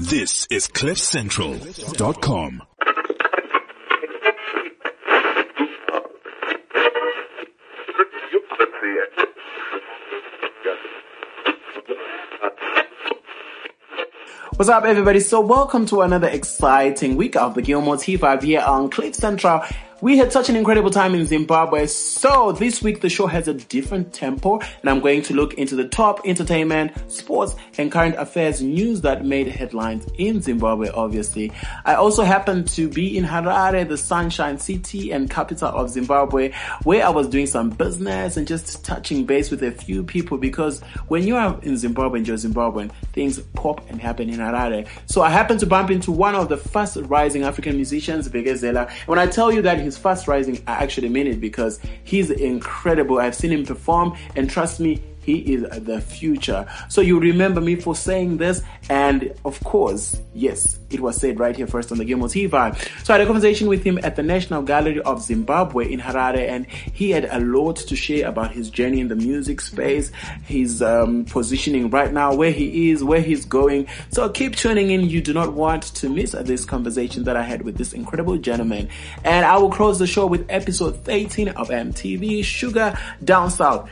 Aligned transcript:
This 0.00 0.46
is 0.48 0.66
CliffCentral.com. 0.66 2.62
What's 14.56 14.70
up, 14.70 14.84
everybody? 14.84 15.20
So, 15.20 15.42
welcome 15.42 15.84
to 15.84 16.00
another 16.00 16.28
exciting 16.28 17.16
week 17.16 17.36
of 17.36 17.54
the 17.54 17.60
Gilmore 17.60 17.96
T5 17.96 18.42
here 18.42 18.62
on 18.62 18.88
Cliff 18.88 19.14
Central. 19.14 19.62
We 20.02 20.16
had 20.16 20.32
such 20.32 20.48
an 20.48 20.56
incredible 20.56 20.90
time 20.90 21.14
in 21.14 21.26
Zimbabwe. 21.26 21.84
So 21.84 22.52
this 22.52 22.82
week 22.82 23.02
the 23.02 23.10
show 23.10 23.26
has 23.26 23.48
a 23.48 23.52
different 23.52 24.14
tempo 24.14 24.58
and 24.58 24.88
I'm 24.88 25.00
going 25.00 25.20
to 25.24 25.34
look 25.34 25.52
into 25.54 25.76
the 25.76 25.88
top 25.88 26.22
entertainment, 26.24 26.92
sports 27.12 27.54
and 27.76 27.92
current 27.92 28.14
affairs 28.16 28.62
news 28.62 29.02
that 29.02 29.26
made 29.26 29.48
headlines 29.48 30.06
in 30.16 30.40
Zimbabwe, 30.40 30.88
obviously. 30.88 31.52
I 31.84 31.96
also 31.96 32.22
happened 32.22 32.68
to 32.68 32.88
be 32.88 33.14
in 33.18 33.24
Harare, 33.24 33.86
the 33.86 33.98
sunshine 33.98 34.58
city 34.58 35.12
and 35.12 35.28
capital 35.28 35.68
of 35.68 35.90
Zimbabwe, 35.90 36.52
where 36.84 37.04
I 37.04 37.10
was 37.10 37.28
doing 37.28 37.46
some 37.46 37.68
business 37.68 38.38
and 38.38 38.48
just 38.48 38.82
touching 38.82 39.26
base 39.26 39.50
with 39.50 39.62
a 39.62 39.70
few 39.70 40.02
people 40.02 40.38
because 40.38 40.80
when 41.08 41.26
you 41.26 41.36
are 41.36 41.60
in 41.60 41.76
Zimbabwe 41.76 42.20
and 42.20 42.26
you're 42.26 42.38
Zimbabwean, 42.38 42.90
things 43.12 43.38
pop 43.52 43.86
and 43.90 44.00
happen 44.00 44.30
in 44.30 44.38
Harare. 44.38 44.88
So 45.04 45.20
I 45.20 45.28
happened 45.28 45.60
to 45.60 45.66
bump 45.66 45.90
into 45.90 46.10
one 46.10 46.34
of 46.34 46.48
the 46.48 46.56
first 46.56 46.96
rising 47.02 47.42
African 47.42 47.76
musicians, 47.76 48.30
Bekezela. 48.30 48.90
When 49.06 49.18
I 49.18 49.26
tell 49.26 49.52
you 49.52 49.60
that 49.60 49.89
his 49.90 49.98
fast 49.98 50.28
rising, 50.28 50.62
I 50.66 50.82
actually 50.82 51.08
mean 51.08 51.26
it 51.26 51.40
because 51.40 51.80
he's 52.04 52.30
incredible. 52.30 53.18
I've 53.18 53.34
seen 53.34 53.50
him 53.50 53.66
perform, 53.66 54.16
and 54.36 54.48
trust 54.48 54.78
me, 54.78 55.02
he 55.30 55.54
is 55.54 55.62
the 55.84 56.00
future. 56.00 56.66
So 56.88 57.00
you 57.00 57.18
remember 57.20 57.60
me 57.60 57.76
for 57.76 57.94
saying 57.94 58.38
this, 58.38 58.62
and 58.88 59.32
of 59.44 59.62
course, 59.64 60.20
yes, 60.34 60.78
it 60.90 61.00
was 61.00 61.16
said 61.16 61.38
right 61.38 61.54
here 61.54 61.66
first 61.66 61.92
on 61.92 61.98
the 61.98 62.04
Gilmore 62.04 62.28
TV. 62.28 62.50
So 63.04 63.14
I 63.14 63.18
had 63.18 63.20
a 63.22 63.26
conversation 63.26 63.68
with 63.68 63.84
him 63.84 63.98
at 64.02 64.16
the 64.16 64.22
National 64.22 64.62
Gallery 64.62 65.00
of 65.00 65.22
Zimbabwe 65.22 65.92
in 65.92 66.00
Harare, 66.00 66.48
and 66.48 66.66
he 66.66 67.10
had 67.10 67.26
a 67.26 67.38
lot 67.40 67.76
to 67.76 67.96
share 67.96 68.28
about 68.28 68.50
his 68.50 68.70
journey 68.70 69.00
in 69.00 69.08
the 69.08 69.16
music 69.16 69.60
space, 69.60 70.10
his 70.44 70.82
um, 70.82 71.24
positioning 71.26 71.90
right 71.90 72.12
now, 72.12 72.34
where 72.34 72.50
he 72.50 72.90
is, 72.90 73.04
where 73.04 73.20
he's 73.20 73.44
going. 73.44 73.86
So 74.10 74.28
keep 74.28 74.56
tuning 74.56 74.90
in. 74.90 75.08
You 75.08 75.20
do 75.20 75.32
not 75.32 75.52
want 75.52 75.82
to 75.94 76.08
miss 76.08 76.32
this 76.32 76.64
conversation 76.64 77.24
that 77.24 77.36
I 77.36 77.42
had 77.42 77.62
with 77.62 77.76
this 77.76 77.92
incredible 77.92 78.36
gentleman. 78.38 78.88
And 79.24 79.44
I 79.46 79.58
will 79.58 79.70
close 79.70 79.98
the 79.98 80.06
show 80.06 80.26
with 80.26 80.46
episode 80.48 81.04
13 81.04 81.48
of 81.50 81.68
MTV 81.68 82.40
Shuga 82.40 82.98
Down 83.24 83.50
South. 83.50 83.88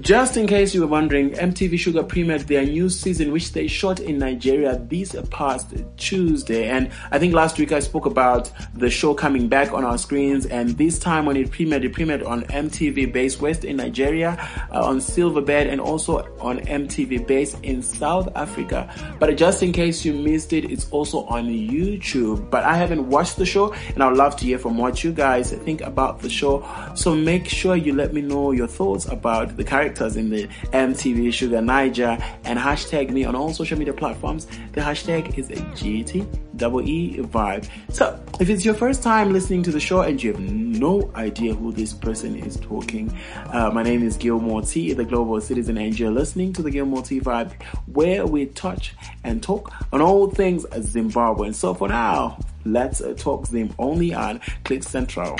Just 0.00 0.36
in 0.36 0.46
case 0.46 0.74
you 0.74 0.82
were 0.82 0.86
wondering, 0.86 1.30
MTV 1.30 1.72
Shuga 1.74 2.06
premiered 2.06 2.46
their 2.46 2.66
new 2.66 2.88
season, 2.90 3.32
which 3.32 3.52
they 3.52 3.66
shot 3.66 3.98
in 3.98 4.18
Nigeria 4.18 4.76
this 4.76 5.16
past 5.30 5.72
Tuesday. 5.96 6.68
And 6.68 6.90
I 7.10 7.18
think 7.18 7.32
last 7.32 7.58
week 7.58 7.72
I 7.72 7.80
spoke 7.80 8.04
about 8.04 8.50
the 8.74 8.90
show 8.90 9.14
coming 9.14 9.48
back 9.48 9.72
on 9.72 9.84
our 9.84 9.96
screens. 9.96 10.44
And 10.46 10.70
this 10.76 10.98
time 10.98 11.24
when 11.24 11.36
it 11.36 11.50
premiered, 11.50 11.84
it 11.84 11.94
premiered 11.94 12.26
on 12.26 12.42
MTV 12.42 13.12
Base 13.12 13.40
West 13.40 13.64
in 13.64 13.76
Nigeria, 13.76 14.36
uh, 14.70 14.84
on 14.84 14.98
Silverbird, 14.98 15.70
and 15.70 15.80
also 15.80 16.18
on 16.40 16.58
MTV 16.60 17.26
Base 17.26 17.54
in 17.60 17.80
South 17.80 18.28
Africa. 18.36 18.92
But 19.18 19.36
just 19.36 19.62
in 19.62 19.72
case 19.72 20.04
you 20.04 20.12
missed 20.12 20.52
it, 20.52 20.70
it's 20.70 20.90
also 20.90 21.24
on 21.24 21.46
YouTube. 21.46 22.50
But 22.50 22.64
I 22.64 22.76
haven't 22.76 23.08
watched 23.08 23.36
the 23.36 23.46
show, 23.46 23.72
and 23.94 24.02
I'd 24.02 24.16
love 24.16 24.36
to 24.36 24.44
hear 24.44 24.58
from 24.58 24.76
what 24.76 25.02
you 25.02 25.12
guys 25.12 25.52
think 25.52 25.80
about 25.80 26.20
the 26.20 26.28
show. 26.28 26.66
So 26.94 27.14
make 27.14 27.48
sure 27.48 27.76
you 27.76 27.94
let 27.94 28.12
me 28.12 28.20
know 28.20 28.50
your 28.52 28.66
thoughts 28.66 29.06
about 29.06 29.56
the 29.56 29.64
characters 29.76 30.16
in 30.16 30.30
the 30.30 30.46
MTV 30.72 31.28
Shuga 31.28 31.60
Naija 31.70 32.10
and 32.44 32.58
hashtag 32.58 33.10
me 33.10 33.26
on 33.26 33.34
all 33.36 33.52
social 33.52 33.78
media 33.78 33.92
platforms. 33.92 34.46
The 34.72 34.80
hashtag 34.80 35.36
is 35.36 35.50
GT 35.50 36.26
double 36.56 36.80
E 36.80 37.18
vibe. 37.18 37.68
So 37.90 38.18
if 38.40 38.48
it's 38.48 38.64
your 38.64 38.72
first 38.72 39.02
time 39.02 39.34
listening 39.34 39.62
to 39.64 39.70
the 39.70 39.78
show 39.78 40.00
and 40.00 40.22
you 40.22 40.32
have 40.32 40.40
no 40.40 41.10
idea 41.14 41.52
who 41.52 41.72
this 41.72 41.92
person 41.92 42.36
is 42.36 42.56
talking, 42.56 43.14
uh, 43.52 43.70
my 43.70 43.82
name 43.82 44.02
is 44.02 44.16
Gilmore 44.16 44.62
T, 44.62 44.94
the 44.94 45.04
global 45.04 45.38
citizen, 45.42 45.76
and 45.76 45.98
you're 45.98 46.10
listening 46.22 46.54
to 46.54 46.62
the 46.62 46.70
Gilmore 46.70 47.02
T 47.02 47.20
vibe 47.20 47.52
where 47.92 48.24
we 48.24 48.46
touch 48.46 48.94
and 49.24 49.42
talk 49.42 49.70
on 49.92 50.00
all 50.00 50.30
things 50.30 50.64
Zimbabwean. 50.94 51.54
So 51.54 51.74
for 51.74 51.88
now, 51.88 52.38
let's 52.64 53.02
uh, 53.02 53.12
talk 53.12 53.46
Zim 53.46 53.74
only 53.78 54.14
on 54.14 54.40
Cliff 54.64 54.84
Central. 54.84 55.36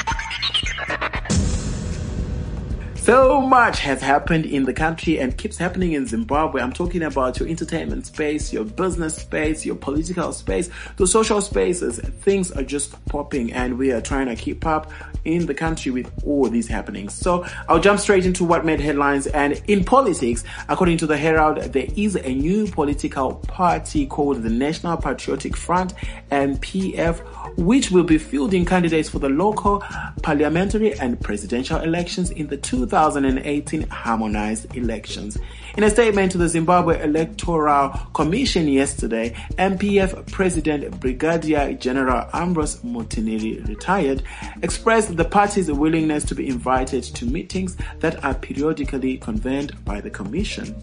So 3.06 3.40
much 3.40 3.78
has 3.82 4.02
happened 4.02 4.46
in 4.46 4.64
the 4.64 4.72
country 4.72 5.20
and 5.20 5.38
keeps 5.38 5.56
happening 5.56 5.92
in 5.92 6.08
Zimbabwe. 6.08 6.60
I'm 6.60 6.72
talking 6.72 7.04
about 7.04 7.38
your 7.38 7.48
entertainment 7.48 8.04
space, 8.04 8.52
your 8.52 8.64
business 8.64 9.14
space, 9.14 9.64
your 9.64 9.76
political 9.76 10.32
space, 10.32 10.70
the 10.96 11.06
social 11.06 11.40
spaces. 11.40 12.00
Things 12.00 12.50
are 12.50 12.64
just 12.64 12.96
popping 13.06 13.52
and 13.52 13.78
we 13.78 13.92
are 13.92 14.00
trying 14.00 14.26
to 14.26 14.34
keep 14.34 14.66
up 14.66 14.90
in 15.24 15.46
the 15.46 15.54
country 15.54 15.92
with 15.92 16.10
all 16.24 16.48
these 16.48 16.66
happenings. 16.66 17.14
So 17.14 17.46
I'll 17.68 17.78
jump 17.78 18.00
straight 18.00 18.26
into 18.26 18.44
what 18.44 18.64
made 18.64 18.80
headlines. 18.80 19.28
And 19.28 19.62
in 19.68 19.84
politics, 19.84 20.42
according 20.68 20.98
to 20.98 21.06
the 21.06 21.16
Herald, 21.16 21.58
there 21.58 21.86
is 21.96 22.16
a 22.16 22.34
new 22.34 22.66
political 22.66 23.34
party 23.34 24.06
called 24.06 24.42
the 24.42 24.50
National 24.50 24.96
Patriotic 24.96 25.56
Front, 25.56 25.94
NPF, 26.32 27.24
which 27.56 27.90
will 27.90 28.04
be 28.04 28.18
fielding 28.18 28.64
candidates 28.64 29.08
for 29.08 29.18
the 29.18 29.28
local, 29.28 29.82
parliamentary, 30.22 30.98
and 30.98 31.20
presidential 31.20 31.80
elections 31.80 32.30
in 32.30 32.46
the 32.48 32.56
2018 32.56 33.82
harmonized 33.88 34.74
elections. 34.76 35.38
In 35.76 35.84
a 35.84 35.90
statement 35.90 36.32
to 36.32 36.38
the 36.38 36.48
Zimbabwe 36.48 37.02
Electoral 37.02 37.90
Commission 38.14 38.66
yesterday, 38.66 39.36
NPF 39.58 40.32
President 40.32 40.98
Brigadier 41.00 41.74
General 41.74 42.26
Ambrose 42.32 42.76
Mutinhiri, 42.76 43.68
retired, 43.68 44.22
expressed 44.62 45.18
the 45.18 45.24
party's 45.26 45.70
willingness 45.70 46.24
to 46.24 46.34
be 46.34 46.48
invited 46.48 47.02
to 47.02 47.26
meetings 47.26 47.76
that 47.98 48.24
are 48.24 48.32
periodically 48.32 49.18
convened 49.18 49.84
by 49.84 50.00
the 50.00 50.08
Commission. 50.08 50.82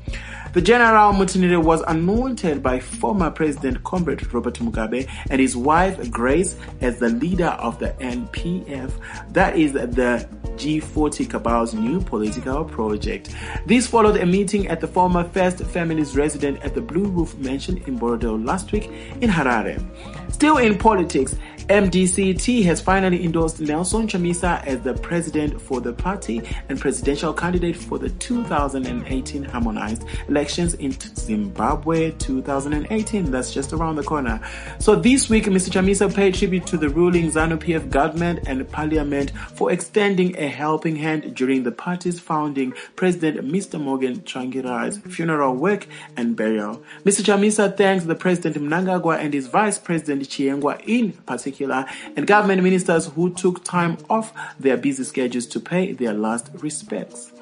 The 0.54 0.62
General 0.62 1.12
Mutinhiri 1.12 1.64
was 1.64 1.82
anointed 1.88 2.62
by 2.62 2.80
former 2.80 3.32
President 3.32 3.84
Comrade 3.84 4.32
Robert 4.32 4.60
Mugabe 4.60 5.10
and 5.32 5.42
his 5.42 5.58
wife 5.58 6.12
Grace 6.12 6.56
as 6.82 7.00
the 7.00 7.10
leader 7.10 7.48
of 7.48 7.80
the 7.80 7.90
NPF, 7.94 8.92
that 9.34 9.58
is 9.58 9.74
the 9.74 10.30
G40 10.56 11.30
Cabal's 11.30 11.74
new 11.74 12.02
political 12.02 12.64
project. 12.66 13.34
This 13.66 13.88
followed 13.88 14.18
a 14.18 14.26
meeting 14.26 14.68
at 14.68 14.80
the 14.80 14.88
former 14.88 15.24
First 15.24 15.64
Family's 15.66 16.16
residence 16.16 16.60
at 16.64 16.74
the 16.74 16.82
Blue 16.82 17.06
Roof 17.06 17.38
Mansion 17.38 17.78
in 17.88 18.00
Borrowdale 18.00 18.44
last 18.44 18.72
week 18.72 18.90
in 19.22 19.30
Harare. 19.30 19.84
Still 20.32 20.58
in 20.58 20.78
politics, 20.78 21.36
MDCT 21.70 22.66
has 22.66 22.82
finally 22.82 23.24
endorsed 23.24 23.62
Nelson 23.62 24.06
Chamisa 24.06 24.66
as 24.66 24.82
the 24.82 24.96
president 24.96 25.62
for 25.62 25.80
the 25.80 25.94
party 25.94 26.42
and 26.68 26.78
presidential 26.78 27.34
candidate 27.34 27.78
for 27.78 27.98
the 27.98 28.10
2018 28.10 29.44
harmonized 29.46 30.04
elections 30.28 30.74
in 30.74 30.92
Zimbabwe 31.16 32.12
2018. 32.12 33.32
That's 33.32 33.54
just 33.54 33.72
around 33.72 33.96
the 33.96 34.04
corner. 34.04 34.42
So 34.80 34.96
this 34.96 35.30
week, 35.30 35.46
Mr. 35.46 35.70
Chamisa 35.70 36.14
paid 36.14 36.36
tribute 36.36 36.68
to 36.68 36.76
the 36.78 36.90
ruling 36.90 37.32
ZANU-PF 37.32 37.90
government 37.90 38.42
and 38.46 38.70
parliament 38.70 39.32
for 39.56 39.72
extending 39.72 40.38
a 40.38 40.50
helping 40.50 40.98
hand 40.98 41.34
during 41.34 41.64
the 41.64 41.72
party's 41.72 42.20
founding 42.20 42.74
President 42.98 43.48
Mr. 43.48 43.80
Morgan 43.80 44.20
Tsvangirai's 44.20 44.98
funeral 44.98 45.56
work 45.56 45.88
and 46.18 46.36
burial. 46.36 46.84
Mr. 47.06 47.22
Chamisa 47.24 47.76
thanks 47.78 48.04
the 48.04 48.16
President 48.16 48.58
Mnangagwa 48.58 49.18
and 49.18 49.34
his 49.34 49.48
Vice 49.48 49.80
President 49.80 50.24
Chiwenga 50.24 50.82
in 50.86 51.14
particular 51.14 51.53
particular, 51.54 51.86
and 52.16 52.26
government 52.28 52.64
ministers 52.64 53.08
who 53.08 53.34
took 53.34 53.64
time 53.64 53.98
off 54.10 54.34
their 54.60 54.78
busy 54.78 55.04
schedules 55.04 55.46
to 55.48 55.60
pay 55.60 55.94
their 55.94 56.14
last 56.14 56.50
respects. 56.56 57.33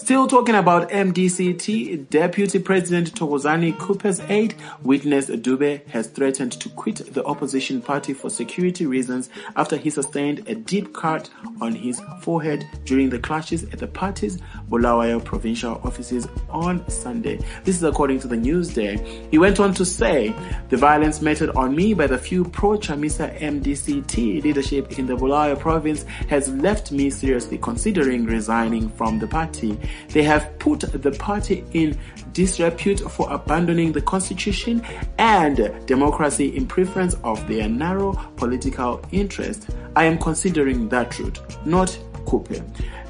Still 0.00 0.26
talking 0.26 0.54
about 0.54 0.88
MDCT, 0.88 2.08
Deputy 2.08 2.58
President 2.58 3.12
Thokozani 3.12 3.76
Khupe's 3.76 4.18
aide, 4.30 4.54
witness 4.82 5.28
Dube, 5.28 5.86
has 5.88 6.06
threatened 6.06 6.52
to 6.52 6.70
quit 6.70 7.12
the 7.12 7.22
opposition 7.26 7.82
party 7.82 8.14
for 8.14 8.30
security 8.30 8.86
reasons 8.86 9.28
after 9.56 9.76
he 9.76 9.90
sustained 9.90 10.48
a 10.48 10.54
deep 10.54 10.94
cut 10.94 11.28
on 11.60 11.74
his 11.74 12.00
forehead 12.22 12.66
during 12.84 13.10
the 13.10 13.18
clashes 13.18 13.64
at 13.64 13.78
the 13.78 13.86
party's 13.86 14.38
Bulawayo 14.70 15.22
provincial 15.22 15.78
offices 15.84 16.26
on 16.48 16.88
Sunday. 16.88 17.38
This 17.64 17.76
is 17.76 17.82
according 17.82 18.20
to 18.20 18.26
the 18.26 18.36
Newsday. 18.36 19.30
He 19.30 19.36
went 19.36 19.60
on 19.60 19.74
to 19.74 19.84
say, 19.84 20.34
the 20.70 20.78
violence 20.78 21.20
meted 21.20 21.50
on 21.50 21.76
me 21.76 21.92
by 21.92 22.06
the 22.06 22.18
few 22.18 22.46
pro-Chamisa 22.46 23.38
MDCT 23.38 24.42
leadership 24.42 24.98
in 24.98 25.04
the 25.04 25.14
Bulawayo 25.14 25.56
province 25.56 26.04
has 26.30 26.48
left 26.48 26.90
me 26.90 27.10
seriously 27.10 27.58
considering 27.58 28.24
resigning 28.24 28.88
from 28.88 29.18
the 29.18 29.26
party. 29.26 29.78
They 30.08 30.22
have 30.22 30.58
put 30.58 30.80
the 30.80 31.12
party 31.12 31.64
in 31.72 31.98
disrepute 32.32 33.00
for 33.00 33.30
abandoning 33.32 33.92
the 33.92 34.02
constitution 34.02 34.82
and 35.18 35.72
democracy 35.86 36.56
in 36.56 36.66
preference 36.66 37.14
of 37.24 37.46
their 37.48 37.68
narrow 37.68 38.12
political 38.36 39.00
interest. 39.12 39.70
I 39.96 40.04
am 40.04 40.18
considering 40.18 40.88
that 40.90 41.18
route, 41.18 41.40
not 41.66 41.98
Khupe. 42.26 42.62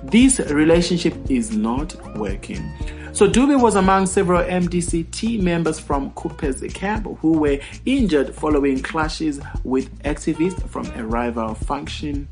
This 0.05 0.41
relationship 0.41 1.15
is 1.29 1.55
not 1.55 1.95
working. 2.17 2.73
So 3.13 3.29
Dube 3.29 3.61
was 3.61 3.75
among 3.75 4.07
several 4.07 4.43
MDCT 4.43 5.43
members 5.43 5.81
from 5.81 6.13
Khupe's 6.13 6.73
camp 6.73 7.09
who 7.21 7.39
were 7.39 7.59
injured 7.85 8.35
following 8.35 8.81
clashes 8.83 9.41
with 9.65 9.93
activists 10.05 10.67
from 10.69 10.87
a 10.93 11.05
rival 11.05 11.55
faction 11.55 12.29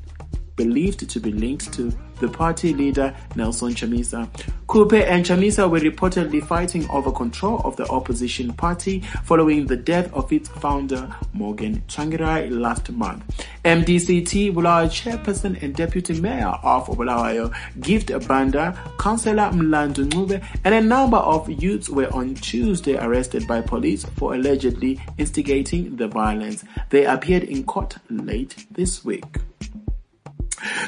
believed 0.59 1.09
to 1.09 1.21
be 1.21 1.33
linked 1.33 1.73
to 1.73 1.91
the 2.21 2.29
party 2.29 2.75
leader 2.75 3.15
Nelson 3.37 3.71
Chamisa. 3.75 4.29
Khupe 4.67 5.03
and 5.05 5.25
Chamisa 5.25 5.71
were 5.71 5.79
reportedly 5.79 6.45
fighting 6.45 6.89
over 6.91 7.11
control 7.11 7.61
of 7.65 7.77
the 7.77 7.87
opposition 7.89 8.53
party 8.53 9.01
following 9.25 9.67
the 9.67 9.77
death 9.77 10.13
of 10.13 10.31
its 10.33 10.49
founder 10.49 11.09
Morgan 11.33 11.83
Tsvangirai 11.89 12.51
last 12.51 12.91
month. 12.91 13.25
MDCT 13.65 14.53
Bulawayo 14.53 14.89
chairperson 14.89 15.63
and 15.63 15.75
deputy 15.75 16.21
mayor 16.21 16.49
of 16.49 16.89
Bulawayo, 16.89 17.55
Gift 17.81 18.11
Banda, 18.27 18.77
Councillor 18.99 19.51
Mlandu 19.53 20.09
Ncube, 20.09 20.45
and 20.65 20.75
a 20.75 20.81
number 20.81 21.19
of 21.19 21.49
youths 21.49 21.89
were 21.89 22.13
on 22.13 22.35
Tuesday 22.35 22.99
arrested 22.99 23.47
by 23.47 23.61
police 23.61 24.05
for 24.17 24.35
allegedly 24.35 25.01
instigating 25.19 25.97
the 25.97 26.09
violence. 26.09 26.65
They 26.91 27.07
appeared 27.07 27.45
in 27.45 27.65
court 27.65 27.97
late 28.11 28.67
this 28.73 29.05
week. 29.05 29.25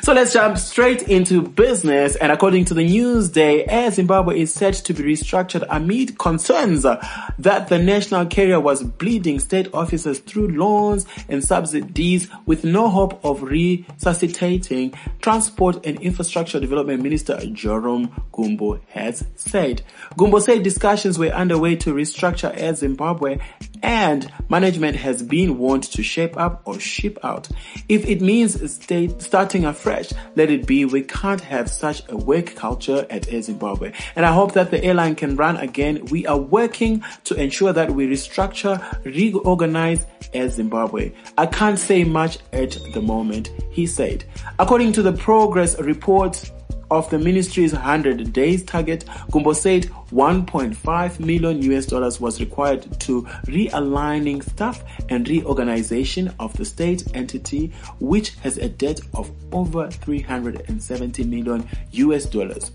So 0.02 0.12
let's 0.12 0.32
jump 0.32 0.58
straight 0.58 1.02
into 1.02 1.42
business. 1.42 2.16
And 2.16 2.32
according 2.32 2.64
to 2.66 2.74
the 2.74 2.86
Newsday, 2.88 3.64
Air 3.66 3.90
Zimbabwe 3.90 4.40
is 4.40 4.52
set 4.52 4.74
to 4.74 4.94
be 4.94 5.02
restructured 5.02 5.66
amid 5.68 6.18
concerns 6.18 6.82
that 6.82 7.68
the 7.68 7.78
national 7.78 8.26
carrier 8.26 8.60
was 8.60 8.82
bleeding 8.82 9.38
state 9.38 9.72
officers 9.74 10.18
through 10.20 10.48
loans 10.48 11.06
and 11.28 11.44
subsidies 11.44 12.28
with 12.46 12.64
no 12.64 12.88
hope 12.88 13.24
of 13.24 13.42
resuscitating. 13.42 14.94
Transport 15.20 15.84
and 15.86 16.00
Infrastructure 16.00 16.58
Development 16.58 17.02
Minister 17.02 17.38
Joram 17.52 18.10
Gumbo 18.32 18.80
has 18.88 19.24
said. 19.36 19.82
Gumbo 20.16 20.38
said 20.38 20.62
discussions 20.62 21.18
were 21.18 21.28
underway 21.28 21.76
to 21.76 21.92
restructure 21.94 22.52
Air 22.56 22.74
Zimbabwe 22.74 23.38
and 23.82 24.30
management 24.48 24.96
has 24.96 25.22
been 25.22 25.58
warned 25.58 25.84
to 25.84 26.02
shape 26.02 26.36
up 26.36 26.62
or 26.64 26.78
ship 26.78 27.18
out. 27.22 27.48
If 27.88 28.06
it 28.06 28.20
means 28.20 28.72
state 28.72 29.22
starting 29.22 29.59
afresh, 29.64 30.12
let 30.36 30.50
it 30.50 30.66
be. 30.66 30.84
We 30.84 31.02
can't 31.02 31.40
have 31.40 31.70
such 31.70 32.02
a 32.08 32.16
work 32.16 32.54
culture 32.54 33.06
at 33.10 33.32
Air 33.32 33.42
Zimbabwe. 33.42 33.92
And 34.16 34.26
I 34.26 34.32
hope 34.32 34.52
that 34.52 34.70
the 34.70 34.82
airline 34.82 35.14
can 35.14 35.36
run 35.36 35.56
again. 35.56 36.04
We 36.06 36.26
are 36.26 36.38
working 36.38 37.02
to 37.24 37.34
ensure 37.34 37.72
that 37.72 37.90
we 37.90 38.06
restructure, 38.06 38.80
reorganize 39.04 40.06
Air 40.32 40.48
Zimbabwe. 40.48 41.12
I 41.38 41.46
can't 41.46 41.78
say 41.78 42.04
much 42.04 42.38
at 42.52 42.76
the 42.92 43.00
moment, 43.00 43.50
he 43.70 43.86
said. 43.86 44.24
According 44.58 44.92
to 44.92 45.02
the 45.02 45.12
progress 45.12 45.78
report, 45.80 46.50
of 46.90 47.08
the 47.10 47.18
ministry's 47.18 47.72
100 47.72 48.32
days 48.32 48.62
target, 48.62 49.04
Gumbo 49.30 49.52
said 49.52 49.84
1.5 50.12 51.20
million 51.20 51.62
US 51.72 51.86
dollars 51.86 52.20
was 52.20 52.40
required 52.40 53.00
to 53.00 53.22
realigning 53.46 54.42
staff 54.42 54.82
and 55.08 55.28
reorganization 55.28 56.34
of 56.40 56.52
the 56.56 56.64
state 56.64 57.04
entity, 57.14 57.72
which 58.00 58.34
has 58.36 58.58
a 58.58 58.68
debt 58.68 59.00
of 59.14 59.30
over 59.52 59.90
370 59.90 61.24
million 61.24 61.68
US 61.92 62.24
dollars. 62.26 62.70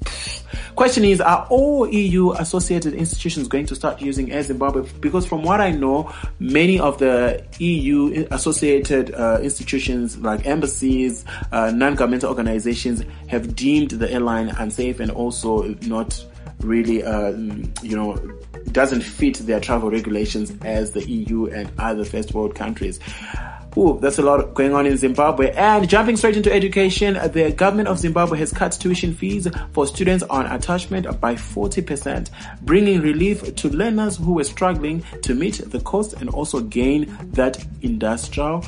Question 0.76 1.06
is, 1.06 1.22
are 1.22 1.48
all 1.50 1.88
EU 1.88 2.32
associated 2.34 2.96
institutions 2.96 3.48
going 3.48 3.66
to 3.68 3.76
start 3.76 4.02
using 4.02 4.34
Air 4.34 4.44
Zimbabwe? 4.44 4.86
Because 5.00 5.26
from 5.26 5.42
what 5.42 5.62
I 5.62 5.72
know, 5.72 6.14
many 6.40 6.80
of 6.80 6.98
the 6.98 7.42
EU 7.60 8.28
associated 8.32 9.14
uh, 9.14 9.40
institutions 9.42 10.18
like 10.18 10.46
embassies, 10.46 11.24
uh, 11.54 11.72
non-governmental 11.72 12.30
organizations 12.30 13.04
have 13.28 13.56
deemed 13.56 13.92
the 13.92 14.12
airline 14.12 14.50
unsafe 14.50 15.00
and 15.00 15.12
also 15.12 15.64
not 15.84 16.24
really, 16.60 17.04
uh, 17.04 17.32
you 17.82 17.96
know, 17.96 18.18
doesn't 18.74 19.02
fit 19.02 19.36
their 19.36 19.62
travel 19.62 19.90
regulations 19.90 20.52
as 20.66 20.92
the 20.92 21.10
EU 21.10 21.46
and 21.46 21.72
other 21.78 22.04
first 22.04 22.34
world 22.34 22.54
countries. 22.54 23.00
Ooh, 23.78 24.00
that's 24.02 24.18
a 24.20 24.22
lot 24.22 24.54
going 24.54 24.74
on 24.74 24.86
in 24.86 24.96
Zimbabwe. 24.96 25.52
And 25.52 25.90
jumping 25.90 26.16
straight 26.16 26.38
into 26.38 26.52
education, 26.52 27.16
the 27.34 27.52
government 27.52 27.90
of 27.90 28.00
Zimbabwe 28.00 28.38
has 28.40 28.54
cut 28.54 28.72
tuition 28.72 29.14
fees 29.14 29.48
for 29.74 29.86
students 29.86 30.24
on 30.24 30.46
attachment 30.46 31.20
by 31.20 31.36
40%, 31.36 32.30
bringing 32.62 33.02
relief 33.02 33.56
to 33.56 33.70
learners 33.70 34.16
who 34.18 34.34
were 34.34 34.46
struggling 34.46 35.04
to 35.24 35.36
meet 35.36 35.62
the 35.72 35.82
cost 35.82 36.14
and 36.14 36.30
also 36.30 36.62
gain 36.62 37.18
that 37.34 37.66
industrial 37.82 38.66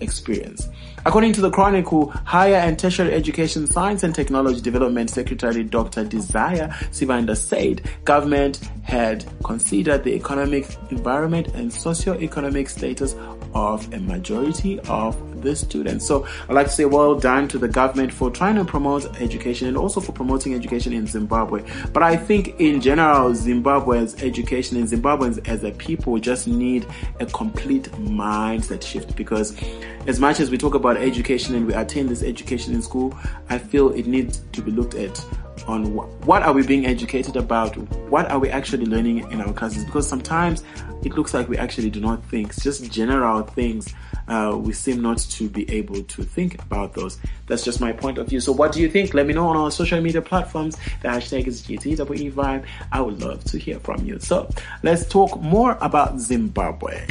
experience. 0.00 0.68
According 1.04 1.32
to 1.32 1.40
the 1.40 1.50
Chronicle, 1.50 2.10
Higher 2.24 2.54
and 2.54 2.78
Tertiary 2.78 3.12
Education 3.12 3.66
Science 3.66 4.04
and 4.04 4.14
Technology 4.14 4.60
Development 4.60 5.10
Secretary 5.10 5.64
Dr. 5.64 6.04
Desire 6.04 6.68
Sibanda 6.92 7.36
said 7.36 7.82
government 8.04 8.60
had 8.84 9.24
considered 9.42 10.04
the 10.04 10.14
economic 10.14 10.76
environment 10.90 11.48
and 11.54 11.72
socio-economic 11.72 12.68
status 12.68 13.16
of 13.52 13.92
a 13.92 13.98
majority 13.98 14.78
of 14.80 15.16
the 15.42 15.54
students. 15.56 16.06
So 16.06 16.26
I'd 16.48 16.54
like 16.54 16.66
to 16.66 16.72
say 16.72 16.84
well 16.84 17.14
done 17.14 17.48
to 17.48 17.58
the 17.58 17.68
government 17.68 18.12
for 18.12 18.30
trying 18.30 18.56
to 18.56 18.64
promote 18.64 19.20
education 19.20 19.68
and 19.68 19.76
also 19.76 20.00
for 20.00 20.12
promoting 20.12 20.54
education 20.54 20.92
in 20.92 21.06
Zimbabwe. 21.06 21.64
But 21.92 22.02
I 22.02 22.16
think 22.16 22.60
in 22.60 22.80
general, 22.80 23.34
Zimbabwe's 23.34 24.22
education 24.22 24.76
and 24.76 24.88
Zimbabweans 24.88 25.46
as 25.48 25.64
a 25.64 25.72
people 25.72 26.18
just 26.18 26.46
need 26.46 26.86
a 27.20 27.26
complete 27.26 27.84
mindset 27.92 28.82
shift 28.82 29.16
because 29.16 29.56
as 30.06 30.18
much 30.18 30.40
as 30.40 30.50
we 30.50 30.58
talk 30.58 30.74
about 30.74 30.96
education 30.96 31.54
and 31.54 31.66
we 31.66 31.74
attain 31.74 32.06
this 32.06 32.22
education 32.22 32.74
in 32.74 32.82
school, 32.82 33.16
I 33.48 33.58
feel 33.58 33.90
it 33.90 34.06
needs 34.06 34.42
to 34.52 34.62
be 34.62 34.70
looked 34.70 34.94
at 34.94 35.24
on 35.66 35.94
what 36.26 36.42
are 36.42 36.52
we 36.52 36.66
being 36.66 36.86
educated 36.86 37.36
about 37.36 37.76
what 38.08 38.30
are 38.30 38.38
we 38.38 38.48
actually 38.50 38.86
learning 38.86 39.18
in 39.30 39.40
our 39.40 39.52
classes 39.52 39.84
because 39.84 40.08
sometimes 40.08 40.64
it 41.04 41.14
looks 41.14 41.34
like 41.34 41.48
we 41.48 41.56
actually 41.56 41.90
do 41.90 42.00
not 42.00 42.24
think 42.24 42.54
just 42.60 42.90
general 42.90 43.42
things 43.42 43.94
uh, 44.28 44.56
we 44.58 44.72
seem 44.72 45.00
not 45.00 45.18
to 45.18 45.48
be 45.48 45.68
able 45.70 46.02
to 46.02 46.22
think 46.22 46.62
about 46.62 46.94
those. 46.94 47.18
That's 47.46 47.64
just 47.64 47.80
my 47.80 47.92
point 47.92 48.18
of 48.18 48.28
view. 48.28 48.40
So 48.40 48.52
what 48.52 48.72
do 48.72 48.80
you 48.80 48.88
think? 48.88 49.14
Let 49.14 49.26
me 49.26 49.34
know 49.34 49.48
on 49.48 49.56
our 49.56 49.70
social 49.70 50.00
media 50.00 50.22
platforms. 50.22 50.76
The 51.02 51.08
hashtag 51.08 51.46
is 51.46 51.62
GTWE 51.62 52.32
vibe. 52.32 52.64
I 52.90 53.00
would 53.00 53.20
love 53.20 53.44
to 53.44 53.58
hear 53.58 53.78
from 53.80 54.04
you. 54.04 54.18
So 54.18 54.48
let's 54.82 55.06
talk 55.06 55.40
more 55.40 55.76
about 55.80 56.18
Zimbabwe 56.18 57.06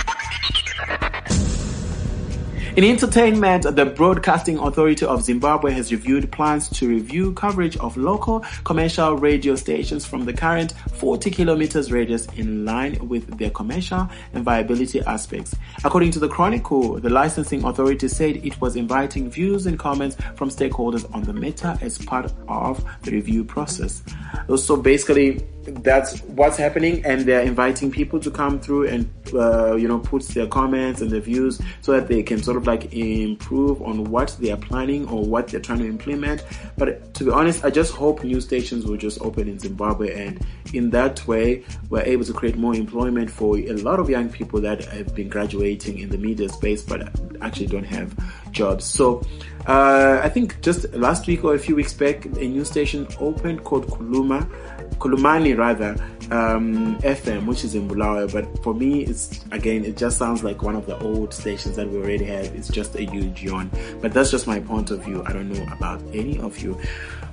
in 2.77 2.85
entertainment, 2.85 3.63
the 3.75 3.85
Broadcasting 3.85 4.57
Authority 4.57 5.05
of 5.05 5.23
Zimbabwe 5.23 5.73
has 5.73 5.91
reviewed 5.91 6.31
plans 6.31 6.69
to 6.69 6.87
review 6.87 7.33
coverage 7.33 7.75
of 7.77 7.97
local 7.97 8.45
commercial 8.63 9.17
radio 9.17 9.55
stations 9.55 10.05
from 10.05 10.23
the 10.23 10.31
current 10.31 10.73
40 10.93 11.31
kilometers 11.31 11.91
radius 11.91 12.27
in 12.37 12.63
line 12.63 13.09
with 13.09 13.37
their 13.37 13.49
commercial 13.49 14.09
and 14.33 14.45
viability 14.45 15.01
aspects. 15.01 15.53
According 15.83 16.11
to 16.11 16.19
the 16.19 16.29
Chronicle, 16.29 16.99
the 16.99 17.09
licensing 17.09 17.65
authority 17.65 18.07
said 18.07 18.37
it 18.37 18.61
was 18.61 18.77
inviting 18.77 19.29
views 19.29 19.65
and 19.65 19.77
comments 19.77 20.15
from 20.35 20.49
stakeholders 20.49 21.13
on 21.13 21.23
the 21.23 21.33
matter 21.33 21.77
as 21.81 21.97
part 21.97 22.31
of 22.47 22.85
the 23.03 23.11
review 23.11 23.43
process. 23.43 24.01
So 24.55 24.77
basically, 24.77 25.45
that's 25.63 26.19
what's 26.21 26.57
happening 26.57 27.03
and 27.05 27.21
they're 27.21 27.41
inviting 27.41 27.91
people 27.91 28.19
to 28.19 28.31
come 28.31 28.59
through 28.59 28.87
and 28.87 29.09
uh, 29.33 29.75
you 29.75 29.87
know 29.87 29.99
put 29.99 30.23
their 30.29 30.47
comments 30.47 31.01
and 31.01 31.11
their 31.11 31.19
views 31.19 31.61
so 31.81 31.91
that 31.91 32.07
they 32.07 32.23
can 32.23 32.41
sort 32.41 32.57
of 32.57 32.67
like 32.67 32.93
improve 32.93 33.81
on 33.81 34.05
what 34.05 34.35
they 34.39 34.51
are 34.51 34.57
planning 34.57 35.07
or 35.09 35.23
what 35.23 35.47
they're 35.47 35.59
trying 35.59 35.79
to 35.79 35.87
implement. 35.87 36.43
But 36.77 37.13
to 37.21 37.25
be 37.25 37.31
honest 37.31 37.63
i 37.63 37.69
just 37.69 37.93
hope 37.93 38.23
new 38.23 38.41
stations 38.41 38.85
will 38.85 38.97
just 38.97 39.21
open 39.21 39.47
in 39.47 39.59
zimbabwe 39.59 40.27
and 40.27 40.43
in 40.73 40.89
that 40.89 41.25
way 41.27 41.63
we're 41.89 42.01
able 42.01 42.25
to 42.25 42.33
create 42.33 42.57
more 42.57 42.73
employment 42.73 43.29
for 43.29 43.57
a 43.57 43.73
lot 43.73 43.99
of 43.99 44.09
young 44.09 44.27
people 44.27 44.59
that 44.59 44.83
have 44.85 45.13
been 45.13 45.29
graduating 45.29 45.99
in 45.99 46.09
the 46.09 46.17
media 46.17 46.49
space 46.49 46.81
but 46.81 47.07
actually 47.41 47.67
don't 47.67 47.83
have 47.83 48.15
jobs. 48.51 48.85
So 48.85 49.21
uh, 49.67 50.19
i 50.23 50.29
think 50.29 50.59
just 50.61 50.91
last 50.93 51.27
week 51.27 51.43
or 51.43 51.53
a 51.53 51.59
few 51.59 51.75
weeks 51.75 51.93
back 51.93 52.25
a 52.25 52.47
new 52.47 52.65
station 52.65 53.07
opened 53.19 53.63
called 53.63 53.85
kuluma 53.87 54.49
Khulumani 55.01 55.57
rather 55.57 55.95
um, 56.31 56.97
FM, 56.99 57.45
which 57.45 57.63
is 57.63 57.75
in 57.75 57.87
Bulawayo. 57.87 58.31
But 58.31 58.63
for 58.63 58.73
me, 58.73 59.03
it's 59.03 59.43
again, 59.51 59.83
it 59.83 59.97
just 59.97 60.17
sounds 60.17 60.43
like 60.43 60.61
one 60.61 60.75
of 60.75 60.85
the 60.85 60.97
old 60.99 61.33
stations 61.33 61.75
that 61.75 61.89
we 61.89 61.97
already 61.97 62.25
have. 62.25 62.45
It's 62.55 62.69
just 62.69 62.95
a 62.95 63.03
huge 63.03 63.43
yawn. 63.43 63.69
But 64.01 64.13
that's 64.13 64.31
just 64.31 64.47
my 64.47 64.59
point 64.59 64.91
of 64.91 65.03
view. 65.03 65.23
I 65.25 65.33
don't 65.33 65.49
know 65.49 65.63
about 65.73 66.01
any 66.13 66.39
of 66.39 66.59
you. 66.59 66.79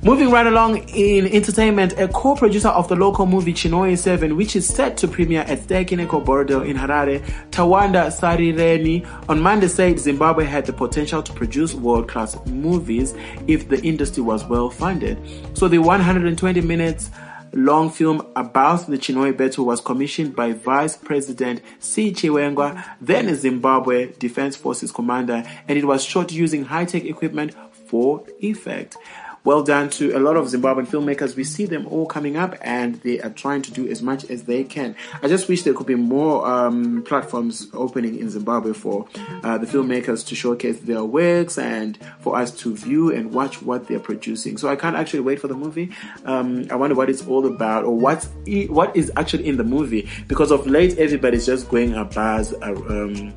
Moving 0.03 0.31
right 0.31 0.47
along 0.47 0.89
in 0.91 1.27
entertainment, 1.27 1.99
a 1.99 2.07
co-producer 2.07 2.69
of 2.69 2.87
the 2.87 2.95
local 2.95 3.27
movie 3.27 3.53
Chinhoyi 3.53 3.99
7, 3.99 4.37
which 4.37 4.55
is 4.55 4.67
set 4.67 4.97
to 4.99 5.09
premiere 5.09 5.43
at 5.43 5.59
Ster-Kinekor 5.65 6.25
Borrowdale 6.25 6.65
in 6.69 6.77
Harare, 6.77 7.21
Tawanda 7.51 8.07
Sarireni, 8.07 9.05
on 9.29 9.41
Monday 9.41 9.67
said 9.67 9.99
Zimbabwe 9.99 10.45
had 10.45 10.67
the 10.67 10.73
potential 10.73 11.21
to 11.21 11.33
produce 11.33 11.75
world-class 11.75 12.39
movies 12.47 13.13
if 13.49 13.69
the 13.69 13.83
industry 13.83 14.23
was 14.23 14.45
well 14.45 14.71
funded. 14.71 15.19
So 15.55 15.67
the 15.67 15.79
120 15.79 16.61
minutes 16.61 17.11
long 17.53 17.91
film 17.91 18.27
about 18.37 18.87
the 18.87 18.99
Chinhoyi 18.99 19.37
battle 19.37 19.65
was 19.65 19.81
commissioned 19.81 20.35
by 20.37 20.53
Vice 20.53 20.97
President 20.97 21.63
C. 21.79 22.13
Chiwenga, 22.13 22.85
then 23.01 23.35
Zimbabwe 23.35 24.13
Defense 24.19 24.57
Forces 24.57 24.93
commander, 24.93 25.45
and 25.67 25.79
it 25.79 25.85
was 25.85 26.05
shot 26.05 26.33
using 26.33 26.65
high-tech 26.65 27.05
equipment 27.05 27.55
for 27.89 28.25
effect. 28.41 28.97
Well 29.45 29.63
done 29.63 29.91
to 29.91 30.17
a 30.17 30.21
lot 30.21 30.37
of 30.37 30.47
Zimbabwean 30.47 30.87
filmmakers. 30.87 31.37
We 31.37 31.45
see 31.45 31.67
them 31.67 31.87
all 31.89 32.07
coming 32.07 32.37
up 32.37 32.57
and 32.61 32.97
they 32.97 33.21
are 33.21 33.31
trying 33.31 33.63
to 33.63 33.71
do 33.71 33.89
as 33.89 34.03
much 34.03 34.25
as 34.31 34.45
they 34.45 34.65
can. 34.65 34.97
I 35.23 35.29
just 35.29 35.49
wish 35.49 35.63
there 35.63 35.75
could 35.75 35.87
be 35.87 35.95
more 35.95 36.47
um, 36.47 37.03
platforms 37.05 37.69
opening 37.73 38.19
in 38.19 38.31
Zimbabwe 38.31 38.73
for 38.73 39.09
uh, 39.43 39.59
the 39.59 39.67
filmmakers 39.67 40.27
to 40.29 40.35
showcase 40.35 40.81
their 40.81 41.05
works 41.05 41.59
and 41.59 41.99
for 42.21 42.37
us 42.37 42.51
to 42.59 42.77
view 42.77 43.15
and 43.15 43.33
watch 43.33 43.63
what 43.63 43.89
they're 43.89 44.01
producing. 44.01 44.59
So 44.59 44.69
I 44.69 44.77
can't 44.77 44.97
actually 44.97 45.21
wait 45.21 45.41
for 45.41 45.49
the 45.49 45.55
movie. 45.55 45.91
Um, 46.25 46.67
I 46.71 46.77
wonder 46.77 46.95
what 46.95 47.09
it's 47.11 47.27
all 47.27 47.47
about 47.47 47.85
or 47.85 47.97
what's 47.97 48.29
what 48.69 48.97
is 48.97 49.11
actually 49.17 49.47
in 49.47 49.57
the 49.57 49.65
movie 49.65 50.09
because 50.27 50.51
of 50.51 50.67
late 50.67 50.99
everybody's 50.99 51.47
just 51.47 51.69
going 51.69 51.95
a 51.95 52.05
buzz 52.05 52.53
uh, 52.55 52.73
um, 52.89 53.35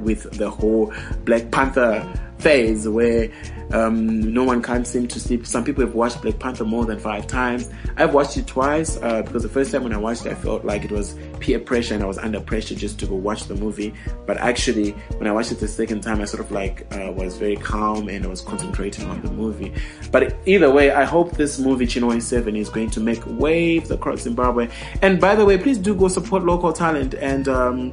with 0.00 0.30
the 0.38 0.50
whole 0.50 0.92
Black 1.24 1.50
Panther 1.50 2.02
phase 2.42 2.88
where 2.88 3.30
um, 3.72 4.20
no 4.32 4.44
one 4.44 4.60
can 4.60 4.84
seem 4.84 5.08
to 5.08 5.20
sleep. 5.20 5.46
Some 5.46 5.64
people 5.64 5.84
have 5.84 5.94
watched 5.94 6.20
Black 6.20 6.38
Panther 6.38 6.64
more 6.64 6.84
than 6.84 6.98
five 6.98 7.26
times. 7.26 7.70
I've 7.96 8.12
watched 8.12 8.36
it 8.36 8.46
twice 8.46 8.98
uh, 9.02 9.22
because 9.22 9.42
the 9.42 9.48
first 9.48 9.72
time 9.72 9.84
when 9.84 9.92
I 9.92 9.96
watched 9.96 10.26
it, 10.26 10.32
I 10.32 10.34
felt 10.34 10.64
like 10.64 10.84
it 10.84 10.90
was 10.90 11.16
peer 11.40 11.58
pressure 11.58 11.94
and 11.94 12.02
I 12.02 12.06
was 12.06 12.18
under 12.18 12.40
pressure 12.40 12.74
just 12.74 12.98
to 13.00 13.06
go 13.06 13.14
watch 13.14 13.44
the 13.44 13.54
movie. 13.54 13.94
But 14.26 14.36
actually, 14.38 14.90
when 15.16 15.26
I 15.26 15.32
watched 15.32 15.52
it 15.52 15.60
the 15.60 15.68
second 15.68 16.02
time, 16.02 16.20
I 16.20 16.24
sort 16.24 16.44
of 16.44 16.50
like 16.50 16.86
uh, 16.94 17.12
was 17.12 17.36
very 17.36 17.56
calm 17.56 18.08
and 18.08 18.24
I 18.24 18.28
was 18.28 18.40
concentrating 18.40 19.08
on 19.08 19.22
the 19.22 19.30
movie. 19.30 19.72
But 20.10 20.36
either 20.46 20.70
way, 20.70 20.90
I 20.90 21.04
hope 21.04 21.36
this 21.36 21.58
movie 21.58 21.86
Chinhoyi 21.86 22.20
7 22.20 22.54
is 22.56 22.68
going 22.68 22.90
to 22.90 23.00
make 23.00 23.22
waves 23.26 23.90
across 23.90 24.22
Zimbabwe. 24.22 24.68
And 25.00 25.20
by 25.20 25.34
the 25.34 25.44
way, 25.44 25.56
please 25.56 25.78
do 25.78 25.94
go 25.94 26.08
support 26.08 26.44
local 26.44 26.72
talent 26.72 27.14
and 27.14 27.48
um, 27.48 27.92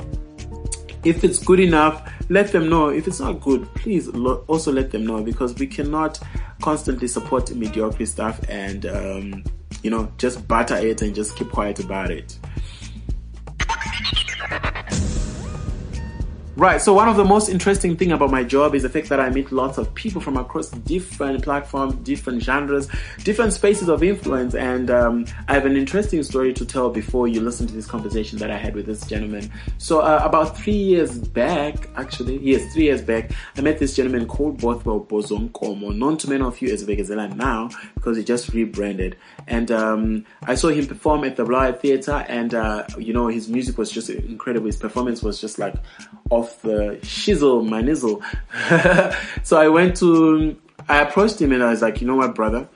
if 1.04 1.24
it's 1.24 1.40
good 1.40 1.60
enough, 1.60 2.12
let 2.30 2.52
them 2.52 2.70
know. 2.70 2.90
If 2.90 3.08
it's 3.08 3.20
not 3.20 3.42
good, 3.42 3.74
please 3.76 4.08
lo- 4.08 4.44
also 4.48 4.72
let 4.72 4.92
them 4.92 5.06
know 5.06 5.24
because 5.24 5.56
we 5.56 5.68
cannot 5.68 6.20
constantly 6.62 7.08
support 7.08 7.54
mediocre 7.56 8.06
stuff 8.06 8.40
and, 8.50 8.86
um, 8.86 9.44
you 9.82 9.90
know, 9.90 10.12
just 10.18 10.48
batter 10.48 10.76
it 10.76 11.02
and 11.02 11.16
just 11.16 11.38
keep 11.38 11.50
quiet 11.52 11.80
about 11.80 12.12
it. 12.12 12.38
Right. 16.60 16.82
So 16.82 16.92
one 16.92 17.08
of 17.08 17.16
the 17.16 17.24
most 17.24 17.48
interesting 17.48 17.96
thing 17.96 18.12
about 18.12 18.32
my 18.32 18.44
job 18.44 18.76
is 18.76 18.84
the 18.84 18.90
fact 18.90 19.08
that 19.08 19.20
I 19.22 19.30
meet 19.30 19.50
lots 19.50 19.78
of 19.78 19.96
people 19.96 20.20
from 20.20 20.36
across 20.36 20.70
different 20.70 21.42
platforms, 21.42 21.94
different 22.04 22.44
genres, 22.44 22.90
different 23.24 23.54
spaces 23.54 23.88
of 23.88 24.04
influence, 24.04 24.56
and 24.56 24.92
um, 24.92 25.26
I 25.48 25.54
have 25.54 25.66
an 25.66 25.78
interesting 25.78 26.22
story 26.22 26.52
to 26.56 26.66
tell 26.66 26.90
before 26.90 27.30
you 27.30 27.40
listen 27.40 27.66
to 27.68 27.74
this 27.74 27.86
conversation 27.86 28.40
that 28.40 28.52
I 28.52 28.58
had 28.58 28.76
with 28.76 28.88
this 28.88 29.08
gentleman. 29.08 29.50
So 29.78 30.02
uh, 30.02 30.20
about 30.22 30.58
three 30.58 30.74
years 30.74 31.18
back, 31.18 31.88
actually, 31.96 32.40
yes, 32.40 32.74
three 32.74 32.84
years 32.84 33.02
back, 33.02 33.32
I 33.56 33.62
met 33.62 33.80
this 33.80 33.96
gentleman 33.96 34.28
called 34.28 34.60
Bothwell 34.60 35.00
Bozo 35.06 35.50
Nkomo, 35.50 35.96
known 35.96 36.18
to 36.18 36.30
many 36.30 36.44
of 36.44 36.62
you 36.62 36.74
as 36.74 36.84
Bekezela 36.84 37.34
now 37.38 37.70
because 37.96 38.18
he 38.18 38.24
just 38.26 38.50
rebranded, 38.50 39.16
and 39.48 39.72
um, 39.72 40.26
I 40.44 40.56
saw 40.56 40.68
him 40.68 40.88
perform 40.88 41.24
at 41.24 41.38
the 41.38 41.46
Bulawayo 41.46 41.80
Theatre, 41.80 42.26
and 42.28 42.54
uh, 42.54 42.84
you 42.98 43.14
know 43.14 43.28
his 43.28 43.48
music 43.48 43.78
was 43.78 43.90
just 43.90 44.10
incredible. 44.10 44.66
His 44.66 44.76
performance 44.76 45.24
was 45.24 45.40
just 45.40 45.58
like 45.58 45.76
off 46.30 46.62
the 46.62 47.00
shizzle, 47.02 47.68
my 47.68 47.82
nizzle. 47.82 48.22
so 49.44 49.60
I 49.60 49.68
went 49.68 49.98
to, 49.98 50.56
I 50.88 51.02
approached 51.02 51.42
him 51.42 51.52
and 51.52 51.64
I 51.64 51.70
was 51.70 51.82
like, 51.82 52.02
you 52.02 52.08
know 52.08 52.16
what, 52.16 52.36
brother? 52.36 52.68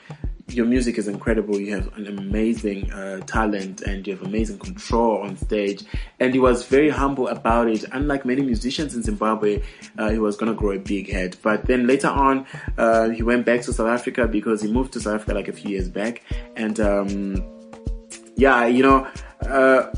Your 0.49 0.65
music 0.65 0.97
is 0.97 1.07
incredible. 1.07 1.59
You 1.59 1.73
have 1.73 1.97
an 1.97 2.05
amazing 2.05 2.91
uh, 2.91 3.21
talent 3.21 3.81
and 3.81 4.05
you 4.05 4.15
have 4.15 4.25
amazing 4.25 4.59
control 4.59 5.19
on 5.19 5.37
stage. 5.37 5.83
And 6.19 6.33
he 6.33 6.39
was 6.39 6.65
very 6.65 6.89
humble 6.89 7.27
about 7.29 7.69
it. 7.69 7.85
Unlike 7.91 8.25
many 8.25 8.41
musicians 8.41 8.93
in 8.93 9.03
Zimbabwe, 9.03 9.63
uh, 9.97 10.09
he 10.09 10.19
was 10.19 10.35
gonna 10.35 10.53
grow 10.53 10.71
a 10.71 10.79
big 10.79 11.09
head. 11.09 11.37
But 11.41 11.65
then 11.65 11.87
later 11.87 12.09
on, 12.09 12.45
uh, 12.77 13.09
he 13.09 13.23
went 13.23 13.45
back 13.45 13.61
to 13.61 13.73
South 13.73 13.87
Africa 13.87 14.27
because 14.27 14.61
he 14.61 14.71
moved 14.71 14.93
to 14.93 14.99
South 14.99 15.15
Africa 15.15 15.33
like 15.33 15.47
a 15.47 15.53
few 15.53 15.71
years 15.71 15.87
back. 15.87 16.23
And 16.55 16.79
um, 16.79 17.43
yeah, 18.35 18.65
you 18.65 18.83
know, 18.83 19.07
uh, 19.41 19.91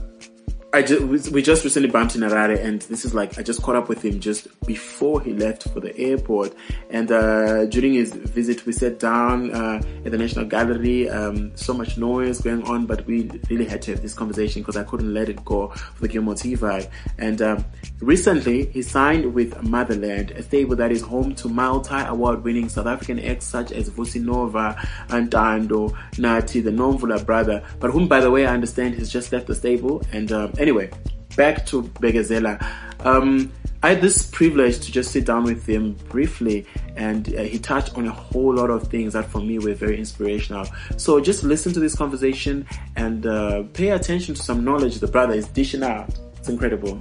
I 0.75 0.82
just, 0.82 1.32
we 1.32 1.41
just 1.41 1.63
recently 1.63 1.89
bumped 1.89 2.15
in 2.15 2.22
Harare 2.22 2.62
and 2.62 2.82
this 2.82 3.05
is 3.05 3.13
like, 3.13 3.38
I 3.38 3.44
just 3.44 3.62
caught 3.62 3.77
up 3.77 3.88
with 3.88 4.03
him 4.03 4.20
just 4.20 4.50
before 4.65 5.22
he 5.22 5.32
left 5.32 5.70
for 5.70 5.79
the 5.79 5.98
airport. 5.98 6.53
And, 6.89 7.10
uh, 7.13 7.63
during 7.67 7.94
his 7.94 8.12
visit, 8.12 8.65
we 8.65 8.74
sat 8.74 9.00
down, 9.00 9.51
uh, 9.51 9.82
at 10.03 10.12
the 10.12 10.17
National 10.17 10.44
Gallery, 10.44 11.10
um, 11.10 11.55
so 11.55 11.74
much 11.74 11.98
noise 11.98 12.41
going 12.41 12.63
on, 12.63 12.88
but 12.88 13.05
we 13.05 13.32
really 13.50 13.63
had 13.63 13.82
to 13.84 13.91
have 13.91 14.01
this 14.01 14.13
conversation 14.13 14.63
because 14.63 14.75
I 14.75 14.84
couldn't 14.84 15.13
let 15.13 15.29
it 15.29 15.46
go 15.46 15.70
for 15.70 16.08
the 16.08 16.10
vibe. 16.10 16.91
And, 17.20 17.41
um, 17.41 17.63
recently 18.01 18.65
he 18.65 18.82
signed 18.82 19.34
with 19.34 19.53
Muthaland, 19.63 20.38
a 20.38 20.44
stable 20.44 20.75
that 20.75 20.91
is 20.91 21.01
home 21.01 21.36
to 21.36 21.48
multi-award 21.48 22.44
winning 22.44 22.67
South 22.67 22.88
African 22.88 23.22
acts 23.22 23.46
such 23.46 23.72
as 23.72 23.89
Vusi 23.89 24.22
Nova, 24.22 24.75
Ntando, 25.08 25.96
Nathi, 26.15 26.62
the 26.62 26.72
Nomvula 26.72 27.25
brother, 27.25 27.63
but 27.79 27.91
whom, 27.91 28.10
by 28.10 28.20
the 28.20 28.29
way, 28.29 28.46
I 28.46 28.53
understand 28.53 28.96
has 28.96 29.10
just 29.10 29.32
left 29.32 29.48
the 29.48 29.55
stable 29.55 30.03
and, 30.12 30.34
um, 30.34 30.51
anyway, 30.66 30.90
back 31.38 31.64
to 31.68 31.84
Bekezela. 32.02 32.60
Um, 33.06 33.52
I 33.84 33.90
had 33.90 34.02
this 34.02 34.26
privilege 34.26 34.80
to 34.80 34.92
just 34.92 35.12
sit 35.12 35.26
down 35.26 35.44
with 35.44 35.64
him 35.68 35.94
briefly, 36.10 36.66
and 36.96 37.22
uh, 37.36 37.44
he 37.44 37.60
touched 37.60 37.96
on 37.96 38.08
a 38.08 38.12
whole 38.12 38.56
lot 38.56 38.72
of 38.72 38.88
things 38.88 39.14
that 39.14 39.26
for 39.30 39.42
me 39.42 39.60
were 39.60 39.76
very 39.76 40.00
inspirational. 40.00 40.66
So 40.98 41.20
just 41.20 41.44
listen 41.44 41.72
to 41.74 41.80
this 41.80 41.94
conversation 41.94 42.66
and 42.96 43.28
uh, 43.28 43.64
pay 43.74 43.90
attention 43.90 44.34
to 44.34 44.42
some 44.42 44.66
knowledge 44.66 44.96
the 44.96 45.08
brother 45.08 45.36
is 45.36 45.48
dishing 45.50 45.84
out. 45.84 46.10
It's 46.40 46.50
incredible. 46.50 47.00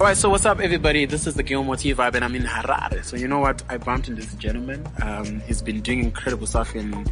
Alright, 0.00 0.16
so 0.16 0.28
what's 0.28 0.44
up 0.44 0.58
everybody? 0.58 1.06
This 1.06 1.28
is 1.28 1.34
the 1.34 1.44
Gilmore 1.44 1.76
T 1.76 1.94
vibe 1.94 2.16
and 2.16 2.24
I'm 2.24 2.34
in 2.34 2.42
Harare. 2.42 3.04
So 3.04 3.16
you 3.16 3.28
know 3.28 3.38
what? 3.38 3.62
I 3.68 3.78
bumped 3.78 4.08
into 4.08 4.22
this 4.22 4.34
gentleman. 4.34 4.84
Um, 5.00 5.38
he's 5.46 5.62
been 5.62 5.80
doing 5.82 6.00
incredible 6.00 6.48
stuff 6.48 6.74
in 6.74 7.06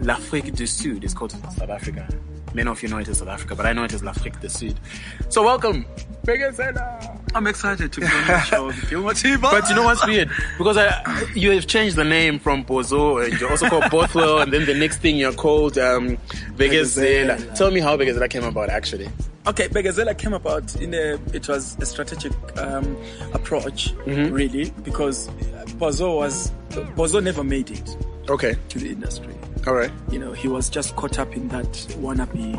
L'Afrique 0.00 0.54
du 0.54 0.66
Sud. 0.66 1.02
It's 1.02 1.14
called 1.14 1.32
South 1.32 1.68
Africa. 1.68 2.06
Many 2.54 2.68
of 2.70 2.82
you 2.82 2.88
know 2.88 2.98
it 2.98 3.08
is 3.08 3.18
South 3.18 3.28
Africa, 3.28 3.54
but 3.54 3.66
I 3.66 3.72
know 3.72 3.84
it 3.84 3.92
is 3.92 3.96
as 3.96 4.04
L'Afrique 4.04 4.40
du 4.40 4.48
Sud. 4.48 4.74
So 5.28 5.42
welcome, 5.44 5.84
Bekezela. 6.24 7.20
I'm 7.34 7.46
excited 7.46 7.92
to 7.92 8.00
be 8.00 8.06
on 8.06 8.26
the 8.26 8.40
show, 8.44 8.72
the 8.72 8.86
Gilmore 8.86 9.14
T. 9.14 9.36
But 9.36 9.68
you 9.68 9.74
know 9.76 9.82
what's 9.84 10.04
weird? 10.06 10.30
Because 10.56 10.76
I, 10.78 11.24
you 11.34 11.50
have 11.50 11.66
changed 11.66 11.96
the 11.96 12.04
name 12.04 12.38
from 12.38 12.64
Bozo 12.64 13.22
and 13.24 13.38
you're 13.38 13.50
also 13.50 13.68
called 13.68 13.84
Bothwell 13.90 14.38
and 14.38 14.52
then 14.52 14.64
the 14.64 14.74
next 14.74 14.98
thing 14.98 15.16
you're 15.16 15.32
called 15.32 15.76
um. 15.78 16.16
Tell 16.58 17.70
me 17.70 17.80
how 17.80 17.96
Bekezela 17.96 18.28
came 18.30 18.44
about 18.44 18.70
actually. 18.70 19.08
Okay, 19.46 19.68
Bekezela 19.68 20.16
came 20.16 20.32
about 20.34 20.74
in 20.76 20.92
a, 20.94 21.18
it 21.32 21.48
was 21.48 21.76
a 21.80 21.86
strategic 21.86 22.32
um, 22.58 22.96
approach, 23.32 23.94
Mm-hmm. 24.04 24.32
really, 24.34 24.70
because 24.82 25.28
Bozo 25.78 26.16
was, 26.16 26.50
Bozo 26.96 27.22
never 27.22 27.42
made 27.44 27.70
it 27.70 27.96
Okay. 28.28 28.56
to 28.68 28.78
the 28.78 28.90
industry. 28.90 29.34
Alright. 29.66 29.90
You 30.10 30.18
know, 30.18 30.32
he 30.32 30.48
was 30.48 30.68
just 30.70 30.94
caught 30.96 31.18
up 31.18 31.34
in 31.36 31.48
that 31.48 31.66
wannabe 32.00 32.56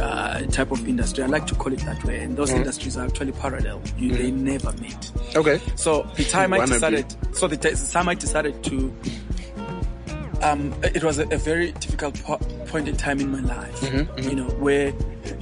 uh, 0.00 0.40
type 0.52 0.70
of 0.70 0.86
industry. 0.86 1.24
I 1.24 1.26
like 1.26 1.46
to 1.46 1.54
call 1.54 1.72
it 1.72 1.80
that 1.80 2.02
way. 2.04 2.16
And 2.18 2.26
Mm-hmm. 2.30 2.34
those 2.36 2.52
industries 2.52 2.96
are 2.96 3.06
actually 3.06 3.32
parallel. 3.32 3.80
You, 3.98 4.12
They 4.12 4.30
never 4.30 4.72
meet. 4.74 5.10
Okay. 5.34 5.60
So 5.76 6.02
the 6.16 6.24
time 6.24 6.52
I 6.52 6.58
Wannabe. 6.60 6.68
decided, 6.68 7.36
so 7.36 7.48
the, 7.48 7.56
t- 7.56 7.70
the 7.70 7.90
time 7.92 8.08
I 8.08 8.14
decided 8.14 8.62
to, 8.64 8.92
um, 10.42 10.74
it 10.82 11.02
was 11.02 11.18
a, 11.18 11.26
a 11.28 11.38
very 11.38 11.72
difficult 11.72 12.22
po- 12.22 12.38
point 12.66 12.88
in 12.88 12.96
time 12.96 13.20
in 13.20 13.30
my 13.32 13.40
life, 13.40 13.80
Mm-hmm, 13.80 14.28
you 14.28 14.36
know, 14.36 14.48
where 14.60 14.92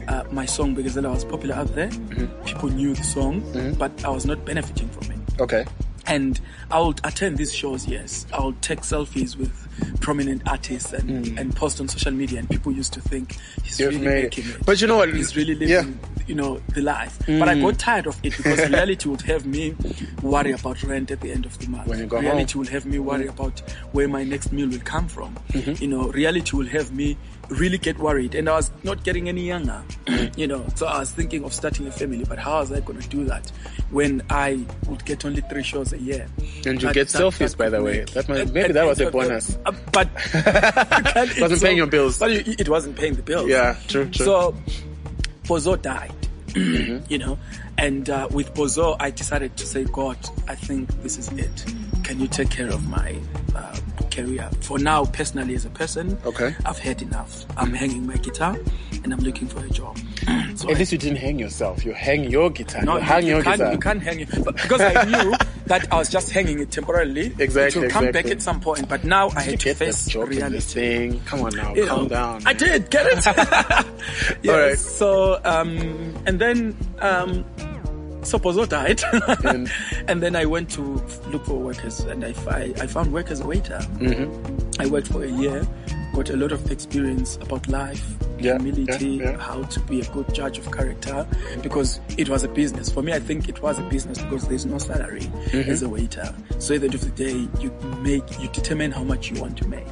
uh, 0.09 0.25
my 0.31 0.47
song 0.47 0.75
because 0.75 0.95
Bekezela 0.97 1.13
was 1.13 1.25
popular 1.25 1.55
out 1.57 1.75
there. 1.75 1.89
Mm-hmm. 1.89 2.45
People 2.45 2.69
knew 2.71 2.95
the 2.95 3.03
song, 3.03 3.43
but 3.79 3.91
I 4.05 4.11
was 4.11 4.25
not 4.27 4.45
benefiting 4.45 4.89
from 4.91 5.11
it. 5.13 5.41
Okay. 5.41 5.65
And 6.07 6.41
I'll 6.71 6.95
attend 7.05 7.39
these 7.39 7.53
shows, 7.55 7.87
yes. 7.87 8.27
I'll 8.33 8.53
take 8.61 8.81
selfies 8.81 9.37
with 9.37 9.53
prominent 10.01 10.43
artists 10.47 10.93
and, 10.93 11.39
and 11.39 11.55
post 11.57 11.81
on 11.81 11.89
social 11.89 12.13
media, 12.13 12.39
and 12.39 12.49
people 12.49 12.73
used 12.73 12.93
to 12.93 13.01
think 13.01 13.37
he's 13.63 13.79
Mm. 13.79 13.81
You've 13.81 14.01
really 14.03 14.23
making 14.23 14.49
it. 14.51 14.65
But 14.67 14.81
you 14.81 14.87
know 14.87 14.97
what? 14.97 15.13
He's 15.13 15.35
really 15.37 15.55
Yeah. 15.67 15.79
living, 15.79 15.99
you 16.27 16.35
know, 16.35 16.61
the 16.75 16.83
life. 16.83 17.19
But 17.27 17.49
I 17.49 17.59
got 17.61 17.79
tired 17.79 18.07
of 18.07 18.19
it 18.23 18.37
because 18.37 18.69
reality 18.69 19.09
would 19.09 19.23
have 19.23 19.47
me 19.47 19.75
worry 20.23 20.53
about 20.53 20.83
rent 20.83 21.11
at 21.11 21.21
the 21.21 21.33
end 21.33 21.47
of 21.47 21.59
the 21.59 21.69
month. 21.69 21.89
When 21.89 21.99
you 21.99 22.07
go 22.07 22.19
reality 22.21 22.53
home. 22.53 22.61
will 22.65 22.71
have 22.73 22.87
me 22.87 22.99
worry 22.99 23.27
about 23.27 23.61
where 23.93 24.07
my 24.09 24.25
next 24.25 24.53
meal 24.53 24.69
will 24.69 24.79
come 24.81 25.09
from. 25.09 25.35
Mm-hmm. 25.53 25.83
You 25.83 25.89
know, 25.89 26.09
reality 26.09 26.57
will 26.57 26.67
have 26.69 26.93
me 26.93 27.17
really 27.51 27.79
get 27.79 27.99
worried. 27.99 28.35
And 28.35 28.49
I 28.49 28.55
was 28.57 28.71
not 28.83 29.05
getting 29.05 29.29
any 29.29 29.43
younger, 29.47 29.83
you 30.37 30.47
know, 30.47 30.65
so 30.75 30.87
I 30.87 30.99
was 31.01 31.11
thinking 31.11 31.45
of 31.45 31.53
starting 31.53 31.87
a 31.87 31.91
family, 31.93 32.25
but 32.25 32.39
how 32.39 32.61
was 32.61 32.73
I 32.73 32.81
going 32.81 33.01
to 33.01 33.09
do 33.09 33.25
that 33.25 33.51
when 33.91 34.23
I 34.31 34.65
would 34.87 35.05
get 35.05 35.25
only 35.25 35.41
three 35.43 35.63
shows 35.63 35.93
a 35.93 35.99
year? 35.99 36.27
And 36.67 36.81
you 36.81 36.89
That- 36.89 36.95
get 36.95 37.09
that- 37.09 37.23
selfies, 37.23 37.51
that 37.51 37.59
by 37.59 37.69
the 37.71 37.83
way. 37.83 38.05
That 38.15 38.29
might- 38.29 38.53
maybe 38.53 38.73
that 38.73 38.87
was 38.87 39.01
a 39.01 39.11
bonus. 39.11 39.57
uh, 39.67 39.73
But 39.93 40.09
it 40.35 41.41
Wasn't 41.41 41.63
paying 41.63 41.77
your 41.77 41.87
bills. 41.87 42.19
But 42.19 42.31
it, 42.33 42.69
wasn't 42.69 42.97
paying 42.97 43.15
the 43.15 43.23
bills. 43.23 43.49
Yeah, 43.49 43.77
true, 43.89 44.07
true. 44.11 44.25
So 44.27 44.57
Bozo 45.45 45.81
died, 45.81 46.13
Mm-hmm. 46.55 47.13
you 47.13 47.19
know, 47.19 47.39
and 47.77 48.09
uh, 48.09 48.29
with 48.31 48.55
Bozo, 48.55 48.97
I 49.01 49.11
decided 49.11 49.57
to 49.57 49.67
say, 49.67 49.85
God, 49.85 50.17
I 50.49 50.55
think 50.55 50.89
this 51.03 51.19
is 51.19 51.29
it. 51.33 51.65
Can 52.05 52.21
you 52.21 52.29
take 52.29 52.51
care 52.51 52.69
of 52.69 52.87
my 52.89 53.17
uh, 53.57 53.77
career. 54.11 54.49
For 54.61 54.79
now, 54.79 55.05
personally 55.07 55.55
as 55.55 55.65
a 55.65 55.71
person, 55.71 56.19
Okay. 56.25 56.55
I've 56.65 56.79
had 56.79 57.03
enough. 57.03 57.45
I'm 57.57 57.73
hanging 57.73 58.07
my 58.07 58.17
guitar 58.17 58.57
and 59.03 59.13
I'm 59.13 59.21
looking 59.21 59.47
for 59.49 59.65
a 59.65 59.69
job. 59.71 59.97
so 60.57 60.69
At 60.69 60.77
I- 60.77 60.79
least 60.79 60.93
you 60.93 60.99
didn't 60.99 61.19
hang 61.19 61.39
yourself. 61.39 61.85
You 61.85 61.93
hang 61.93 62.25
your 62.31 62.51
guitar. 62.51 62.83
no, 62.83 62.97
you 62.97 63.01
hang 63.03 63.23
you 63.27 63.35
your 63.35 63.43
can't, 63.43 63.59
guitar. 63.59 63.73
you 63.73 63.79
can't 63.79 64.03
hang 64.03 64.21
it. 64.21 64.45
But 64.45 64.57
because 64.57 64.81
I 64.81 65.05
knew 65.05 65.35
that 65.67 65.93
I 65.93 65.97
was 65.99 66.11
just 66.11 66.31
hanging 66.31 66.61
it 66.61 66.71
temporarily. 66.71 67.33
Exactly, 67.39 67.83
To 67.83 67.89
come 67.89 68.05
exactly. 68.07 68.13
back 68.13 68.27
at 68.33 68.43
some 68.43 68.61
point. 68.61 68.89
But 68.89 69.05
now 69.05 69.31
I 69.37 69.43
had 69.43 69.61
to 69.61 69.75
face 69.75 70.05
this 70.05 70.07
job 70.09 70.25
in 70.33 70.53
this 70.53 70.75
reality. 70.75 71.11
thing. 71.11 71.21
Come 71.27 71.41
on 71.43 71.55
now, 71.55 71.75
You 71.75 71.87
calm 71.87 72.03
know, 72.05 72.09
down. 72.09 72.43
I 72.47 72.53
did 72.53 72.91
get 72.91 73.07
it. 73.07 73.25
yes. 74.43 74.81
So 74.81 75.41
um, 75.45 76.15
and 76.27 76.39
then 76.41 76.77
um, 77.01 77.45
Sopozo 78.25 78.69
died, 78.69 79.03
And- 79.45 79.71
and, 80.09 80.23
then 80.23 80.37
I 80.37 80.45
went 80.47 80.71
to 80.73 80.83
look 81.29 81.45
for 81.47 81.59
workers, 81.59 82.01
and 82.01 82.25
I, 82.25 82.33
fi- 82.33 82.73
I 82.81 82.87
found 82.87 83.13
work 83.13 83.31
as 83.31 83.41
a 83.41 83.47
waiter. 83.47 83.79
Mm-hmm. 83.99 84.81
I 84.83 84.87
worked 84.87 85.09
for 85.09 85.23
a 85.25 85.31
year, 85.31 85.67
got 86.15 86.31
a 86.31 86.37
lot 86.37 86.53
of 86.53 86.71
experience 86.71 87.37
about 87.41 87.69
life, 87.69 88.05
Yeah, 88.39 88.59
humility, 88.59 89.09
yeah, 89.11 89.31
yeah. 89.33 89.39
how 89.39 89.63
to 89.63 89.81
be 89.81 90.01
a 90.01 90.05
good 90.13 90.33
judge 90.35 90.59
of 90.59 90.71
character, 90.73 91.27
because 91.63 92.01
it 92.19 92.29
was 92.29 92.43
a 92.45 92.49
business. 92.49 92.91
For 92.91 93.03
me, 93.03 93.13
I 93.13 93.21
think 93.21 93.49
it 93.49 93.61
was 93.63 93.79
a 93.79 93.83
business 93.83 94.19
because 94.21 94.49
there's 94.49 94.67
no 94.67 94.79
salary 94.79 95.21
Mm-hmm. 95.55 95.71
as 95.71 95.83
a 95.83 95.89
waiter. 95.89 96.35
So 96.59 96.75
at 96.75 96.81
the 96.81 96.87
end 96.87 96.95
of 96.95 97.01
the 97.03 97.11
day, 97.11 97.49
you 97.61 97.71
make, 98.01 98.41
you 98.41 98.49
determine 98.49 98.91
how 98.91 99.05
much 99.05 99.31
you 99.31 99.41
want 99.41 99.57
to 99.59 99.69
make 99.69 99.87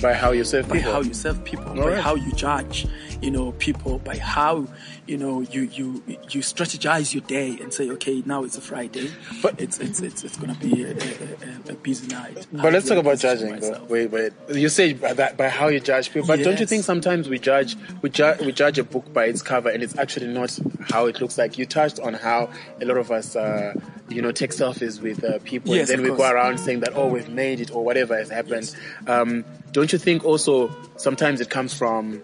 By 0.00 0.14
how 0.14 0.32
you 0.32 0.44
serve 0.44 0.68
by 0.68 0.76
people. 0.78 0.92
how 0.92 1.00
you 1.02 1.14
serve 1.14 1.44
people, 1.44 1.64
by 1.74 1.80
Alright. 1.82 2.02
how 2.02 2.14
you 2.16 2.32
judge, 2.32 2.86
you 3.24 3.30
know, 3.30 3.52
people, 3.52 3.98
by 4.00 4.18
how, 4.18 4.66
you 5.06 5.16
know, 5.16 5.40
you, 5.40 5.62
you, 5.62 6.02
you 6.06 6.40
strategize 6.42 7.14
your 7.14 7.22
day 7.22 7.56
and 7.58 7.72
say, 7.72 7.88
okay, 7.92 8.22
now 8.26 8.44
it's 8.44 8.58
a 8.58 8.60
Friday, 8.60 9.10
But- 9.40 9.58
it's, 9.58 9.78
it's, 9.78 10.00
it's, 10.00 10.24
it's 10.24 10.36
gonna 10.36 10.54
be 10.56 10.84
a, 10.84 10.90
a, 10.90 11.70
a, 11.70 11.74
busy 11.74 12.06
night. 12.08 12.46
But 12.52 12.74
let's 12.74 12.86
talk 12.86 12.98
about 12.98 13.16
to 13.16 13.22
judging. 13.22 13.88
Wait, 13.88 14.10
wait. 14.10 14.32
You 14.52 14.68
say 14.68 14.92
by 14.92 15.14
that 15.14 15.36
by 15.38 15.48
how 15.48 15.68
you 15.68 15.80
judge 15.80 16.12
people, 16.12 16.26
but 16.26 16.42
don't 16.42 16.60
you 16.60 16.66
think 16.66 16.84
sometimes 16.84 17.28
we 17.28 17.38
judge 17.38 17.76
we 18.02 18.10
judge 18.10 18.40
we 18.40 18.52
judge 18.52 18.78
a 18.78 18.84
book 18.84 19.10
by 19.12 19.24
its 19.26 19.42
cover, 19.42 19.70
and 19.70 19.82
it's 19.82 19.96
actually 19.96 20.26
not 20.26 20.58
how 20.82 21.06
it 21.06 21.20
looks 21.20 21.38
like. 21.38 21.56
You 21.56 21.66
touched 21.66 22.00
on 22.00 22.14
how 22.14 22.50
a 22.80 22.84
lot 22.84 22.96
of 22.96 23.10
us, 23.10 23.36
uh, 23.36 23.74
you 24.08 24.20
know, 24.22 24.32
take 24.32 24.50
selfies 24.50 25.00
with 25.00 25.24
uh, 25.24 25.38
people, 25.44 25.74
Yes, 25.74 25.90
and 25.90 26.04
then 26.04 26.10
we 26.10 26.16
go 26.16 26.30
around 26.30 26.58
saying 26.58 26.80
that 26.80 26.92
oh 26.94 27.06
we've 27.06 27.28
made 27.28 27.60
it 27.60 27.70
or 27.70 27.84
whatever 27.84 28.16
has 28.16 28.28
happened. 28.30 28.74
Um, 29.06 29.44
don't 29.72 29.92
you 29.92 29.98
think 29.98 30.24
also 30.24 30.74
sometimes 30.96 31.40
it 31.40 31.50
comes 31.50 31.74
from 31.74 32.22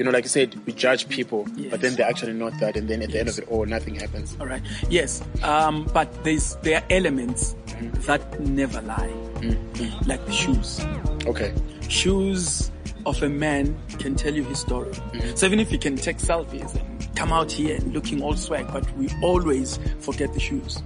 you 0.00 0.04
know, 0.04 0.10
like 0.12 0.24
you 0.24 0.30
said, 0.30 0.58
we 0.64 0.72
judge 0.72 1.10
people, 1.10 1.46
Yes. 1.56 1.70
but 1.70 1.82
then 1.82 1.94
they're 1.94 2.08
actually 2.08 2.32
not 2.32 2.58
that, 2.58 2.74
and 2.74 2.88
then 2.88 3.02
at 3.02 3.10
the 3.10 3.20
end 3.20 3.28
of 3.28 3.36
it 3.38 3.46
all, 3.48 3.66
nothing 3.66 3.94
happens. 3.94 4.34
All 4.40 4.46
right. 4.46 4.62
Yes. 4.88 5.20
Um, 5.42 5.84
but 5.92 6.08
there's 6.24 6.54
there 6.62 6.78
are 6.80 6.86
elements 6.88 7.54
that 8.06 8.40
never 8.40 8.80
lie, 8.80 9.12
Mm-hmm. 9.44 10.08
like 10.08 10.24
the 10.24 10.32
shoes. 10.32 10.80
Okay. 11.26 11.52
shoes 11.88 12.70
of 13.04 13.22
a 13.22 13.28
man 13.28 13.76
can 13.98 14.14
tell 14.14 14.32
you 14.34 14.42
his 14.44 14.58
story. 14.60 14.92
So 15.34 15.44
even 15.44 15.60
if 15.60 15.70
you 15.70 15.78
can 15.78 15.96
take 15.96 16.16
selfies 16.16 16.74
and 16.80 16.99
come 17.20 17.32
out 17.34 17.52
here 17.52 17.76
and 17.76 17.92
looking 17.92 18.22
all 18.22 18.34
swag, 18.34 18.66
but 18.72 18.90
we 18.96 19.06
always 19.22 19.78
forget 19.98 20.32
the 20.32 20.40
shoes. 20.40 20.82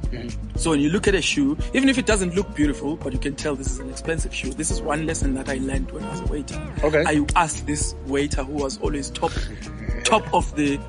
So 0.56 0.70
when 0.70 0.80
you 0.80 0.90
look 0.90 1.06
at 1.06 1.14
a 1.14 1.22
shoe, 1.22 1.56
even 1.74 1.88
if 1.88 1.96
it 1.96 2.06
doesn't 2.06 2.34
look 2.34 2.52
beautiful, 2.56 2.96
but 2.96 3.12
you 3.12 3.20
can 3.20 3.36
tell 3.36 3.54
this 3.54 3.70
is 3.70 3.78
an 3.78 3.88
expensive 3.88 4.34
shoe. 4.34 4.52
This 4.52 4.72
is 4.72 4.82
one 4.82 5.06
lesson 5.06 5.34
that 5.34 5.48
I 5.48 5.58
learned 5.58 5.92
when 5.92 6.02
I 6.02 6.10
was 6.10 6.22
a 6.22 6.26
waiter. 6.26 6.60
Okay. 6.82 7.04
I 7.06 7.24
asked 7.36 7.68
this 7.68 7.94
waiter 8.08 8.42
who 8.42 8.54
was 8.54 8.80
always 8.80 9.10
top, 9.10 9.30
top 10.02 10.34
of 10.34 10.52
the 10.56 10.80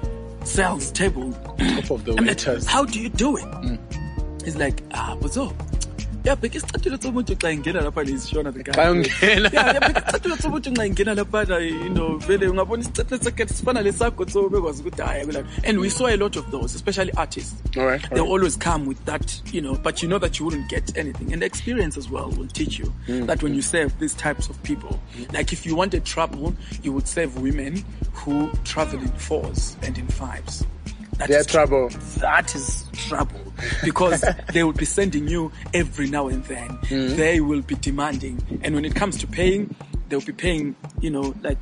sales 0.45 0.91
table. 0.91 1.31
Top 1.31 1.91
of 1.91 2.05
the 2.05 2.13
I'm 2.17 2.25
like, 2.25 2.37
waiters. 2.37 2.65
how 2.65 2.83
do 2.83 2.99
you 2.99 3.09
do 3.09 3.37
it? 3.37 3.79
He's 4.43 4.55
like, 4.55 4.81
ah, 4.95 5.15
bozo. 5.19 5.53
Yabheka 6.25 6.57
isicathulo 6.57 6.97
somuntu 6.97 7.35
xa 7.35 7.51
ingena 7.51 7.81
lapha 7.81 8.03
lizishona 8.03 8.51
the 8.53 8.63
guy. 8.63 8.71
Xa 8.73 8.91
ungena. 8.91 9.53
Yeah, 9.53 9.73
yabheka 9.75 10.01
isicathulo 10.01 10.35
somuntu 10.37 10.71
xa 10.75 10.85
ingena 10.89 11.15
lapha 11.15 11.59
you 11.61 11.89
know 11.89 12.17
vele 12.17 12.47
ungabona 12.47 12.83
isicathulo 12.83 13.23
sakhe 13.23 13.45
sifana 13.47 13.81
lesakho 13.81 14.29
so 14.29 14.49
bekwazi 14.49 14.81
ukuthi 14.83 15.01
hayi 15.01 15.25
like 15.25 15.45
and 15.63 15.79
we 15.79 15.89
saw 15.89 16.07
a 16.07 16.17
lot 16.17 16.35
of 16.39 16.49
those 16.51 16.75
especially 16.75 17.11
artists 17.17 17.55
All 17.77 17.85
right, 17.85 18.01
they 18.09 18.19
right. 18.19 18.29
always 18.29 18.57
come 18.57 18.85
with 18.85 19.03
that 19.05 19.41
you 19.53 19.61
know 19.61 19.75
but 19.75 20.01
you 20.01 20.09
know 20.09 20.19
that 20.19 20.39
you 20.39 20.45
wouldn't 20.45 20.69
get 20.69 20.97
anything 20.97 21.31
and 21.33 21.41
the 21.41 21.45
experience 21.45 21.97
as 21.97 22.09
well 22.09 22.29
will 22.31 22.47
teach 22.47 22.79
you 22.79 22.91
Mm. 23.07 23.27
that 23.27 23.43
when 23.43 23.53
you 23.53 23.61
serve 23.61 23.91
these 23.99 24.15
types 24.15 24.49
of 24.49 24.61
people 24.63 24.99
like 25.33 25.53
if 25.53 25.65
you 25.65 25.75
wanted 25.75 26.03
trouble 26.05 26.53
you 26.83 26.91
would 26.91 27.07
serve 27.07 27.39
women 27.41 27.83
who 28.13 28.49
travel 28.63 28.99
in 28.99 29.11
fours 29.27 29.77
and 29.83 29.97
in 29.97 30.07
fives 30.07 30.65
That 31.17 31.29
They're 31.29 31.43
trouble. 31.43 31.89
that 32.19 32.53
is 32.55 32.85
trouble 32.93 33.39
because 33.83 34.23
they 34.53 34.63
will 34.63 34.73
be 34.73 34.85
sending 34.85 35.27
you 35.27 35.51
every 35.73 36.07
now 36.09 36.27
and 36.27 36.43
then. 36.43 36.69
Mm-hmm. 36.69 37.15
They 37.15 37.39
will 37.39 37.61
be 37.61 37.75
demanding, 37.75 38.59
and 38.63 38.75
when 38.75 38.83
it 38.85 38.95
comes 38.95 39.17
to 39.19 39.27
paying, 39.27 39.73
they'll 40.09 40.19
be 40.21 40.33
paying. 40.33 40.75
You 40.99 41.11
know, 41.11 41.33
like 41.41 41.57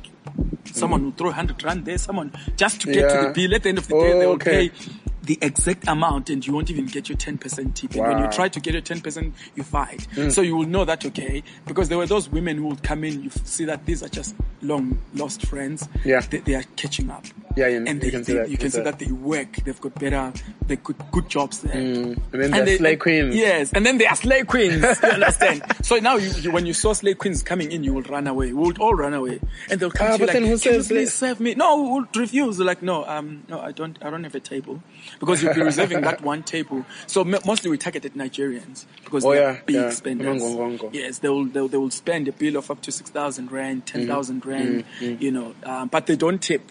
someone 0.72 1.04
will 1.04 1.12
throw 1.12 1.30
hundred 1.30 1.62
rand 1.62 1.84
there, 1.84 1.98
someone 1.98 2.32
just 2.56 2.80
to 2.82 2.92
get 2.92 3.08
to 3.10 3.28
the 3.28 3.32
bill. 3.32 3.54
At 3.54 3.62
the 3.62 3.68
end 3.68 3.78
of 3.78 3.86
the 3.88 3.94
day, 3.94 4.18
they 4.18 4.26
will 4.26 4.32
Okay. 4.34 4.70
pay 4.70 4.74
the 5.22 5.38
exact 5.40 5.86
amount, 5.88 6.28
and 6.30 6.44
you 6.46 6.52
won't 6.52 6.68
even 6.70 6.86
get 6.86 7.08
your 7.08 7.16
ten 7.16 7.38
percent 7.38 7.76
tip. 7.76 7.94
And 7.94 8.02
when 8.02 8.18
you 8.24 8.30
try 8.30 8.48
to 8.48 8.60
get 8.60 8.72
your 8.74 8.82
ten 8.82 9.00
percent, 9.00 9.34
you 9.54 9.62
fight. 9.62 10.06
Mm. 10.16 10.32
So 10.32 10.42
you 10.42 10.56
will 10.56 10.66
know 10.66 10.84
that 10.84 11.04
okay, 11.06 11.42
because 11.66 11.88
there 11.88 11.96
were 11.98 12.06
those 12.06 12.28
women 12.28 12.56
who 12.58 12.66
would 12.68 12.82
come 12.82 13.04
in. 13.04 13.22
You 13.22 13.30
see 13.44 13.64
that 13.66 13.86
these 13.86 14.02
are 14.02 14.08
just 14.08 14.34
long 14.62 14.98
lost 15.14 15.46
friends. 15.46 15.88
Yeah. 16.04 16.20
they, 16.28 16.38
they 16.38 16.54
are 16.56 16.64
catching 16.76 17.08
up. 17.10 17.24
Yeah, 17.56 17.68
you- 17.68 17.76
and 17.86 17.88
you 17.88 17.94
they, 18.00 18.10
can 18.10 18.24
see 18.24 18.32
they- 18.32 18.38
that, 18.40 18.48
you 18.50 18.56
can 18.58 18.70
see 18.70 18.80
that 18.80 18.98
they 18.98 19.06
work. 19.12 19.56
They've 19.64 19.80
got 19.80 19.94
better, 19.98 20.32
they 20.66 20.76
good 20.76 20.96
good 21.12 21.28
jobs 21.28 21.60
there. 21.60 21.74
Mm. 21.74 22.18
And 22.32 22.42
then 22.42 22.64
they're 22.64 22.78
slay 22.78 22.96
queens. 22.96 23.36
Yes, 23.36 23.72
and 23.72 23.86
then 23.86 23.98
they 23.98 24.06
are 24.06 24.16
slay 24.16 24.42
queens. 24.42 24.82
You 25.02 25.08
understand? 25.10 25.62
so 25.82 25.96
now, 25.96 26.16
you, 26.16 26.30
you, 26.40 26.50
when 26.50 26.66
you 26.66 26.72
saw 26.74 26.92
slay 26.94 27.14
queens 27.14 27.42
coming 27.42 27.70
in, 27.70 27.84
you 27.84 27.94
will 27.94 28.02
run 28.02 28.26
away. 28.26 28.46
We 28.48 28.54
would 28.66 28.78
all 28.78 28.94
run 28.94 29.14
away, 29.14 29.40
and 29.70 29.78
they'll 29.78 29.90
come 29.90 30.08
Ah, 30.08 30.16
to 30.16 30.20
you 30.20 30.26
like, 30.26 30.34
"Can 30.36 30.46
you 30.46 30.58
please 30.58 31.12
serve 31.14 31.38
me?" 31.40 31.54
No, 31.54 31.82
we 31.82 31.90
would 31.92 32.16
refuse. 32.16 32.58
Like, 32.58 32.82
no, 32.82 33.04
um, 33.06 33.44
no, 33.48 33.60
I 33.60 33.70
don't, 33.72 33.96
I 34.04 34.10
don't 34.10 34.24
have 34.24 34.34
a 34.34 34.40
table 34.40 34.82
because 35.20 35.42
you'll 35.42 35.54
be 35.54 35.62
reserving 35.72 36.00
that 36.02 36.22
one 36.22 36.42
table. 36.42 36.84
So 37.06 37.20
m- 37.22 37.36
mostly 37.46 37.70
we 37.70 37.78
targeted 37.78 38.14
Nigerians 38.14 38.84
because 39.04 39.24
Oh, 39.24 39.30
they're 39.30 39.52
yeah, 39.52 39.60
big 39.64 39.76
yeah. 39.76 39.90
spenders. 39.90 40.42
Ngongongo. 40.42 40.92
Yes, 40.92 41.18
they 41.18 41.28
will, 41.28 41.44
they 41.46 41.60
will, 41.60 41.68
they 41.68 41.78
will 41.78 41.90
spend 41.90 42.26
a 42.28 42.32
bill 42.32 42.56
of 42.56 42.70
up 42.70 42.80
to 42.82 42.90
six 42.92 43.10
thousand 43.10 43.52
rand, 43.52 43.86
ten 43.86 44.06
thousand 44.06 44.44
rand. 44.44 44.84
You 45.00 45.30
know, 45.30 45.54
um, 45.64 45.88
but 45.88 46.06
they 46.06 46.16
don't 46.16 46.42
tip. 46.42 46.62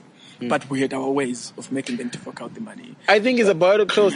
But 0.41 0.69
we 0.69 0.81
had 0.81 0.93
our 0.93 1.09
ways 1.09 1.53
of 1.57 1.71
making 1.71 1.97
them 1.97 2.09
to 2.09 2.17
fork 2.19 2.41
out 2.41 2.53
the 2.53 2.61
money. 2.61 2.95
I 3.07 3.19
think 3.19 3.39
it's 3.39 3.49
about 3.49 3.77
to 3.77 3.85
close. 3.85 4.13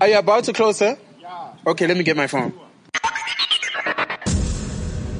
Are 0.00 0.08
you 0.08 0.18
about 0.18 0.44
to 0.44 0.52
close, 0.52 0.78
sir? 0.78 0.98
Yeah. 1.20 1.54
Okay, 1.66 1.86
let 1.86 1.96
me 1.96 2.02
get 2.02 2.16
my 2.16 2.26
phone. 2.26 2.52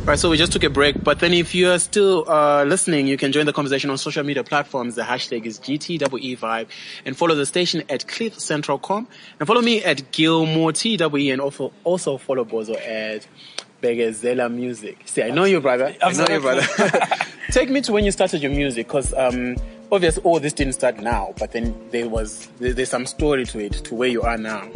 Right, 0.05 0.19
so 0.19 0.31
we 0.31 0.37
just 0.37 0.51
took 0.51 0.65
a 0.65 0.71
break, 0.71 1.05
but 1.05 1.21
then 1.21 1.33
if 1.33 1.55
you're 1.55 1.79
still 1.79 2.29
uh, 2.29 2.65
listening, 2.65 3.07
you 3.07 3.17
can 3.17 3.31
join 3.31 3.47
the 3.47 3.53
conversation 3.53 3.89
on 3.89 3.97
social 3.99 4.25
media 4.25 4.43
platforms. 4.43 4.97
The 4.97 5.03
hashtag 5.03 5.47
is 5.47 5.61
GTWE5 5.61 6.67
and 7.05 7.17
follow 7.17 7.37
the 7.37 7.47
station 7.47 7.85
at 7.89 8.05
cliffcentral.com 8.07 9.07
and 9.39 9.47
follow 9.47 9.63
me 9.63 9.85
at 9.85 10.11
Gilmore 10.11 10.73
TWE 10.73 11.31
and 11.31 11.41
also, 11.41 11.73
also 11.85 12.19
follow 12.19 12.45
Bozo 12.45 12.75
at 12.85 13.29
Bekezela 13.81 14.53
Music. 14.53 15.03
See, 15.05 15.23
I 15.23 15.31
know 15.31 15.45
you, 15.45 15.61
brother. 15.61 15.95
I 16.03 16.13
know 16.15 16.27
you, 16.29 16.41
brother. 16.41 16.67
Take 17.53 17.71
me 17.71 17.81
to 17.83 17.93
when 17.93 18.05
you 18.05 18.11
started 18.11 18.43
your 18.43 18.51
music, 18.51 18.89
because 18.89 19.15
um, 19.15 19.55
obviously 19.93 20.23
all 20.25 20.41
this 20.41 20.55
didn't 20.55 20.73
start 20.73 20.97
now, 20.97 21.35
but 21.39 21.53
then 21.53 21.77
there 21.91 22.09
was 22.09 22.49
there, 22.59 22.73
there's 22.73 22.89
some 22.89 23.07
story 23.07 23.45
to 23.45 23.61
it, 23.61 23.73
to 23.85 23.95
where 23.95 24.09
you 24.09 24.23
are 24.23 24.39
now. 24.39 24.69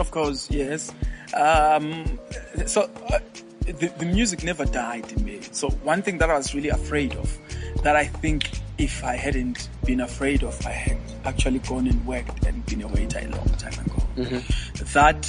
Of 0.00 0.10
course, 0.10 0.50
yes. 0.50 0.92
Um, 1.36 2.18
so 2.66 2.90
uh, 3.10 3.18
the, 3.60 3.92
the 3.98 4.06
music 4.06 4.42
never 4.42 4.64
died 4.64 5.12
in 5.12 5.24
me. 5.24 5.40
So 5.52 5.70
one 5.70 6.02
thing 6.02 6.18
that 6.18 6.30
I 6.30 6.36
was 6.36 6.54
really 6.54 6.70
afraid 6.70 7.14
of, 7.14 7.38
that 7.82 7.96
I 7.96 8.06
think 8.06 8.50
if 8.78 9.04
I 9.04 9.16
hadn't 9.16 9.68
been 9.84 10.00
afraid 10.00 10.42
of, 10.42 10.64
I 10.66 10.70
had 10.70 10.98
actually 11.24 11.60
gone 11.60 11.86
and 11.86 12.04
worked 12.06 12.44
and 12.44 12.64
been 12.66 12.82
a 12.82 12.88
waiter 12.88 13.18
a 13.18 13.28
long 13.28 13.46
time 13.56 13.86
ago. 13.86 14.02
Mm-hmm. 14.16 14.84
That 14.92 15.24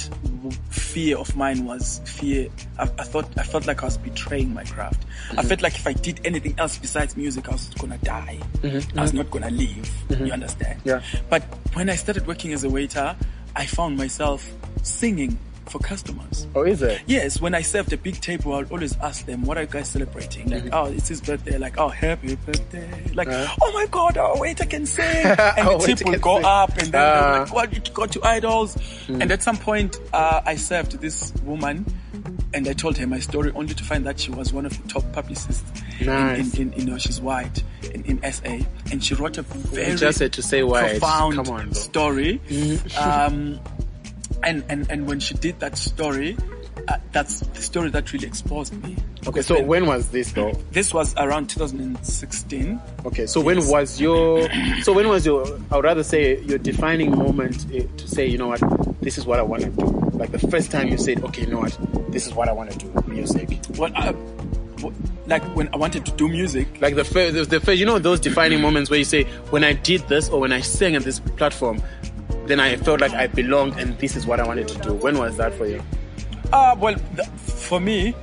fear 0.70 1.18
of 1.18 1.34
mine 1.36 1.64
was 1.64 2.00
fear. 2.04 2.48
I, 2.78 2.82
I 2.84 3.04
thought 3.04 3.26
I 3.36 3.42
felt 3.42 3.66
like 3.66 3.82
I 3.82 3.86
was 3.86 3.98
betraying 3.98 4.52
my 4.54 4.64
craft. 4.64 5.04
I 5.04 5.34
mm-hmm. 5.34 5.48
felt 5.48 5.62
like 5.62 5.74
if 5.74 5.86
I 5.86 5.92
did 5.92 6.20
anything 6.24 6.54
else 6.58 6.78
besides 6.78 7.16
music, 7.16 7.48
I 7.48 7.52
was 7.52 7.68
gonna 7.78 7.98
die. 7.98 8.38
Mm-hmm. 8.58 8.98
I 8.98 9.02
was 9.02 9.12
not 9.12 9.30
gonna 9.30 9.50
live. 9.50 9.90
You 10.10 10.32
understand? 10.32 10.80
Yeah. 10.84 11.02
But 11.28 11.42
when 11.74 11.90
I 11.90 11.96
started 11.96 12.26
working 12.26 12.52
as 12.52 12.64
a 12.64 12.70
waiter, 12.70 13.16
I 13.54 13.66
found 13.66 13.96
myself 13.96 14.48
singing 14.82 15.38
for 15.68 15.78
customers. 15.80 16.46
Oh, 16.54 16.62
is 16.62 16.80
it? 16.82 17.00
Yes, 17.06 17.40
when 17.40 17.54
I 17.54 17.62
served 17.62 17.92
a 17.92 17.96
big 17.96 18.20
table, 18.20 18.54
I'll 18.54 18.64
always 18.66 18.96
ask 18.98 19.26
them, 19.26 19.44
what 19.44 19.58
are 19.58 19.62
you 19.62 19.66
guys 19.66 19.88
celebrating? 19.90 20.48
Like, 20.50 20.64
oh, 20.72 20.86
it's 20.86 21.08
his 21.08 21.20
birthday. 21.20 21.58
Like, 21.58 21.76
oh, 21.78 21.88
happy 21.88 22.36
birthday. 22.36 22.88
Like, 23.14 23.28
Uh-huh. 23.28 23.56
oh 23.62 23.72
my 23.72 23.86
God, 23.86 24.16
our 24.16 24.38
waiter 24.38 24.64
can 24.66 24.86
sing. 24.86 25.04
And 25.26 25.68
Our 25.68 25.78
the 25.78 25.86
tip 25.94 26.06
will 26.06 26.18
go 26.18 26.36
sing. 26.36 26.44
up 26.44 26.70
and 26.78 26.92
then 26.92 27.02
Ah. 27.02 27.40
like, 27.40 27.52
what, 27.52 27.72
you 27.74 27.80
go 27.92 28.06
to 28.06 28.24
idols. 28.24 28.76
Mm. 29.08 29.22
And 29.22 29.30
at 29.32 29.42
some 29.42 29.56
point, 29.56 29.98
uh, 30.12 30.40
I 30.46 30.56
served 30.56 31.00
this 31.00 31.32
woman 31.44 31.84
and 32.54 32.68
I 32.68 32.72
told 32.72 32.96
her 32.98 33.06
my 33.06 33.18
story 33.20 33.52
only 33.54 33.74
to 33.74 33.84
find 33.84 34.06
that 34.06 34.20
she 34.20 34.30
was 34.30 34.52
one 34.52 34.66
of 34.66 34.80
the 34.80 34.88
top 34.88 35.04
publicists. 35.12 35.64
Nice. 36.00 36.54
In, 36.54 36.72
in, 36.72 36.80
you 36.80 36.86
know, 36.86 36.98
she's 36.98 37.20
white 37.20 37.62
in, 37.92 38.04
in 38.04 38.32
SA. 38.32 38.58
And 38.92 39.02
she 39.02 39.14
wrote 39.14 39.36
a 39.38 39.42
very 39.42 39.96
just 39.96 40.20
had 40.20 40.32
to 40.34 40.42
say 40.42 40.62
white. 40.62 41.00
profound 41.00 41.34
Come 41.36 41.48
on, 41.48 41.74
story. 41.74 42.40
um, 42.98 43.58
and, 44.42 44.64
and, 44.68 44.90
and 44.90 45.06
when 45.06 45.20
she 45.20 45.34
did 45.34 45.60
that 45.60 45.76
story, 45.78 46.36
uh, 46.88 46.98
that's 47.12 47.40
the 47.40 47.62
story 47.62 47.90
that 47.90 48.12
really 48.12 48.26
exposed 48.26 48.72
me. 48.82 48.96
Okay, 49.26 49.42
so 49.42 49.60
when 49.62 49.86
was 49.86 50.08
this 50.10 50.32
though? 50.32 50.52
This 50.70 50.94
was 50.94 51.14
around 51.16 51.50
2016. 51.50 52.80
Okay, 53.04 53.26
so 53.26 53.40
when 53.40 53.66
was 53.66 54.00
your, 54.00 54.48
so 54.82 54.92
when 54.92 55.08
was 55.08 55.26
your, 55.26 55.44
I 55.70 55.76
would 55.76 55.84
rather 55.84 56.04
say 56.04 56.40
your 56.42 56.58
defining 56.58 57.10
moment 57.10 57.66
eh, 57.72 57.86
to 57.96 58.08
say, 58.08 58.26
you 58.26 58.38
know 58.38 58.48
what, 58.48 58.60
this 59.00 59.18
is 59.18 59.26
what 59.26 59.38
I 59.38 59.42
want 59.42 59.62
to 59.62 59.70
do. 59.70 59.84
Like 60.12 60.30
the 60.30 60.38
first 60.38 60.70
time 60.70 60.88
you 60.88 60.98
said, 60.98 61.22
okay, 61.24 61.42
you 61.42 61.48
know 61.48 61.60
what, 61.60 61.76
this 62.12 62.26
is 62.26 62.34
what 62.34 62.48
I 62.48 62.52
want 62.52 62.70
to 62.70 62.78
do, 62.78 63.04
music. 63.08 63.58
Well, 63.76 63.90
I, 63.94 64.12
w- 64.76 64.94
like 65.26 65.42
when 65.56 65.68
I 65.74 65.76
wanted 65.76 66.06
to 66.06 66.12
do 66.12 66.28
music, 66.28 66.80
Like 66.80 66.94
the 66.94 67.04
first, 67.04 67.34
the, 67.34 67.44
the 67.44 67.60
first, 67.60 67.78
you 67.78 67.86
know, 67.86 67.98
those 67.98 68.20
defining 68.20 68.60
moments 68.60 68.90
where 68.90 68.98
you 68.98 69.04
say, 69.04 69.24
when 69.50 69.64
I 69.64 69.72
did 69.72 70.06
this 70.08 70.28
or 70.28 70.40
when 70.40 70.52
I 70.52 70.60
sang 70.60 70.94
at 70.94 71.02
this 71.02 71.18
platform, 71.18 71.82
then 72.48 72.60
I 72.60 72.76
felt 72.76 73.00
like 73.00 73.12
I 73.12 73.26
belonged 73.26 73.74
and 73.78 73.98
this 73.98 74.16
is 74.16 74.26
what 74.26 74.40
I 74.40 74.46
wanted 74.46 74.68
to 74.68 74.78
do. 74.78 74.92
When 74.94 75.18
was 75.18 75.36
that 75.36 75.54
for 75.54 75.66
you? 75.66 75.82
uh, 76.52 76.76
well, 76.78 76.94
th- 77.16 77.28
for 77.28 77.80
me, 77.80 78.14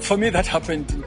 for 0.00 0.16
me 0.16 0.30
that 0.30 0.46
happened 0.46 1.04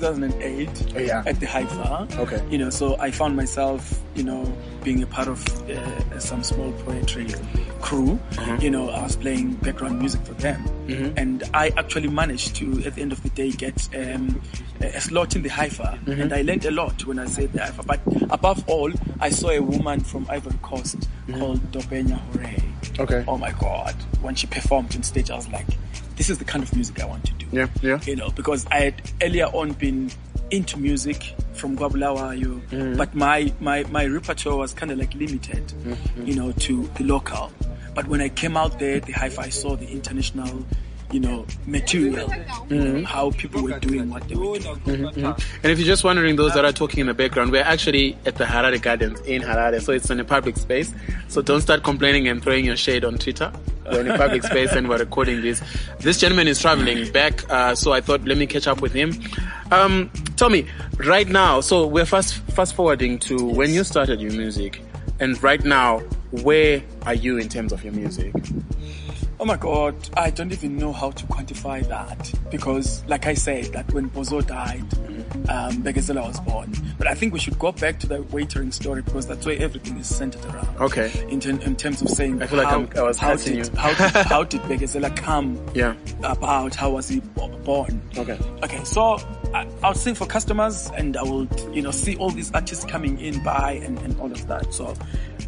2008 0.00 0.94
Oh, 0.96 0.98
yeah. 0.98 1.22
at 1.26 1.40
the 1.40 1.46
HIFA. 1.46 2.18
Okay. 2.18 2.42
You 2.50 2.58
know, 2.58 2.70
so 2.70 2.96
I 2.98 3.10
found 3.10 3.36
myself, 3.36 4.02
you 4.14 4.22
know, 4.22 4.44
being 4.84 5.02
a 5.02 5.06
part 5.06 5.28
of 5.28 5.44
uh, 5.70 6.18
some 6.20 6.42
small 6.42 6.72
poetry 6.84 7.26
crew. 7.80 8.18
Uh-huh. 8.38 8.58
You 8.60 8.70
know, 8.70 8.88
I 8.90 9.02
was 9.02 9.16
playing 9.16 9.54
background 9.54 9.98
music 9.98 10.24
for 10.24 10.34
them, 10.34 10.62
Mm-hmm. 10.86 11.18
and 11.18 11.42
I 11.52 11.72
actually 11.76 12.06
managed 12.08 12.54
to, 12.56 12.80
at 12.86 12.94
the 12.94 13.02
end 13.02 13.10
of 13.10 13.20
the 13.24 13.30
day, 13.30 13.50
get 13.50 13.88
um, 13.96 14.40
a 14.80 14.86
a 14.86 15.00
slot 15.00 15.34
in 15.34 15.42
the 15.42 15.48
HIFA, 15.48 15.98
Mm-hmm. 16.04 16.20
and 16.22 16.32
I 16.32 16.42
learned 16.42 16.64
a 16.66 16.70
lot 16.70 17.04
when 17.06 17.18
I 17.18 17.26
said 17.26 17.52
the 17.52 17.58
HIFA. 17.60 17.86
But 17.86 18.00
above 18.30 18.62
all, 18.68 18.92
I 19.20 19.30
saw 19.30 19.50
a 19.50 19.60
woman 19.60 20.00
from 20.00 20.26
Ivory 20.30 20.58
Coast 20.62 20.98
Mm-hmm. 21.26 21.40
called 21.40 21.60
Dobet 21.72 22.06
Gnahoré. 22.06 22.62
Okay. 22.98 23.24
Oh 23.28 23.36
my 23.38 23.52
God! 23.52 23.94
When 24.22 24.34
she 24.34 24.46
performed 24.46 24.94
on 24.96 25.02
stage, 25.02 25.30
I 25.30 25.36
was 25.36 25.48
like, 25.48 25.66
"This 26.16 26.30
is 26.30 26.38
the 26.38 26.44
kind 26.44 26.62
of 26.64 26.74
music 26.74 27.00
I 27.00 27.06
want 27.06 27.24
to 27.26 27.32
do." 27.34 27.46
Yeah, 27.52 27.68
yeah. 27.82 28.00
You 28.06 28.16
know, 28.16 28.30
because 28.30 28.66
I 28.70 28.80
had 28.80 29.02
earlier 29.22 29.46
on 29.46 29.72
been 29.72 30.10
into 30.50 30.78
music 30.78 31.34
from 31.54 31.76
Gwabulawayo, 31.76 32.60
Mm. 32.70 32.96
but 32.96 33.14
my, 33.14 33.52
my, 33.60 33.82
my 33.90 34.06
repertoire 34.06 34.56
was 34.56 34.72
kind 34.72 34.92
of 34.92 34.98
like 34.98 35.12
limited, 35.14 35.66
Mm-hmm. 35.84 36.26
you 36.26 36.34
know, 36.36 36.52
to 36.52 36.88
the 36.96 37.04
local. 37.04 37.50
But 37.94 38.06
when 38.06 38.20
I 38.20 38.28
came 38.28 38.56
out 38.56 38.78
there, 38.78 39.00
the 39.00 39.12
HIFA, 39.12 39.38
I 39.40 39.48
saw 39.48 39.74
the 39.74 39.88
international, 39.88 40.64
you 41.12 41.20
know, 41.20 41.46
material, 41.66 42.28
Mm-hmm. 42.28 43.04
how 43.04 43.30
people 43.32 43.62
were 43.62 43.78
doing 43.78 44.10
what 44.10 44.28
they 44.28 44.34
were 44.34 44.58
doing. 44.58 45.06
And 45.24 45.36
if 45.64 45.78
you're 45.78 45.86
just 45.86 46.02
wondering, 46.02 46.34
those 46.36 46.52
that 46.54 46.64
are 46.64 46.72
talking 46.72 47.00
in 47.00 47.06
the 47.06 47.14
background, 47.14 47.52
we're 47.52 47.62
actually 47.62 48.18
at 48.26 48.36
the 48.36 48.44
Harare 48.44 48.80
Gardens 48.82 49.20
in 49.20 49.40
Harare, 49.42 49.80
so 49.80 49.92
it's 49.92 50.10
in 50.10 50.18
a 50.18 50.24
public 50.24 50.56
space. 50.56 50.92
So 51.28 51.42
don't 51.42 51.60
start 51.60 51.84
complaining 51.84 52.26
and 52.28 52.42
throwing 52.42 52.64
your 52.64 52.76
shade 52.76 53.04
on 53.04 53.18
Twitter. 53.18 53.52
We're 53.90 54.00
in 54.00 54.10
a 54.10 54.18
public 54.18 54.42
space 54.50 54.72
and 54.72 54.88
we're 54.88 54.98
recording 54.98 55.42
this. 55.42 55.62
This 56.00 56.18
gentleman 56.18 56.48
is 56.48 56.60
traveling 56.60 57.10
back, 57.12 57.48
uh, 57.50 57.76
so 57.76 57.92
I 57.92 58.00
thought 58.00 58.24
let 58.24 58.36
me 58.36 58.46
catch 58.46 58.66
up 58.66 58.80
with 58.80 58.92
him. 58.92 59.12
Um, 59.70 60.10
tell 60.36 60.50
me, 60.50 60.66
right 60.98 61.28
now, 61.28 61.60
so 61.60 61.86
we're 61.86 62.04
fast 62.06 62.34
fast 62.50 62.74
forwarding 62.74 63.18
to 63.20 63.44
when 63.44 63.70
you 63.70 63.84
started 63.84 64.20
your 64.20 64.32
music, 64.32 64.82
and 65.20 65.40
right 65.42 65.62
now, 65.64 66.00
where 66.42 66.82
are 67.02 67.14
you 67.14 67.38
in 67.38 67.48
terms 67.48 67.72
of 67.72 67.84
your 67.84 67.92
music? 67.92 68.32
Oh 69.38 69.44
my 69.44 69.56
God, 69.58 69.94
I 70.16 70.30
don't 70.30 70.50
even 70.50 70.78
know 70.78 70.94
how 70.94 71.10
to 71.10 71.26
quantify 71.26 71.86
that 71.88 72.32
because, 72.50 73.04
like 73.06 73.26
I 73.26 73.34
said, 73.34 73.66
that 73.74 73.92
when 73.92 74.08
Bozo 74.08 74.44
died, 74.46 74.80
um, 75.50 75.82
Bekezela 75.82 76.26
was 76.26 76.40
born. 76.40 76.72
But 76.96 77.06
I 77.06 77.14
think 77.14 77.34
we 77.34 77.38
should 77.38 77.58
go 77.58 77.70
back 77.72 77.98
to 78.00 78.06
the 78.06 78.20
waitering 78.24 78.72
story 78.72 79.02
because 79.02 79.26
that's 79.26 79.44
where 79.44 79.58
everything 79.60 79.98
is 79.98 80.06
centered 80.14 80.42
around. 80.46 80.78
Okay. 80.80 81.12
In, 81.28 81.42
in 81.60 81.76
terms 81.76 82.00
of 82.00 82.08
saying, 82.08 82.42
I 82.42 82.46
feel 82.46 82.56
like 82.58 82.68
how, 82.68 82.78
I'm- 82.80 82.90
I 82.96 83.02
was 83.02 83.18
how 83.18 83.36
did, 83.36 83.66
you. 83.66 83.76
how 83.76 83.88
did 83.92 84.26
how 84.26 84.42
did 84.44 85.16
come 85.16 85.60
Yeah. 85.74 85.94
about? 86.22 86.74
How 86.74 86.88
was 86.90 87.06
he 87.08 87.20
bo- 87.20 87.48
born? 87.58 88.00
Okay. 88.16 88.38
Okay, 88.62 88.82
so 88.84 89.18
I, 89.56 89.66
I'll 89.82 89.94
sing 89.94 90.14
for 90.14 90.26
customers 90.26 90.90
and 90.96 91.16
I 91.16 91.22
will, 91.22 91.46
you 91.72 91.80
know, 91.80 91.90
see 91.90 92.14
all 92.16 92.30
these 92.30 92.52
artists 92.52 92.84
coming 92.84 93.18
in 93.18 93.42
by 93.42 93.72
and, 93.84 93.98
and 94.00 94.18
all 94.20 94.30
of 94.30 94.46
that. 94.48 94.74
So 94.74 94.94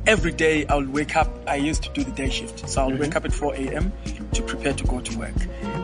every 0.06 0.32
day 0.32 0.64
I'll 0.66 0.86
wake 0.86 1.14
up. 1.14 1.28
I 1.46 1.56
used 1.56 1.82
to 1.82 1.90
do 1.92 2.02
the 2.04 2.12
day 2.12 2.30
shift. 2.30 2.66
So 2.68 2.82
I'll 2.82 2.88
Mm-hmm. 2.90 3.00
wake 3.00 3.16
up 3.16 3.24
at 3.26 3.32
4 3.34 3.54
a.m. 3.56 3.92
to 4.32 4.42
prepare 4.42 4.72
to 4.72 4.84
go 4.84 5.00
to 5.00 5.18
work. 5.18 5.34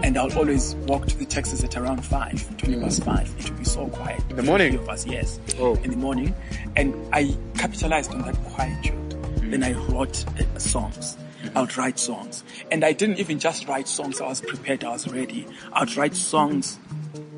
And 0.03 0.17
I'll 0.17 0.33
always 0.39 0.75
walk 0.87 1.07
to 1.09 1.19
the 1.19 1.27
taxis 1.27 1.63
at 1.65 1.77
around 1.77 2.03
5, 2.05 2.57
20 2.57 2.81
past 2.81 3.05
5. 3.05 3.35
It 3.39 3.51
will 3.51 3.59
be 3.59 3.65
so 3.65 3.87
quiet. 3.89 4.23
In 4.31 4.37
the 4.37 4.43
morning? 4.43 4.75
Of 4.77 4.89
us, 4.89 5.07
yes. 5.07 5.39
Oh. 5.59 5.75
In 5.77 5.91
the 5.91 5.97
morning. 5.99 6.35
And 6.77 6.95
I 7.13 7.37
capitalized 7.59 8.11
on 8.13 8.23
that 8.23 8.37
quietude. 8.45 8.95
Mm. 9.11 9.51
Then 9.51 9.63
I 9.65 9.73
wrote 9.93 10.25
uh, 10.41 10.59
songs. 10.59 11.19
I 11.55 11.61
would 11.61 11.77
write 11.77 11.99
songs. 11.99 12.43
And 12.71 12.85
I 12.85 12.93
didn't 12.95 13.19
even 13.19 13.39
just 13.39 13.69
write 13.69 13.87
songs. 13.87 14.19
I 14.23 14.29
was 14.29 14.41
prepared. 14.41 14.83
I 14.83 14.93
was 14.93 15.07
ready. 15.13 15.47
I 15.75 15.81
would 15.81 15.95
write 15.95 16.17
songs, 16.17 16.79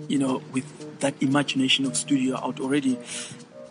you 0.08 0.18
know, 0.18 0.42
with 0.52 1.00
that 1.00 1.14
imagination 1.22 1.86
of 1.86 1.96
studio. 1.96 2.36
I 2.36 2.46
would 2.46 2.60
already 2.60 2.98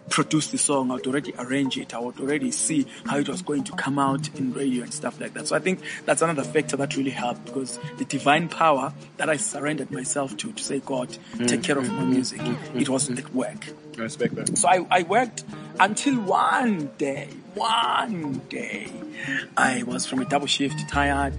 produce 0.10 0.48
the 0.52 0.58
song. 0.58 0.92
I 0.92 0.96
would 0.96 1.08
already 1.08 1.34
arrange 1.38 1.78
it. 1.78 1.94
I 1.94 2.00
would 2.00 2.20
already 2.20 2.52
see 2.52 2.86
how 3.06 3.18
it 3.18 3.28
was 3.28 3.42
going 3.42 3.64
to 3.66 3.72
come 3.74 3.98
out 3.98 4.34
in 4.36 4.54
radio 4.54 4.84
and 4.84 4.94
stuff 4.94 5.20
like 5.20 5.34
that. 5.34 5.48
So 5.48 5.56
I 5.56 5.60
think 5.60 5.82
that's 6.06 6.22
another 6.22 6.44
factor 6.44 6.78
that 6.78 6.96
really 6.96 7.12
helped 7.12 7.46
because 7.46 7.80
the 7.98 8.06
divine 8.06 8.50
power 8.50 8.94
that 9.18 9.30
I 9.30 9.38
surrendered 9.38 9.92
myself 9.92 10.36
to, 10.38 10.52
to 10.52 10.64
say, 10.64 10.80
God, 10.80 11.10
take 11.48 11.62
mm, 11.62 11.64
care 11.64 11.78
of 11.78 11.90
my 11.92 12.04
mm, 12.04 12.08
mm, 12.08 12.10
music, 12.10 12.42
it 12.76 12.90
was 12.90 13.10
at 13.10 13.34
work. 13.34 13.68
I 13.98 14.02
respect 14.02 14.36
that. 14.36 14.58
So 14.58 14.68
I, 14.68 14.86
I 14.92 15.04
worked 15.04 15.44
until 15.80 16.20
one 16.22 16.92
day, 16.98 17.30
one 17.54 18.42
day, 18.50 18.92
I 19.58 19.84
was 19.84 20.06
from 20.06 20.20
a 20.20 20.26
double 20.26 20.48
shift, 20.48 20.88
tired, 20.90 21.34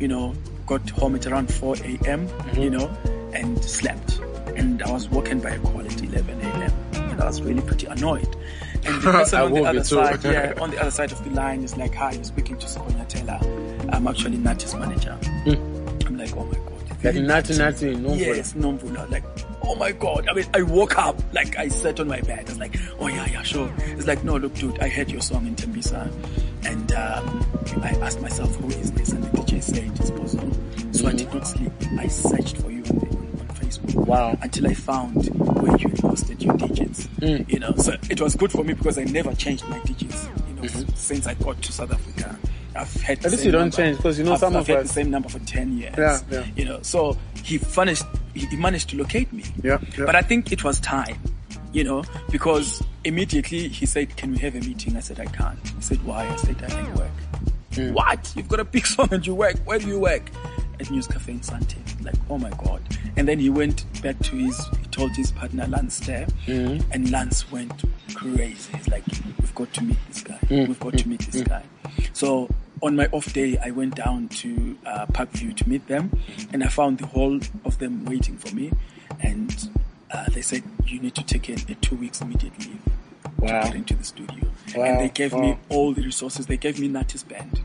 you 0.00 0.08
know, 0.08 0.34
got 0.66 0.88
home 0.90 1.14
at 1.14 1.26
around 1.26 1.52
4 1.52 1.76
a.m., 1.76 2.22
you 2.22 2.70
mm-hmm. 2.70 2.70
know, 2.70 3.21
and 3.34 3.62
slept. 3.64 4.18
And 4.56 4.82
I 4.82 4.92
was 4.92 5.08
woken 5.08 5.40
by 5.40 5.50
a 5.50 5.58
call 5.58 5.80
at 5.80 6.02
11 6.02 6.40
a.m. 6.40 6.72
And 6.94 7.20
I 7.20 7.26
was 7.26 7.40
really 7.42 7.62
pretty 7.62 7.86
annoyed. 7.86 8.36
And 8.84 9.00
the 9.00 9.00
person 9.12 9.38
I 9.38 9.42
on 9.44 9.52
the 9.52 9.64
other 9.64 9.84
side, 9.84 10.24
yeah, 10.24 10.54
on 10.60 10.70
the 10.70 10.80
other 10.80 10.90
side 10.90 11.12
of 11.12 11.22
the 11.24 11.30
line 11.30 11.64
is 11.64 11.76
like, 11.76 11.94
hi, 11.94 12.12
you're 12.12 12.24
speaking 12.24 12.58
to 12.58 12.66
Siponya 12.66 13.08
Taylor. 13.08 13.38
I'm 13.90 14.06
actually 14.06 14.38
Nathi's 14.38 14.74
manager. 14.74 15.18
I'm 16.06 16.18
like, 16.18 16.36
oh 16.36 16.44
my 16.44 16.54
God. 16.54 16.72
Like 17.04 17.16
Nathi 17.16 17.58
Nathi, 17.58 18.00
no 18.00 18.14
Yes, 18.14 18.52
Nomvula. 18.52 19.10
Like, 19.10 19.24
oh 19.62 19.74
my 19.74 19.90
god. 19.92 20.28
I 20.28 20.34
mean, 20.34 20.46
I 20.54 20.62
woke 20.62 20.98
up, 20.98 21.20
like, 21.32 21.58
I 21.58 21.68
sat 21.68 21.98
on 21.98 22.08
my 22.08 22.20
bed. 22.20 22.40
I 22.40 22.50
was 22.50 22.58
like, 22.58 22.76
oh 23.00 23.08
yeah, 23.08 23.26
yeah, 23.28 23.42
sure. 23.42 23.72
It's 23.78 24.06
like, 24.06 24.22
no, 24.22 24.36
look, 24.36 24.54
dude, 24.54 24.78
I 24.78 24.88
heard 24.88 25.10
your 25.10 25.20
song 25.20 25.46
in 25.46 25.56
Tembisa. 25.56 26.10
And 26.64 26.92
um, 26.92 27.44
I 27.82 27.90
asked 28.04 28.20
myself, 28.20 28.54
who 28.56 28.68
is 28.68 28.92
this? 28.92 29.10
And 29.10 29.24
the 29.24 29.28
DJ 29.38 29.62
said, 29.62 29.84
it's 29.98 30.10
Bozo. 30.12 30.94
So 30.94 31.08
I 31.08 31.12
did 31.12 31.32
not 31.34 31.46
sleep. 31.46 31.72
I 31.98 32.06
searched 32.06 32.58
for 32.58 32.70
Facebook. 33.78 34.06
Wow. 34.06 34.38
Until 34.42 34.66
I 34.68 34.74
found 34.74 35.26
where 35.62 35.76
you 35.76 35.88
posted 35.90 36.42
your 36.42 36.56
digits. 36.56 37.08
You 37.20 37.58
know, 37.58 37.72
so 37.76 37.94
it 38.10 38.20
was 38.20 38.36
good 38.36 38.52
for 38.52 38.64
me 38.64 38.74
because 38.74 38.98
I 38.98 39.04
never 39.04 39.34
changed 39.34 39.66
my 39.68 39.78
digits, 39.80 40.28
you 40.48 40.54
know, 40.54 40.68
since 40.94 41.26
I 41.26 41.34
got 41.34 41.60
to 41.62 41.72
South 41.72 41.92
Africa. 41.92 42.36
I've 42.74 42.92
had 43.02 43.24
At 43.24 43.30
least 43.32 43.44
you 43.44 43.50
don't 43.52 43.62
number. 43.62 43.76
change, 43.76 43.98
'cause 43.98 44.18
you 44.18 44.24
know 44.24 44.32
I've- 44.32 44.40
some 44.40 44.54
I've 44.56 44.62
of 44.62 44.66
had 44.66 44.78
us- 44.78 44.88
the 44.88 44.94
same 44.94 45.10
number 45.10 45.28
for 45.28 45.38
10 45.40 45.76
years. 45.76 45.94
Yeah, 45.98 46.18
yeah. 46.30 46.44
You 46.56 46.64
know, 46.64 46.78
so 46.82 47.18
he 47.42 47.58
finished, 47.58 48.04
he 48.32 48.56
managed 48.56 48.88
to 48.90 48.96
locate 48.96 49.30
me. 49.30 49.44
Yeah, 49.62 49.76
yeah. 49.98 50.06
But 50.06 50.16
I 50.16 50.22
think 50.22 50.52
it 50.52 50.64
was 50.64 50.80
time, 50.80 51.16
you 51.74 51.84
know, 51.84 52.02
because 52.30 52.82
immediately 53.04 53.68
he 53.68 53.84
said, 53.84 54.16
can 54.16 54.32
we 54.32 54.38
have 54.38 54.54
a 54.54 54.60
meeting? 54.60 54.96
I 54.96 55.00
said, 55.00 55.20
I 55.20 55.26
can't. 55.26 55.58
He 55.68 55.82
said, 55.82 56.02
why? 56.02 56.26
I 56.26 56.36
said, 56.36 56.56
I 56.64 56.68
can 56.70 56.94
work. 56.94 57.10
Hmm. 57.74 57.92
What? 57.92 58.32
You've 58.34 58.48
got 58.48 58.60
a 58.60 58.64
big 58.64 58.86
song 58.94 59.08
and 59.12 59.26
you 59.26 59.34
work. 59.34 59.56
Where 59.66 59.78
do 59.78 59.86
you 59.86 59.98
work? 59.98 60.30
At 60.82 60.90
News 60.90 61.06
Cafe 61.06 61.30
in 61.32 61.42
Sante. 61.42 61.76
Like, 62.02 62.14
oh 62.28 62.38
my 62.38 62.50
God. 62.50 62.82
And 63.16 63.26
then 63.28 63.38
he 63.38 63.48
went 63.50 63.84
back 64.02 64.18
to 64.20 64.36
his, 64.36 64.58
he 64.80 64.86
told 64.90 65.12
his 65.16 65.30
partner 65.32 65.66
Lance 65.68 66.00
there, 66.00 66.26
Hmm. 66.46 66.78
and 66.90 67.10
Lance 67.10 67.50
went 67.52 67.84
crazy. 68.14 68.72
He's 68.76 68.88
like, 68.88 69.04
we've 69.40 69.54
got 69.54 69.72
to 69.74 69.84
meet 69.84 69.98
this 70.08 70.22
guy. 70.22 70.34
Hmm. 70.48 70.66
We've 70.66 70.80
got 70.80 70.98
to 70.98 71.08
meet 71.08 71.20
this 71.20 71.42
guy. 71.42 71.62
So 72.12 72.48
on 72.82 72.96
my 72.96 73.06
off 73.12 73.32
day, 73.32 73.58
I 73.64 73.70
went 73.70 73.94
down 73.94 74.28
to 74.28 74.76
uh, 74.84 75.06
Parkview 75.06 75.56
to 75.56 75.68
meet 75.68 75.86
them, 75.86 76.10
and 76.52 76.64
I 76.64 76.68
found 76.68 76.98
the 76.98 77.06
whole 77.06 77.38
of 77.64 77.78
them 77.78 78.04
waiting 78.04 78.36
for 78.36 78.52
me. 78.54 78.72
And 79.20 79.68
uh, 80.10 80.26
they 80.30 80.42
said, 80.42 80.62
you 80.84 80.98
need 81.00 81.14
to 81.14 81.22
take 81.24 81.48
a, 81.48 81.54
a 81.70 81.74
two 81.76 81.94
weeks 81.96 82.20
immediate 82.20 82.58
leave 82.58 82.80
Wow. 83.38 83.60
to 83.62 83.68
get 83.68 83.76
into 83.76 83.94
the 83.94 84.04
studio. 84.04 84.48
Wow, 84.74 84.84
And 84.84 85.00
they 85.00 85.08
gave 85.10 85.32
me 85.32 85.56
all 85.68 85.92
the 85.94 86.02
resources. 86.02 86.46
They 86.46 86.56
gave 86.56 86.78
me 86.80 86.88
Nathis 86.88 87.26
Band 87.26 87.60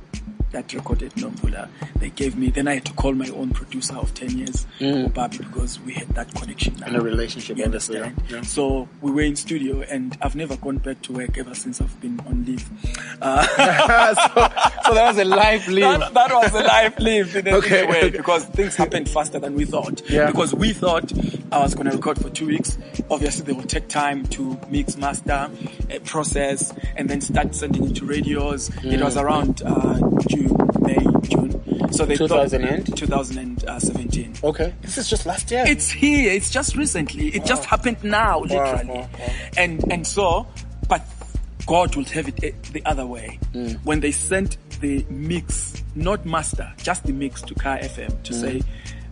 that 0.57 0.73
recorded 0.73 1.11
Nomvula. 1.13 1.69
They 1.99 2.09
gave 2.09 2.35
me, 2.35 2.49
then 2.49 2.67
I 2.67 2.75
had 2.75 2.85
to 2.85 2.93
call 2.93 3.13
my 3.13 3.29
own 3.29 3.51
producer 3.51 3.95
of 3.95 4.13
10 4.15 4.37
years, 4.39 4.65
Bobby, 5.13 5.37
because 5.37 5.79
we 5.81 5.93
had 5.93 6.07
that 6.15 6.33
connection 6.33 6.75
now. 6.77 6.85
Mm. 6.85 6.87
And 6.87 6.95
a 6.97 7.01
relationship, 7.01 7.57
You 7.57 7.65
understand? 7.65 8.19
yeah. 8.29 8.41
So 8.41 8.89
we 9.01 9.11
were 9.11 9.21
in 9.21 9.35
studio 9.35 9.81
and 9.81 10.17
I've 10.21 10.35
never 10.35 10.57
gone 10.57 10.77
back 10.79 11.01
to 11.03 11.13
work 11.13 11.37
ever 11.37 11.53
since 11.53 11.79
I've 11.79 11.99
been 12.01 12.19
on 12.21 12.43
leave. 12.45 12.67
Uh, 13.21 13.43
so 14.85 14.93
that 14.93 15.03
was 15.09 15.17
a 15.19 15.25
live 15.25 15.67
leave. 15.67 15.83
that, 15.83 16.13
that 16.15 16.31
was 16.33 16.51
a 16.53 16.63
life 16.63 16.99
live 16.99 17.35
in 17.35 17.47
a, 17.47 17.55
Okay, 17.57 17.83
in 17.83 17.89
a 17.89 17.91
way 17.91 18.09
because 18.09 18.45
things 18.45 18.75
happened 18.75 19.07
faster 19.09 19.37
than 19.39 19.53
we 19.53 19.65
thought. 19.65 20.01
Yeah. 20.09 20.25
Because 20.31 20.55
we 20.55 20.73
thought 20.73 21.13
I 21.51 21.59
was 21.59 21.75
going 21.75 21.87
to 21.89 21.95
record 21.95 22.19
for 22.19 22.29
two 22.31 22.47
weeks. 22.47 22.79
Obviously, 23.11 23.45
they 23.45 23.53
will 23.53 23.63
take 23.63 23.89
time 23.89 24.25
to 24.29 24.59
mix, 24.69 24.97
master, 24.97 25.49
uh, 25.93 25.99
process, 26.03 26.73
and 26.95 27.07
then 27.09 27.21
start 27.21 27.53
sending 27.53 27.91
it 27.91 27.95
to 27.97 28.05
radios. 28.05 28.71
It 28.83 29.01
was 29.01 29.17
around 29.17 29.61
uh, 29.63 29.99
June, 30.29 30.46
May, 30.81 30.97
June. 31.29 31.91
So 31.91 32.05
they 32.05 32.15
2000 32.15 32.61
thought, 32.61 32.69
and? 32.71 32.97
2017. 32.97 34.33
Okay. 34.43 34.73
This 34.81 34.97
is 34.97 35.09
just 35.09 35.25
last 35.25 35.49
year. 35.51 35.63
It's 35.67 35.89
here. 35.89 36.31
It's 36.31 36.49
just 36.49 36.75
recently. 36.75 37.27
It 37.29 37.45
just 37.45 37.65
happened 37.65 38.03
now, 38.03 38.41
literally. 38.41 38.85
wow, 38.87 39.09
wow. 39.19 39.29
And 39.57 39.83
and 39.91 40.05
so, 40.05 40.47
but 40.89 41.01
God 41.65 41.95
will 41.95 42.05
have 42.05 42.27
it 42.27 42.43
eh, 42.43 42.51
the 42.71 42.83
other 42.85 43.05
way. 43.05 43.39
Mm. 43.53 43.79
When 43.83 43.99
they 43.99 44.11
sent 44.11 44.57
the 44.79 45.05
mix, 45.09 45.83
not 45.95 46.25
master, 46.25 46.71
just 46.83 47.03
the 47.05 47.13
mix 47.13 47.41
to 47.43 47.55
Kaya 47.55 47.83
FM 47.89 48.21
to 48.23 48.33
Mm. 48.33 48.41
say, 48.41 48.61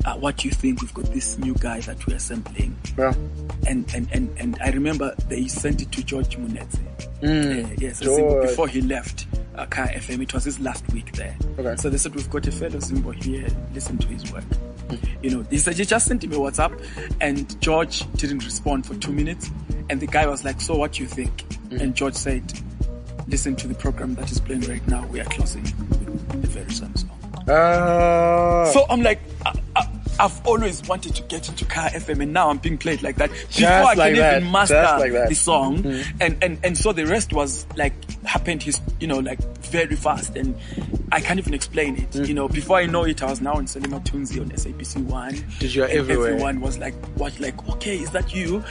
uh, 0.06 0.16
what 0.18 0.38
do 0.38 0.48
you 0.48 0.54
think? 0.54 0.82
We've 0.82 0.94
got 0.94 1.06
this 1.12 1.38
new 1.40 1.56
guy 1.56 1.80
that 1.82 2.06
we're 2.06 2.20
sampling. 2.20 2.76
Yeah. 2.98 3.14
And, 3.68 3.92
and, 3.96 4.08
and, 4.12 4.30
and 4.38 4.58
I 4.62 4.70
remember 4.70 5.16
they 5.28 5.48
sent 5.48 5.82
it 5.82 5.92
to 5.94 6.04
George 6.04 6.38
Munetze. 6.38 6.80
Uh, 7.24 7.68
yes, 7.80 8.02
a 8.02 8.06
Zimbo, 8.06 8.20
Mm. 8.20 8.20
George. 8.20 8.48
before 8.50 8.68
he 8.68 8.82
left 8.82 9.26
Kaya 9.70 9.98
FM. 10.00 10.22
It 10.24 10.34
was 10.34 10.44
his 10.44 10.60
last 10.60 10.86
week 10.92 11.12
there. 11.14 11.36
Okay. 11.58 11.76
So 11.78 11.90
they 11.90 11.98
said, 11.98 12.14
we've 12.16 12.30
got 12.30 12.46
a 12.48 12.52
fellow 12.52 12.78
Zimbo 12.80 13.14
here. 13.24 13.48
Listen 13.74 13.98
to 14.00 14.08
his 14.08 14.32
work. 14.34 14.44
Mm. 14.90 15.24
You 15.24 15.30
know, 15.32 15.46
he 15.50 15.58
said, 15.58 15.76
he 15.78 15.86
just 15.86 16.06
sent 16.08 16.24
him 16.24 16.34
a 16.34 16.36
WhatsApp 16.38 16.74
and 17.22 17.60
George 17.62 18.04
didn't 18.14 18.44
respond 18.44 18.86
for 18.86 18.96
two 18.96 19.12
minutes. 19.12 19.50
And 19.90 20.00
the 20.00 20.08
guy 20.08 20.28
was 20.28 20.44
like, 20.44 20.60
so 20.62 20.76
what 20.76 20.94
do 20.94 21.04
you 21.04 21.08
think? 21.10 21.32
Mm. 21.70 21.82
And 21.82 21.96
George 21.96 22.16
said, 22.16 22.44
listen 23.28 23.56
to 23.56 23.68
the 23.68 23.76
program 23.76 24.16
that 24.16 24.32
is 24.32 24.40
playing 24.40 24.62
right 24.62 24.86
now. 24.88 25.06
We 25.08 25.20
are 25.22 25.26
closing 25.26 25.64
with 25.64 26.42
the 26.42 26.48
very 26.48 26.72
same 26.72 26.96
song. 26.96 27.10
Uh, 27.48 28.66
So 28.72 28.86
I'm 28.90 29.02
like, 29.02 29.20
I, 29.46 29.54
I, 29.76 29.90
I've 30.20 30.48
always 30.48 30.82
wanted 30.88 31.14
to 31.16 31.22
get 31.24 31.50
into 31.50 31.66
Kaya 31.66 31.90
FM, 31.92 32.22
and 32.22 32.32
now 32.34 32.50
I'm 32.50 32.58
being 32.58 32.78
played 32.78 33.04
like 33.04 33.18
that 33.18 33.30
before 33.32 33.68
I 33.70 33.82
like 33.94 33.98
can 33.98 34.16
that. 34.16 34.38
even 34.42 34.52
master 34.52 34.76
Just 34.82 35.00
like 35.00 35.12
that. 35.12 35.30
the 35.30 35.36
song. 35.36 35.86
And, 36.22 36.42
and 36.42 36.58
and 36.64 36.78
so 36.78 36.94
the 36.94 37.06
rest 37.06 37.34
was 37.34 37.68
like 37.76 37.94
happened, 38.28 38.64
his 38.64 38.82
you 39.00 39.08
know 39.08 39.20
like 39.20 39.40
very 39.58 39.96
fast, 39.96 40.36
and 40.36 40.56
I 41.12 41.22
can't 41.22 41.40
even 41.40 41.54
explain 41.54 41.98
it. 41.98 42.12
Mm. 42.12 42.28
You 42.28 42.34
know, 42.34 42.48
before 42.48 42.78
I 42.78 42.86
know 42.86 43.04
it, 43.04 43.22
I 43.22 43.30
was 43.30 43.42
now 43.42 43.58
in 43.58 43.66
Selimathunzi 43.66 44.42
on 44.42 44.50
SABC 44.50 45.04
one. 45.06 45.44
Did 45.60 45.74
you 45.74 45.84
everywhere. 45.84 46.32
Everyone 46.34 46.62
was 46.62 46.78
like, 46.78 46.94
"What? 47.18 47.40
Like, 47.40 47.68
okay, 47.70 47.98
is 47.98 48.12
that 48.12 48.34
you?" 48.34 48.64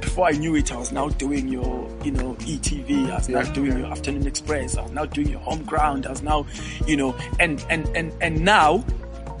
Before 0.00 0.26
I 0.26 0.32
knew 0.32 0.54
it, 0.54 0.72
I 0.72 0.76
was 0.76 0.92
now 0.92 1.08
doing 1.08 1.48
your, 1.48 1.88
you 2.04 2.12
know, 2.12 2.34
ETV. 2.34 3.10
I 3.10 3.16
was 3.16 3.28
now 3.28 3.42
doing 3.52 3.72
yeah. 3.72 3.78
your 3.78 3.86
Afternoon 3.88 4.26
Express. 4.26 4.76
I 4.76 4.82
was 4.82 4.92
now 4.92 5.06
doing 5.06 5.28
your 5.28 5.40
Home 5.40 5.64
Ground. 5.64 6.06
I 6.06 6.10
was 6.10 6.22
now, 6.22 6.46
you 6.86 6.96
know, 6.96 7.16
and 7.40 7.64
and 7.70 7.86
and 7.96 8.12
and 8.20 8.44
now. 8.44 8.84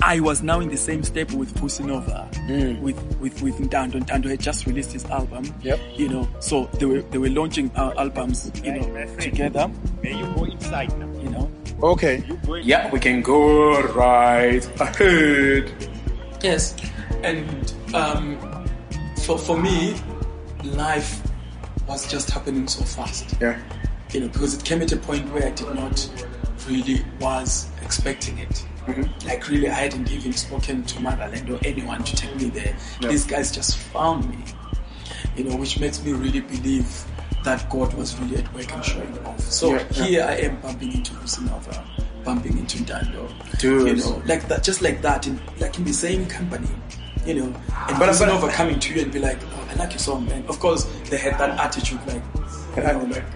I 0.00 0.20
was 0.20 0.42
now 0.42 0.60
in 0.60 0.68
the 0.68 0.76
same 0.76 1.02
step 1.02 1.32
with 1.32 1.52
Vusi 1.54 1.84
Nova, 1.84 2.28
with 2.80 2.96
with 3.18 3.42
with 3.42 3.56
Ntando. 3.58 4.00
Ntando 4.04 4.30
had 4.30 4.40
just 4.40 4.66
released 4.66 4.92
his 4.92 5.04
album. 5.06 5.44
Mm. 5.44 5.64
Yep. 5.64 5.80
You 5.96 6.08
know, 6.08 6.28
so 6.40 6.66
they 6.74 6.86
were 6.86 7.02
they 7.02 7.18
were 7.18 7.28
launching 7.30 7.70
uh, 7.74 7.92
albums, 7.98 8.50
you 8.62 8.72
know, 8.72 8.86
My 8.88 9.06
friend. 9.06 9.20
together. 9.20 9.70
May 10.02 10.16
you 10.16 10.24
go 10.34 10.44
inside 10.44 10.96
now. 10.98 11.06
You 11.20 11.30
know. 11.30 11.50
okay. 11.82 12.24
You 12.46 12.56
Yeah, 12.56 12.90
we 12.90 13.00
can 13.00 13.22
go 13.22 13.80
right 13.92 14.64
ahead. 14.80 15.72
Yes, 16.42 16.76
and 17.24 17.74
um, 17.92 18.38
for 19.24 19.36
for 19.36 19.58
me, 19.60 19.96
life 20.62 21.20
was 21.88 22.08
just 22.10 22.30
happening 22.30 22.68
so 22.68 22.84
fast. 22.84 23.36
Yeah. 23.40 23.58
You 24.12 24.20
know, 24.20 24.28
because 24.28 24.54
it 24.54 24.64
came 24.64 24.80
at 24.80 24.92
a 24.92 24.96
point 24.96 25.30
where 25.32 25.46
I 25.46 25.50
did 25.50 25.74
not 25.74 26.08
really 26.68 27.04
was 27.20 27.68
expecting 27.82 28.38
it. 28.38 28.64
Mm-hmm. 28.88 29.28
Like 29.28 29.48
really, 29.48 29.68
I 29.68 29.74
hadn't 29.74 30.10
even 30.10 30.32
spoken 30.32 30.82
to 30.84 30.96
Muthaland 31.00 31.50
or 31.50 31.58
anyone 31.66 32.02
to 32.04 32.16
take 32.16 32.34
me 32.36 32.48
there. 32.50 32.76
Yeah. 33.00 33.08
These 33.10 33.26
guys 33.26 33.52
just 33.52 33.76
found 33.76 34.28
me. 34.30 34.38
You 35.36 35.44
know, 35.44 35.56
which 35.56 35.78
makes 35.78 36.02
me 36.04 36.12
really 36.12 36.40
believe 36.40 37.04
that 37.44 37.68
God 37.70 37.94
was 37.94 38.16
really 38.18 38.36
at 38.38 38.52
work 38.54 38.72
and 38.72 38.84
showing 38.84 39.18
off. 39.26 39.40
So 39.40 39.74
Yeah, 39.74 39.84
yeah. 39.92 40.04
here 40.04 40.22
I 40.24 40.34
am 40.46 40.60
bumping 40.60 40.92
into 40.92 41.12
Vusi 41.14 41.42
Nova, 41.46 41.84
bumping 42.24 42.58
into 42.58 42.78
Ntando. 42.78 43.30
Dude. 43.58 43.86
You 43.88 44.04
know, 44.04 44.22
like 44.26 44.48
that, 44.48 44.62
just 44.64 44.82
like 44.82 45.02
that, 45.02 45.26
in 45.26 45.40
like 45.60 45.78
in 45.78 45.84
the 45.84 45.92
same 45.92 46.26
company. 46.26 46.68
You 47.26 47.34
know, 47.34 47.44
and 47.44 47.98
But- 47.98 48.18
but, 48.18 48.40
but- 48.40 48.52
coming 48.52 48.78
to 48.80 48.94
you 48.94 49.02
and 49.02 49.12
be 49.12 49.18
like, 49.18 49.38
oh, 49.42 49.68
I 49.70 49.74
like 49.74 49.90
your 49.90 49.98
song, 49.98 50.24
man. 50.26 50.44
Of 50.48 50.58
course, 50.60 50.84
they 51.10 51.18
had 51.18 51.36
that 51.38 51.58
attitude, 51.60 52.00
like 52.06 52.22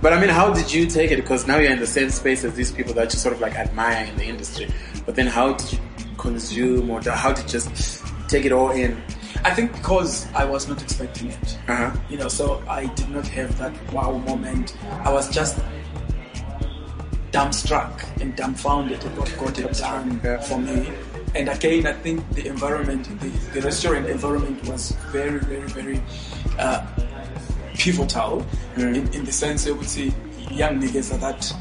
But 0.01 0.13
I 0.13 0.21
mean, 0.21 0.31
how 0.31 0.53
did 0.53 0.73
you 0.73 0.87
take 0.87 1.11
it? 1.11 1.17
Because 1.17 1.47
now 1.47 1.59
you're 1.59 1.73
in 1.73 1.79
the 1.81 1.87
same 1.87 2.11
space 2.11 2.45
as 2.45 2.55
these 2.55 2.71
people 2.71 2.95
that 2.95 3.13
you 3.13 3.19
sort 3.19 3.35
of 3.35 3.41
like 3.41 3.55
admire 3.55 4.05
in 4.07 4.17
the 4.17 4.25
industry. 4.25 4.69
But 5.07 5.15
then 5.17 5.27
how 5.27 5.53
did 5.55 5.73
you 5.73 5.79
consume 6.19 6.91
or 6.91 7.01
how 7.03 7.33
did 7.33 7.45
you 7.45 7.51
just 7.51 8.05
take 8.29 8.45
it 8.45 8.53
all 8.53 8.71
in? 8.71 8.97
I 9.45 9.51
think 9.51 9.73
because 9.73 10.27
I 10.35 10.45
was 10.45 10.69
not 10.69 10.81
expecting 10.83 11.29
it. 11.31 11.59
Uh-huh. 11.69 11.91
You 12.09 12.19
know, 12.19 12.29
so 12.29 12.63
I 12.69 12.87
did 12.87 13.09
not 13.11 13.27
have 13.29 13.57
that 13.59 13.73
wow 13.93 14.19
moment. 14.19 14.77
I 15.05 15.13
was 15.13 15.29
just 15.35 15.59
dumbstruck 17.33 18.05
and 18.21 18.37
dumbfounded 18.37 19.05
at 19.05 19.17
what 19.19 19.35
God 19.39 19.57
had 19.57 19.73
done 19.73 20.21
Yeah. 20.23 20.39
for 20.41 20.59
me. 20.59 20.93
And 21.35 21.49
again, 21.49 21.87
I 21.87 21.95
think 21.95 22.29
the 22.35 22.47
environment, 22.47 23.09
the, 23.21 23.29
the 23.55 23.63
restaurant 23.63 24.07
environment 24.07 24.63
was 24.69 24.93
very, 25.11 25.39
very, 25.41 25.67
very 25.69 26.03
uh, 26.59 26.87
pivotal 27.75 28.45
Mm. 28.77 28.97
in, 28.97 29.15
in 29.15 29.25
the 29.27 29.33
sense 29.33 29.67
I 29.67 29.73
would 29.73 29.87
say 29.89 30.13
young 30.51 30.81
niggas 30.81 31.13
are 31.13 31.19
that 31.19 31.53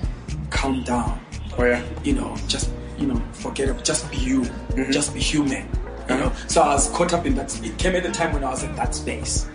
calm 0.50 0.82
down 0.84 1.20
Oh 1.58 1.66
yeah. 1.66 1.84
you 2.06 2.14
know, 2.14 2.38
just 2.48 2.70
you 3.02 3.08
know, 3.08 3.22
forget 3.34 3.70
it. 3.70 3.84
Just 3.84 4.10
be 4.12 4.18
you. 4.18 4.42
Mm-hmm. 4.42 4.92
Just 4.92 5.14
be 5.14 5.20
human. 5.20 5.68
You 6.10 6.16
know. 6.18 6.32
So 6.48 6.62
I 6.62 6.74
was 6.74 6.90
caught 6.90 7.14
up 7.14 7.26
in 7.26 7.36
that. 7.36 7.50
It 7.66 7.78
came 7.78 7.96
at 7.96 8.04
the 8.04 8.12
time 8.12 8.34
when 8.34 8.44
I 8.44 8.50
was 8.52 8.64
in 8.64 8.76
that 8.76 8.94
space. 8.96 9.48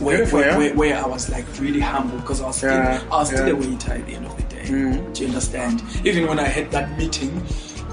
Where, 0.00 0.26
where, 0.28 0.58
where, 0.58 0.74
where 0.74 0.96
I 0.96 1.06
was 1.06 1.30
like 1.30 1.44
really 1.60 1.78
humble 1.80 2.18
because 2.18 2.40
I 2.40 2.46
was 2.48 2.56
still, 2.56 2.70
Yeah, 2.72 3.02
I 3.12 3.16
was 3.18 3.28
still 3.28 3.46
yeah. 3.46 3.52
Mm-hmm. 3.54 3.70
a 3.70 3.72
waiter 3.72 3.92
at 3.92 4.06
the 4.06 4.14
end 4.14 4.26
of 4.26 4.36
the 4.36 4.42
day. 4.42 4.64
Do 5.12 5.22
you 5.22 5.28
understand? 5.28 5.82
Even 6.04 6.26
when 6.26 6.40
I 6.40 6.48
had 6.48 6.70
that 6.72 6.98
meeting, 6.98 7.40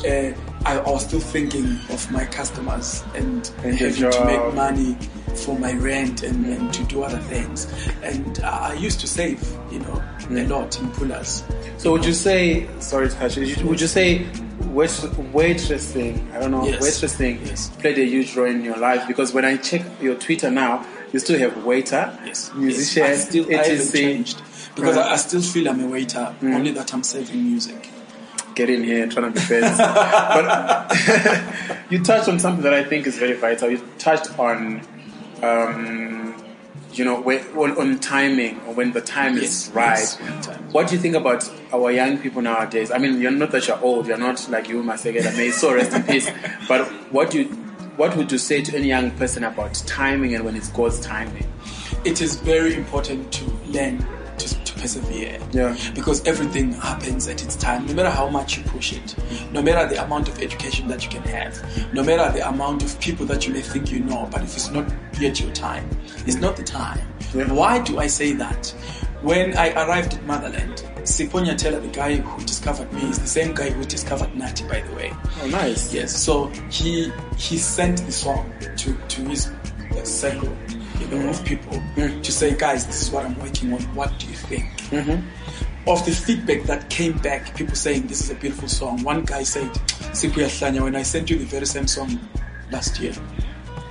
uh, 0.03 0.33
I, 0.65 0.79
I 0.79 0.89
was 0.89 1.03
still 1.05 1.19
thinking 1.19 1.65
of 1.91 2.11
my 2.11 2.25
customers 2.25 3.03
and, 3.15 3.49
And 3.63 3.75
having 3.75 4.09
to 4.11 4.25
make 4.25 4.53
money 4.55 4.97
for 5.35 5.57
my 5.59 5.73
rent 5.73 6.23
and, 6.23 6.45
and 6.47 6.73
to 6.73 6.83
do 6.85 7.03
other 7.03 7.19
things. 7.19 7.67
And 8.01 8.39
I 8.43 8.71
I 8.71 8.73
used 8.73 8.99
to 9.01 9.07
save, 9.07 9.39
you 9.71 9.79
know, 9.79 10.01
Mm. 10.23 10.45
a 10.45 10.47
lot 10.55 10.79
in 10.79 10.89
pullers. 10.91 11.43
So 11.77 11.91
would 11.91 12.05
you 12.05 12.13
say, 12.13 12.65
sorry 12.79 13.09
you- 13.35 13.67
would 13.67 13.81
you 13.81 13.87
say 13.87 14.25
wait, 14.73 14.89
waitressing, 15.33 16.31
I 16.33 16.39
don't 16.39 16.51
know, 16.51 16.65
Yes. 16.67 16.81
waitressing 16.81 17.45
Yes. 17.45 17.69
played 17.79 17.97
a 17.99 18.05
huge 18.05 18.35
role 18.35 18.47
in 18.47 18.63
your 18.63 18.77
life? 18.77 19.07
Because 19.07 19.33
when 19.33 19.45
I 19.45 19.57
check 19.57 19.81
your 20.01 20.15
Twitter 20.15 20.49
now, 20.51 20.85
you 21.11 21.19
still 21.19 21.39
have 21.39 21.63
waiter, 21.65 22.17
Yes. 22.25 22.51
musician, 22.55 23.03
Yes. 23.03 23.19
I 23.25 23.29
still 23.29 23.45
I 23.49 23.53
haven't 23.67 23.91
changed 23.93 24.41
because 24.75 24.95
Right. 24.97 25.05
I, 25.05 25.13
I 25.13 25.17
still 25.17 25.41
feel 25.41 25.69
I'm 25.69 25.81
a 25.83 25.87
waiter. 25.87 26.33
Only 26.41 26.71
that 26.71 26.93
I'm 26.93 27.03
serving 27.03 27.43
music. 27.51 27.89
get 28.55 28.69
in 28.69 28.83
here 28.83 29.07
trying 29.07 29.33
to 29.33 29.39
be 29.39 29.39
fancy. 29.39 29.81
but 30.37 30.95
you 31.89 31.97
touched 32.03 32.29
on 32.29 32.37
something 32.37 32.61
that 32.63 32.71
I 32.73 32.83
think 32.83 33.07
is 33.07 33.17
very 33.17 33.33
vital. 33.33 33.67
You 33.71 33.81
touched 33.97 34.37
on, 34.37 34.81
um, 35.41 36.32
you 36.93 37.05
know, 37.05 37.19
when, 37.21 37.45
on, 37.57 37.77
on 37.77 37.99
timing 37.99 38.59
or 38.61 38.73
when 38.73 38.91
the 38.93 39.01
time 39.01 39.35
Yes, 39.37 39.67
is 39.67 39.73
right. 39.73 39.97
yes, 39.99 40.15
time 40.45 40.63
what 40.71 40.87
do 40.87 40.95
you 40.95 41.01
think 41.01 41.15
about 41.15 41.49
our 41.71 41.91
young 41.91 42.17
people 42.17 42.41
nowadays? 42.41 42.91
I 42.91 42.97
mean, 42.97 43.21
you're 43.21 43.31
not 43.31 43.51
that 43.51 43.67
you're 43.67 43.79
old. 43.81 44.07
You're 44.07 44.17
not 44.17 44.47
like 44.49 44.67
you, 44.69 44.81
Masegeda. 44.81 45.35
May 45.37 45.51
so 45.51 45.73
rest 45.73 45.93
in 45.93 46.03
peace. 46.03 46.29
But 46.67 46.87
what 47.11 47.29
do 47.31 47.39
you, 47.43 47.45
what 47.97 48.15
would 48.17 48.31
you 48.31 48.37
say 48.37 48.61
to 48.63 48.75
any 48.77 48.87
young 48.87 49.11
person 49.11 49.43
about 49.43 49.73
timing 49.85 50.33
and 50.35 50.43
when 50.43 50.55
it's 50.55 50.69
God's 50.69 50.99
timing? 50.99 51.45
It 52.05 52.21
is 52.21 52.37
very 52.37 52.75
important 52.75 53.31
to 53.33 53.45
learn 53.67 54.05
persevere. 54.83 55.39
Yeah. 55.51 55.77
Because 55.95 56.25
everything 56.27 56.73
happens 56.73 57.27
at 57.27 57.41
its 57.41 57.55
time, 57.55 57.85
no 57.85 57.93
matter 57.93 58.09
how 58.09 58.27
much 58.29 58.57
you 58.57 58.63
push 58.63 58.93
it, 58.93 59.15
no 59.51 59.61
matter 59.61 59.87
the 59.93 60.03
amount 60.03 60.27
of 60.27 60.41
education 60.41 60.87
that 60.89 61.03
you 61.03 61.09
can 61.09 61.23
have, 61.23 61.53
no 61.93 62.03
matter 62.03 62.31
the 62.37 62.47
amount 62.47 62.83
of 62.83 62.99
people 62.99 63.25
that 63.27 63.47
you 63.47 63.53
may 63.53 63.61
think 63.61 63.91
you 63.91 63.99
know, 64.01 64.27
but 64.31 64.41
if 64.41 64.55
it's 64.55 64.69
not 64.71 64.85
yet 65.19 65.39
your 65.39 65.51
time, 65.51 65.89
it's 66.27 66.35
not 66.35 66.57
the 66.57 66.63
time. 66.63 66.99
Yeah. 67.33 67.51
Why 67.51 67.79
do 67.79 67.97
I 67.97 68.07
say 68.07 68.33
that? 68.33 68.67
When 69.21 69.57
I 69.57 69.69
arrived 69.83 70.15
at 70.15 70.21
Muthaland, 70.27 70.83
Siponya 71.03 71.57
Teller, 71.57 71.79
the 71.79 71.87
guy 71.87 72.17
who 72.17 72.45
discovered 72.45 72.91
me, 72.91 73.03
is 73.03 73.19
the 73.19 73.27
same 73.27 73.53
guy 73.55 73.69
who 73.69 73.85
discovered 73.85 74.31
Nathi, 74.33 74.67
by 74.67 74.81
the 74.81 74.93
way. 74.95 75.13
Oh, 75.41 75.47
nice. 75.47 75.93
Yes, 75.93 76.15
so 76.15 76.47
he 76.69 77.11
he 77.37 77.57
sent 77.57 78.05
the 78.05 78.11
song 78.11 78.51
to 78.77 78.93
to 78.93 79.21
his 79.21 79.49
circle, 80.03 80.53
you 81.11 81.19
know, 81.19 81.29
of 81.29 81.43
people 81.45 81.79
hmm, 81.79 82.21
to 82.21 82.31
say, 82.31 82.55
guys, 82.55 82.85
this 82.87 83.01
is 83.01 83.11
what 83.11 83.25
I'm 83.25 83.37
working 83.39 83.73
on. 83.73 83.81
What 83.95 84.17
do 84.19 84.27
you 84.27 84.33
think? 84.35 84.65
Mm-hmm. 84.91 85.89
Of 85.89 86.05
the 86.05 86.11
feedback 86.11 86.63
that 86.63 86.89
came 86.89 87.17
back, 87.17 87.55
people 87.55 87.75
saying 87.75 88.07
this 88.07 88.21
is 88.21 88.29
a 88.29 88.35
beautiful 88.35 88.69
song. 88.69 89.03
One 89.03 89.25
guy 89.25 89.43
said, 89.43 89.69
"Sipuya 90.13 90.47
Hlanya, 90.47 90.81
when 90.81 90.95
I 90.95 91.03
sent 91.03 91.29
you 91.29 91.37
the 91.37 91.45
very 91.45 91.65
same 91.65 91.87
song 91.87 92.19
last 92.71 92.99
year." 93.01 93.13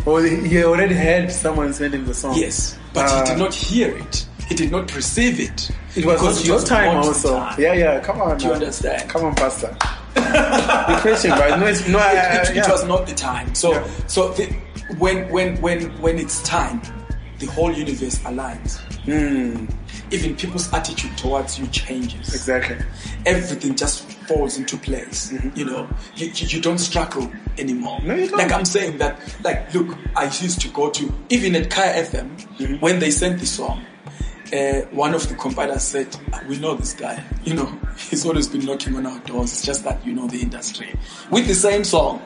Oh, 0.07 0.15
well, 0.15 0.23
he 0.25 0.65
already 0.65 0.95
had 0.95 1.31
someone 1.31 1.73
send 1.75 1.93
him 1.95 2.07
the 2.07 2.15
song. 2.15 2.35
Yes, 2.35 2.79
but 2.95 3.05
Uh, 3.07 3.19
he 3.19 3.25
did 3.27 3.35
uh, 3.35 3.45
not 3.45 3.55
hear 3.55 3.95
it. 3.97 4.27
He 4.49 4.55
did 4.55 4.71
not 4.73 4.95
receive 4.97 5.39
it. 5.39 5.71
It 5.95 6.07
was 6.07 6.23
not 6.23 6.45
your 6.47 6.61
time 6.63 6.97
also. 6.97 7.37
time. 7.37 7.61
Yeah, 7.61 7.75
yeah. 7.75 8.01
Come 8.01 8.23
on. 8.23 8.39
Do 8.39 8.45
you 8.45 8.51
now. 8.51 8.55
understand? 8.57 9.11
Come 9.11 9.25
on, 9.27 9.35
Pastor. 9.35 9.77
Be 10.17 10.95
patient, 11.03 11.35
right? 11.39 11.59
No, 11.61 11.67
it's, 11.67 11.87
no, 11.89 11.99
I- 11.99 12.13
it, 12.13 12.19
I- 12.19 12.41
it, 12.53 12.57
it 12.57 12.65
uh, 12.69 12.73
was 12.73 12.85
not 12.85 13.07
the 13.07 13.15
time. 13.15 13.55
So, 13.55 13.73
Yeah. 13.73 13.87
so 14.07 14.31
the, 14.33 14.47
when 14.99 15.29
when 15.31 15.61
when 15.61 15.91
when 16.01 16.19
it's 16.19 16.43
time, 16.43 16.81
the 17.43 17.51
whole 17.51 17.73
universe 17.73 18.19
aligns. 18.21 18.81
Even 20.13 20.37
people's 20.37 20.73
attitude 20.73 21.17
towards 21.19 21.59
you 21.59 21.67
changes. 21.69 22.35
Exactly. 22.35 22.77
Everything 23.27 23.75
just 23.75 24.05
falls 24.29 24.59
into 24.59 24.77
place. 24.77 25.33
You 25.57 25.65
know, 25.65 25.89
you, 26.15 26.31
you, 26.35 26.61
don't 26.61 26.79
struggle 26.79 27.31
anymore. 27.59 27.99
No, 28.03 28.15
you 28.15 28.29
don't. 28.29 28.39
Like 28.39 28.53
I'm 28.53 28.65
saying 28.65 28.99
that, 28.99 29.19
like, 29.43 29.75
look, 29.75 29.97
I 30.15 30.25
used 30.25 30.61
to 30.61 30.69
go 30.69 30.91
to 30.91 31.13
even 31.31 31.57
at 31.57 31.69
Kaya 31.69 32.05
FM 32.05 32.81
when 32.81 33.01
they 33.01 33.11
sent 33.11 33.41
the 33.41 33.47
song. 33.47 33.85
Uh, 34.53 34.83
one 34.93 35.15
of 35.15 35.27
the 35.29 35.35
compilers 35.35 35.83
said, 35.83 36.15
"Ah, 36.33 36.43
"We 36.47 36.59
know 36.59 36.75
this 36.75 36.93
guy. 36.93 37.25
You 37.43 37.55
know, 37.55 37.79
he's 38.11 38.27
always 38.27 38.49
been 38.49 38.67
knocking 38.67 38.95
on 38.97 39.07
our 39.07 39.19
doors. 39.21 39.51
It's 39.51 39.63
just 39.65 39.83
that 39.85 40.07
you 40.07 40.13
know 40.13 40.27
the 40.27 40.43
industry." 40.43 40.95
With 41.31 41.47
the 41.49 41.55
same 41.55 41.85
song, 41.85 42.21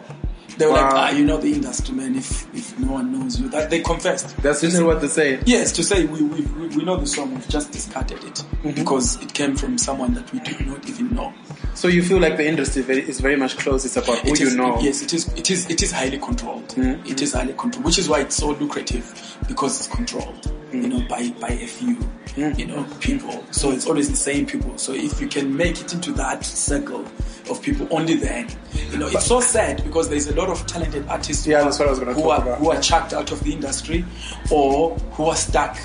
they 0.58 0.66
were 0.66 0.72
like, 0.72 0.92
"Ah, 0.94 1.10
you 1.10 1.24
know 1.24 1.36
the 1.38 1.52
industry, 1.52 1.94
man. 1.94 2.16
If 2.16 2.52
if 2.54 2.78
no 2.78 2.92
one 2.92 3.12
knows 3.12 3.38
you, 3.40 3.48
that 3.50 3.70
they 3.70 3.80
confessed. 3.80 4.36
That's 4.42 4.60
just 4.60 4.82
what 4.82 5.00
they 5.00 5.08
say. 5.08 5.40
Yes, 5.46 5.72
to 5.72 5.84
say 5.84 6.06
we, 6.06 6.22
we, 6.22 6.40
we 6.42 6.68
we 6.76 6.84
know 6.84 6.96
the 6.96 7.06
song, 7.06 7.34
we've 7.34 7.48
just 7.48 7.72
discarded 7.72 8.22
it 8.24 8.34
Mm-hmm. 8.34 8.70
because 8.72 9.20
it 9.22 9.32
came 9.34 9.54
from 9.56 9.78
someone 9.78 10.14
that 10.14 10.32
we 10.32 10.40
do 10.40 10.64
not 10.64 10.88
even 10.88 11.14
know. 11.14 11.32
So 11.76 11.88
you 11.88 12.02
feel 12.02 12.18
like 12.18 12.38
the 12.38 12.46
industry 12.46 12.82
is 12.88 13.20
very 13.20 13.36
much 13.36 13.58
close. 13.58 13.84
It's 13.84 13.96
about 13.98 14.18
who 14.20 14.32
It 14.32 14.40
you 14.40 14.56
know. 14.56 14.72
Mm-hmm. 14.72 14.84
Yes, 14.86 15.02
it 15.02 15.12
is. 15.12 15.28
It 15.34 15.50
is. 15.50 15.68
It 15.70 15.82
is 15.82 15.92
highly 15.92 16.18
controlled. 16.18 16.74
It 16.76 17.20
is 17.20 17.34
highly 17.34 17.52
controlled, 17.52 17.84
which 17.84 17.98
is 17.98 18.08
why 18.08 18.20
it's 18.20 18.34
so 18.34 18.48
lucrative 18.52 19.36
because 19.46 19.78
it's 19.78 19.86
controlled. 19.94 20.40
Mm. 20.72 20.82
You 20.82 20.88
know, 20.88 21.00
by 21.06 21.28
by 21.38 21.50
a 21.50 21.66
few, 21.66 21.98
you 22.34 22.66
know, 22.66 22.84
people. 23.00 23.44
So 23.50 23.70
it's 23.72 23.86
always 23.86 24.08
the 24.08 24.16
same 24.16 24.46
people. 24.46 24.76
So 24.78 24.94
if 24.94 25.20
you 25.20 25.28
can 25.28 25.54
make 25.54 25.78
it 25.80 25.92
into 25.92 26.12
that 26.12 26.44
circle 26.44 27.04
of 27.50 27.62
people, 27.62 27.86
only 27.90 28.14
then, 28.14 28.48
you 28.90 28.96
know, 28.98 29.08
it's 29.08 29.26
so 29.26 29.40
sad 29.40 29.84
because 29.84 30.08
there's 30.08 30.28
a 30.28 30.34
lot 30.34 30.48
of 30.48 30.66
talented 30.66 31.06
artists. 31.08 31.46
Yeah, 31.46 31.58
who 31.58 31.64
that's 31.66 31.80
are- 31.80 31.86
what 31.88 32.08
I 32.08 32.12
was 32.12 32.16
talk 32.16 32.38
are, 32.38 32.42
about. 32.42 32.58
Who 32.58 32.70
are 32.70 32.80
chucked 32.80 33.12
out 33.12 33.30
of 33.32 33.40
the 33.44 33.52
industry, 33.52 34.02
or 34.50 34.96
who 35.12 35.26
are 35.26 35.36
stuck. 35.36 35.76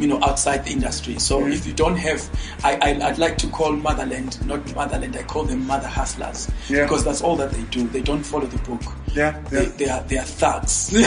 You 0.00 0.06
know, 0.06 0.18
outside 0.22 0.64
the 0.64 0.70
industry. 0.72 1.18
So 1.18 1.40
Mm. 1.42 1.52
if 1.52 1.66
you 1.66 1.74
don't 1.74 1.96
have, 1.96 2.20
I, 2.64 2.72
I 2.86 3.08
I'd 3.08 3.18
like 3.18 3.36
to 3.38 3.46
call 3.48 3.72
Muthaland 3.86 4.42
not 4.46 4.60
Muthaland. 4.78 5.14
I 5.16 5.22
call 5.24 5.44
them 5.44 5.66
Mother 5.66 5.86
Hustlers 5.88 6.48
Yeah. 6.70 6.84
because 6.84 7.04
that's 7.04 7.20
all 7.20 7.36
that 7.36 7.50
they 7.52 7.62
do. 7.64 7.86
They 7.88 8.00
don't 8.00 8.22
follow 8.22 8.46
the 8.46 8.58
book. 8.68 8.82
Yeah, 9.14 9.40
They, 9.50 9.64
yeah. 9.64 9.70
they 9.76 9.88
are 9.88 10.02
they 10.04 10.18
are 10.18 10.24
thugs. 10.24 10.92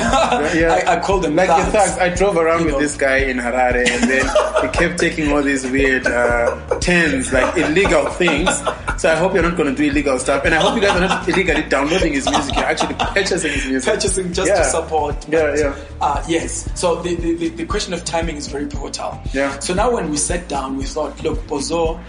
Yeah. 0.53 0.83
I, 0.87 0.97
I 0.97 0.99
call 0.99 1.19
them 1.19 1.35
like 1.35 1.47
thugs. 1.49 1.65
the 1.65 1.71
thugs. 1.71 1.97
I 1.97 2.09
drove 2.09 2.37
around 2.37 2.59
You 2.59 2.65
with 2.65 2.73
know. 2.75 2.79
this 2.81 2.95
guy 2.97 3.17
in 3.17 3.37
Harare, 3.37 3.87
and 3.87 4.03
then 4.09 4.25
he 4.61 4.67
kept 4.77 4.99
taking 4.99 5.31
all 5.31 5.41
these 5.41 5.65
weird 5.69 6.05
uh, 6.07 6.55
tens, 6.79 7.31
like 7.33 7.57
illegal 7.57 8.05
things. 8.11 8.49
So 8.97 9.09
I 9.11 9.15
hope 9.15 9.33
you're 9.33 9.43
not 9.43 9.57
going 9.57 9.73
to 9.73 9.75
do 9.75 9.89
illegal 9.89 10.19
stuff, 10.19 10.43
and 10.45 10.53
I 10.53 10.59
hope 10.59 10.75
you 10.75 10.81
guys 10.81 10.95
are 10.97 11.07
not 11.07 11.27
illegally 11.27 11.63
downloading 11.63 12.13
his 12.13 12.29
music. 12.29 12.55
You're 12.55 12.65
actually 12.65 12.95
purchasing 12.95 13.51
his 13.53 13.65
music. 13.67 13.93
Purchasing 13.93 14.33
just 14.33 14.47
Yeah. 14.49 14.57
to 14.57 14.63
support. 14.65 15.27
Yeah, 15.29 15.41
but, 15.41 15.59
yeah. 15.59 15.75
Uh, 16.01 16.23
yes. 16.27 16.69
So 16.79 17.01
the, 17.01 17.15
the, 17.15 17.49
the, 17.49 17.65
question 17.65 17.93
of 17.93 18.03
timing 18.05 18.35
is 18.35 18.47
very 18.47 18.67
pivotal. 18.67 19.19
Yeah. 19.33 19.57
So 19.59 19.73
now 19.73 19.91
when 19.93 20.09
we 20.09 20.17
sat 20.17 20.47
down, 20.49 20.77
we 20.77 20.83
thought, 20.83 21.21
look, 21.23 21.39
Bozo, 21.47 21.99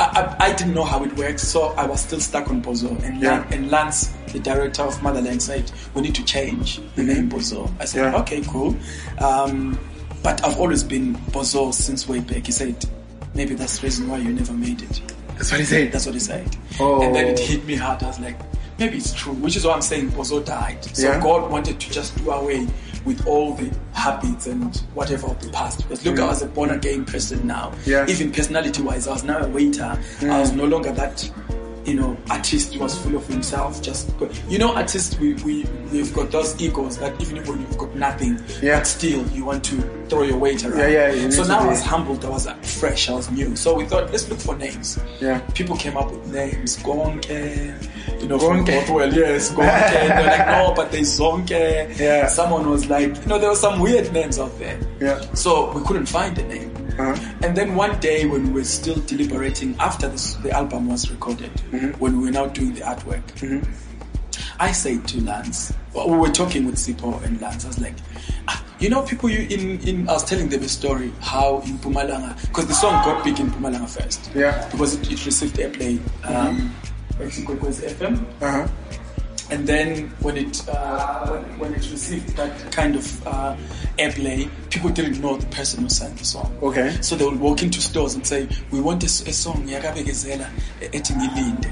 I, 0.00 0.36
I, 0.38 0.46
I 0.46 0.52
didn't 0.54 0.74
know 0.74 0.84
how 0.84 1.02
it 1.04 1.16
works, 1.16 1.42
so 1.46 1.68
I 1.76 1.86
was 1.86 2.00
still 2.00 2.20
stuck 2.20 2.50
on 2.50 2.60
Bozo. 2.62 2.90
And, 3.04 3.22
Yeah. 3.22 3.38
Lan- 3.38 3.52
and 3.52 3.70
Lance, 3.70 4.12
the 4.34 4.40
director 4.40 4.82
of 4.82 4.94
Muthaland, 4.98 5.40
said, 5.40 5.70
we 5.94 6.02
need 6.02 6.14
to 6.16 6.24
change 6.24 6.80
the 6.96 7.04
name 7.04 7.30
Bozo. 7.30 7.72
I 7.80 7.84
said. 7.84 8.12
Yeah. 8.12 8.20
okay, 8.20 8.42
cool. 8.48 8.76
Um, 9.18 9.78
but 10.22 10.44
I've 10.44 10.58
always 10.58 10.82
been 10.82 11.14
Bozo 11.30 11.72
since 11.72 12.08
way 12.08 12.20
back. 12.20 12.46
He 12.46 12.52
said, 12.52 12.84
maybe 13.34 13.54
that's 13.54 13.78
the 13.78 13.84
reason 13.86 14.08
why 14.08 14.18
you 14.18 14.32
never 14.32 14.52
made 14.52 14.82
it. 14.82 15.00
That's 15.36 15.50
what 15.52 15.60
he 15.60 15.66
said. 15.66 15.92
That's 15.92 16.06
what 16.06 16.14
he 16.14 16.20
said. 16.20 16.56
Oh. 16.80 17.00
And 17.02 17.14
then 17.14 17.26
it 17.28 17.38
hit 17.38 17.64
me 17.64 17.76
hard. 17.76 18.02
I 18.02 18.08
was 18.08 18.18
like, 18.20 18.36
maybe 18.78 18.96
it's 18.96 19.12
true, 19.14 19.34
which 19.34 19.54
is 19.56 19.64
why 19.64 19.74
I'm 19.74 19.82
saying 19.82 20.10
Bozo 20.10 20.44
died. 20.44 20.84
So 20.84 21.06
Yeah. 21.08 21.20
God 21.20 21.50
wanted 21.50 21.78
to 21.78 21.90
just 21.90 22.16
do 22.18 22.30
away 22.30 22.66
with 23.04 23.24
all 23.26 23.54
the 23.54 23.70
habits 23.92 24.46
and 24.46 24.74
whatever 24.94 25.28
of 25.28 25.38
the 25.40 25.50
past. 25.50 25.82
Because 25.82 26.04
look, 26.04 26.18
I 26.18 26.26
was 26.26 26.42
a 26.42 26.46
born 26.46 26.70
again 26.70 27.04
person 27.04 27.46
now. 27.46 27.70
Mm. 27.70 27.86
Yeah. 27.86 28.04
Mm. 28.06 28.08
Even 28.08 28.32
personality 28.32 28.82
wise, 28.82 29.06
I 29.06 29.12
was 29.12 29.22
now 29.22 29.38
a 29.38 29.48
waiter. 29.48 29.96
I 30.22 30.40
was 30.40 30.52
no 30.52 30.64
longer 30.64 30.90
that. 30.92 31.30
You 31.84 31.94
know, 31.94 32.16
artist 32.30 32.78
was 32.78 32.96
full 32.98 33.14
of 33.16 33.26
himself. 33.26 33.82
Just 33.82 34.10
you 34.48 34.58
know, 34.58 34.74
artists 34.74 35.18
we 35.18 35.34
we 35.44 35.64
we've 35.92 36.12
got 36.14 36.30
those 36.30 36.58
egos 36.60 36.96
that 36.98 37.20
even 37.20 37.44
when 37.44 37.60
you've 37.60 37.76
got 37.78 37.94
nothing, 37.94 38.42
Yeah. 38.62 38.78
but 38.78 38.86
still 38.86 39.26
you 39.28 39.44
want 39.44 39.64
to 39.64 39.76
throw 40.08 40.22
your 40.22 40.38
weight 40.38 40.64
around. 40.64 40.78
Yeah, 40.90 41.12
yeah, 41.12 41.28
So 41.30 41.44
now 41.44 41.60
I 41.60 41.66
was 41.68 41.82
humbled. 41.82 42.24
I 42.24 42.30
was 42.30 42.46
uh, 42.46 42.54
fresh. 42.62 43.08
I 43.10 43.14
was 43.14 43.30
new. 43.30 43.54
So 43.56 43.74
we 43.74 43.84
thought, 43.84 44.10
let's 44.10 44.28
look 44.30 44.38
for 44.40 44.56
names. 44.56 44.98
Yeah. 45.20 45.40
People 45.54 45.76
came 45.76 45.96
up 45.96 46.10
with 46.10 46.26
names. 46.32 46.78
Gonke, 46.78 48.20
you 48.20 48.28
know, 48.28 48.38
Gonke. 48.38 48.48
from 48.48 48.64
Bothwell, 48.64 49.12
yes, 49.14 49.50
Gonke. 49.50 49.56
They're 49.90 50.26
like, 50.26 50.46
no, 50.46 50.72
but 50.74 50.90
there's 50.90 51.18
Zonke. 51.18 51.98
Yeah. 51.98 52.26
Someone 52.28 52.68
was 52.70 52.88
like, 52.88 53.14
you 53.16 53.26
know, 53.26 53.38
there 53.38 53.50
were 53.50 53.56
some 53.56 53.80
weird 53.80 54.12
names 54.12 54.38
out 54.38 54.58
there. 54.58 54.78
Yeah. 55.00 55.20
So 55.34 55.70
we 55.72 55.82
couldn't 55.84 56.06
find 56.06 56.36
a 56.38 56.48
name. 56.48 56.73
Uh-huh. 56.98 57.34
And 57.42 57.56
then 57.56 57.74
one 57.74 57.98
day 58.00 58.26
when 58.26 58.48
we 58.48 58.52
were 58.60 58.64
still 58.64 58.96
deliberating 59.06 59.76
after 59.78 60.08
this, 60.08 60.34
the 60.36 60.50
album 60.50 60.88
was 60.88 61.10
recorded, 61.10 61.50
Mm-hmm. 61.72 61.98
when 62.00 62.18
we 62.18 62.26
were 62.26 62.30
now 62.32 62.46
doing 62.46 62.74
the 62.74 62.82
artwork, 62.82 63.22
I 64.60 64.72
said 64.72 65.06
to 65.08 65.20
Lance, 65.22 65.72
well, 65.92 66.08
we 66.08 66.16
were 66.16 66.30
talking 66.30 66.66
with 66.66 66.76
Sipho 66.76 67.22
and 67.24 67.40
Lance, 67.40 67.64
I 67.64 67.68
was 67.68 67.80
like, 67.80 67.94
"Ah, 68.48 68.62
you 68.78 68.88
know, 68.88 69.02
people 69.02 69.28
you 69.30 69.46
in, 69.50 69.80
in, 69.88 70.08
I 70.08 70.12
was 70.12 70.24
telling 70.24 70.48
them 70.48 70.62
a 70.62 70.68
story 70.68 71.12
how 71.20 71.60
in 71.66 71.78
Mpumalanga, 71.78 72.40
because 72.48 72.66
the 72.66 72.74
song 72.74 72.92
got 73.04 73.24
big 73.24 73.38
in 73.40 73.50
Mpumalanga 73.50 73.88
first. 73.88 74.30
Yeah. 74.34 74.68
Because 74.70 74.94
it, 74.94 75.10
it 75.12 75.26
received 75.26 75.56
airplay. 75.56 75.98
Um, 76.24 76.72
Mm-hmm. 77.18 77.64
was 77.64 77.80
FM. 77.80 78.24
Uh-huh. 78.42 78.66
And 79.50 79.66
then 79.66 80.08
when 80.20 80.36
it 80.38 80.66
uh, 80.68 81.26
when, 81.28 81.58
when 81.58 81.74
it 81.74 81.90
received 81.90 82.34
that 82.36 82.72
kind 82.72 82.96
of 82.96 83.26
uh, 83.26 83.56
airplay, 83.98 84.48
people 84.70 84.90
didn't 84.90 85.20
know 85.20 85.36
the 85.36 85.46
person 85.46 85.82
who 85.82 85.88
sang 85.90 86.14
the 86.16 86.24
song. 86.24 86.56
Okay. 86.62 86.96
So 87.02 87.14
they 87.14 87.24
would 87.26 87.38
walk 87.40 87.62
into 87.62 87.80
stores 87.80 88.14
and 88.14 88.26
say, 88.26 88.48
"We 88.70 88.80
want 88.80 89.04
a 89.04 89.08
song 89.08 89.66
yakabekezela 89.68 90.48
ethi 90.80 91.14
ngilinde." 91.14 91.70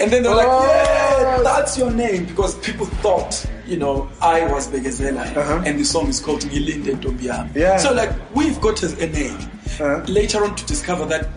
And 0.00 0.10
then 0.12 0.22
they're 0.22 0.34
like, 0.34 0.46
Oh. 0.48 0.64
"Yeah, 0.64 1.42
that's 1.42 1.76
your 1.76 1.90
name," 1.90 2.24
because 2.24 2.54
people 2.60 2.86
thought, 3.02 3.44
you 3.66 3.76
know, 3.76 4.08
I 4.20 4.46
was 4.46 4.68
Bekezela, 4.68 5.36
Uh-huh. 5.36 5.62
and 5.66 5.78
the 5.78 5.84
song 5.84 6.08
is 6.08 6.20
called 6.20 6.40
Ngilinde 6.42 6.96
Ntombi 6.96 7.24
Yami. 7.28 7.54
Yeah. 7.56 7.76
So 7.78 7.92
like 7.92 8.10
we've 8.34 8.60
got 8.60 8.82
a, 8.84 8.86
a 9.02 9.06
name. 9.08 9.36
Uh-huh. 9.36 10.02
Later 10.08 10.44
on, 10.44 10.54
to 10.54 10.64
discover 10.66 11.04
that 11.06 11.28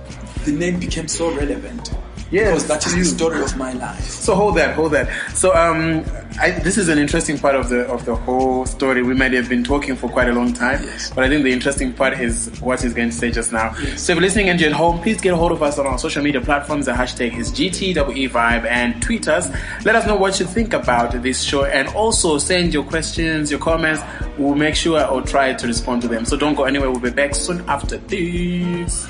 the 0.46 0.52
name 0.52 0.80
became 0.80 1.08
so 1.08 1.32
relevant. 1.36 1.92
Yes, 2.36 2.64
because 2.64 2.68
that 2.68 2.86
is 2.88 2.96
the 2.96 3.06
story 3.18 3.42
of 3.42 3.56
my 3.58 3.72
life. 3.74 4.04
So 4.26 4.36
hold 4.36 4.56
that, 4.58 4.76
hold 4.76 4.92
that. 4.94 5.08
So 5.34 5.56
um, 5.56 6.04
I, 6.40 6.52
this 6.52 6.78
is 6.78 6.90
an 6.90 6.98
interesting 7.00 7.38
part 7.38 7.56
of 7.56 7.70
the 7.70 7.82
of 7.88 8.04
the 8.06 8.16
whole 8.16 8.66
story. 8.66 9.04
We 9.04 9.14
might 9.14 9.32
have 9.34 9.48
been 9.48 9.64
talking 9.64 9.96
for 9.96 10.10
quite 10.10 10.28
a 10.28 10.34
long 10.34 10.52
time, 10.54 10.84
Yes. 10.84 11.12
but 11.16 11.24
I 11.24 11.30
think 11.30 11.44
the 11.44 11.52
interesting 11.54 11.94
part 11.94 12.20
is 12.20 12.50
what 12.62 12.82
he's 12.82 12.94
going 12.94 13.10
to 13.10 13.16
say 13.16 13.32
just 13.32 13.54
now. 13.54 13.74
Yes. 13.82 14.02
So 14.02 14.12
if 14.12 14.16
you're 14.18 14.22
listening 14.28 14.50
and 14.50 14.60
you're 14.60 14.70
at 14.72 14.76
home, 14.76 15.00
please 15.02 15.22
get 15.22 15.34
a 15.34 15.38
hold 15.38 15.54
of 15.54 15.64
us 15.64 15.80
on 15.80 15.88
our 15.88 15.98
social 15.98 16.22
media 16.24 16.42
platforms. 16.42 16.88
The 16.88 16.92
hashtag 16.92 17.38
is 17.38 17.52
GTWE 17.54 18.30
Vibe 18.30 18.66
and 18.66 19.02
tweet 19.02 19.28
us. 19.30 19.48
Let 19.86 19.96
us 19.96 20.06
know 20.06 20.16
what 20.18 20.40
you 20.40 20.46
think 20.46 20.74
about 20.74 21.12
this 21.24 21.42
show, 21.42 21.64
and 21.66 21.88
also 21.96 22.38
send 22.38 22.74
your 22.74 22.84
questions, 22.84 23.50
your 23.50 23.60
comments. 23.62 24.02
We'll 24.38 24.56
make 24.56 24.76
sure 24.76 25.06
or 25.08 25.22
try 25.22 25.54
to 25.54 25.68
respond 25.68 26.02
to 26.02 26.10
them. 26.10 26.26
So 26.26 26.36
don't 26.36 26.56
go 26.56 26.66
anywhere. 26.66 26.92
We'll 26.92 27.00
be 27.00 27.12
back 27.12 27.34
soon 27.34 27.62
after 27.70 27.98
this. 27.98 29.08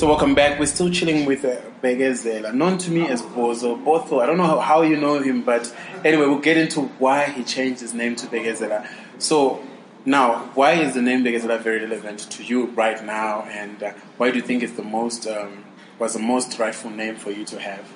So 0.00 0.06
welcome 0.06 0.34
back. 0.34 0.58
We're 0.58 0.64
still 0.64 0.88
chilling 0.88 1.26
with 1.26 1.44
uh, 1.44 1.56
Bekezela, 1.82 2.54
known 2.54 2.78
to 2.78 2.90
me 2.90 3.06
as 3.08 3.20
Bozo. 3.20 3.76
Botho, 3.84 4.22
I 4.22 4.24
don't 4.24 4.38
know 4.38 4.46
how, 4.46 4.58
how 4.58 4.80
you 4.80 4.96
know 4.96 5.18
him, 5.18 5.42
but 5.42 5.70
anyway, 6.02 6.24
we'll 6.24 6.38
get 6.38 6.56
into 6.56 6.80
why 6.98 7.26
he 7.26 7.44
changed 7.44 7.82
his 7.82 7.92
name 7.92 8.16
to 8.16 8.26
Bekezela. 8.28 8.88
So 9.18 9.62
now, 10.06 10.52
why 10.54 10.72
is 10.72 10.94
the 10.94 11.02
name 11.02 11.22
Bekezela 11.22 11.60
very 11.60 11.80
relevant 11.80 12.20
to 12.30 12.42
you 12.42 12.68
right 12.68 13.04
now, 13.04 13.42
and 13.42 13.82
uh, 13.82 13.92
why 14.16 14.30
do 14.30 14.36
you 14.38 14.42
think 14.42 14.62
it's 14.62 14.72
the 14.72 14.82
most 14.82 15.26
um, 15.26 15.66
was 15.98 16.14
the 16.14 16.18
most 16.18 16.58
rightful 16.58 16.90
name 16.90 17.16
for 17.16 17.30
you 17.30 17.44
to 17.44 17.60
have? 17.60 17.86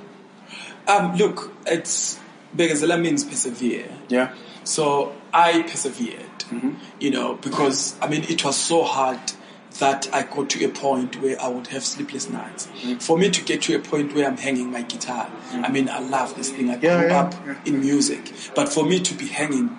Um, 0.86 1.16
look, 1.16 1.54
it's 1.66 2.20
Bekezela 2.54 3.00
means 3.00 3.24
persevere. 3.24 3.88
Yeah. 4.10 4.34
So 4.64 5.16
I 5.32 5.62
persevered, 5.62 6.44
you 7.00 7.10
know, 7.10 7.36
because 7.36 7.98
I 8.02 8.08
mean 8.08 8.24
it 8.24 8.44
was 8.44 8.58
so 8.58 8.82
hard 8.82 9.20
that 9.80 10.08
I 10.14 10.22
got 10.22 10.50
to 10.50 10.64
a 10.64 10.68
point 10.68 11.20
where 11.20 11.40
I 11.40 11.48
would 11.48 11.66
have 11.68 11.84
sleepless 11.84 12.28
nights. 12.30 12.68
For 13.00 13.18
me 13.18 13.28
to 13.30 13.42
get 13.44 13.62
to 13.62 13.74
a 13.76 13.80
point 13.80 14.14
where 14.14 14.26
I'm 14.26 14.37
hanging 14.37 14.70
my 14.70 14.82
guitar, 14.82 15.28
I 15.52 15.68
mean 15.68 15.88
I 15.88 15.98
love 15.98 16.37
this 16.37 16.50
thing. 16.50 16.70
I 16.70 16.74
Yeah, 16.78 17.00
grew 17.00 17.08
yeah, 17.08 17.20
up 17.20 17.34
yeah. 17.46 17.56
in 17.66 17.80
music, 17.80 18.32
but 18.54 18.68
for 18.68 18.84
me 18.84 19.00
to 19.00 19.14
be 19.14 19.26
hanging 19.26 19.76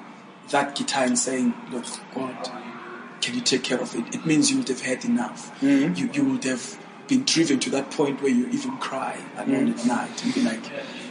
that 0.49 0.75
guitar 0.75 1.05
and 1.05 1.17
saying, 1.17 1.53
"Look, 1.71 1.86
God, 2.13 2.36
can 3.21 3.36
you 3.36 3.41
take 3.41 3.63
care 3.63 3.79
of 3.81 3.95
it?" 3.95 4.13
It 4.13 4.25
means 4.25 4.51
you 4.51 4.58
would 4.58 4.67
have 4.69 4.81
had 4.81 5.05
enough. 5.05 5.51
Mm-hmm. 5.62 5.95
You 5.95 6.10
you 6.13 6.23
would 6.31 6.43
have 6.43 6.77
been 7.08 7.23
driven 7.23 7.60
to 7.60 7.69
that 7.69 7.89
point 7.91 8.21
where 8.21 8.31
you 8.31 8.47
even 8.49 8.77
cry 8.77 9.15
alone 9.38 9.67
Mm. 9.73 9.79
at 9.79 9.86
night 9.86 10.23
and 10.25 10.34
be 10.34 10.41
like, 10.41 10.63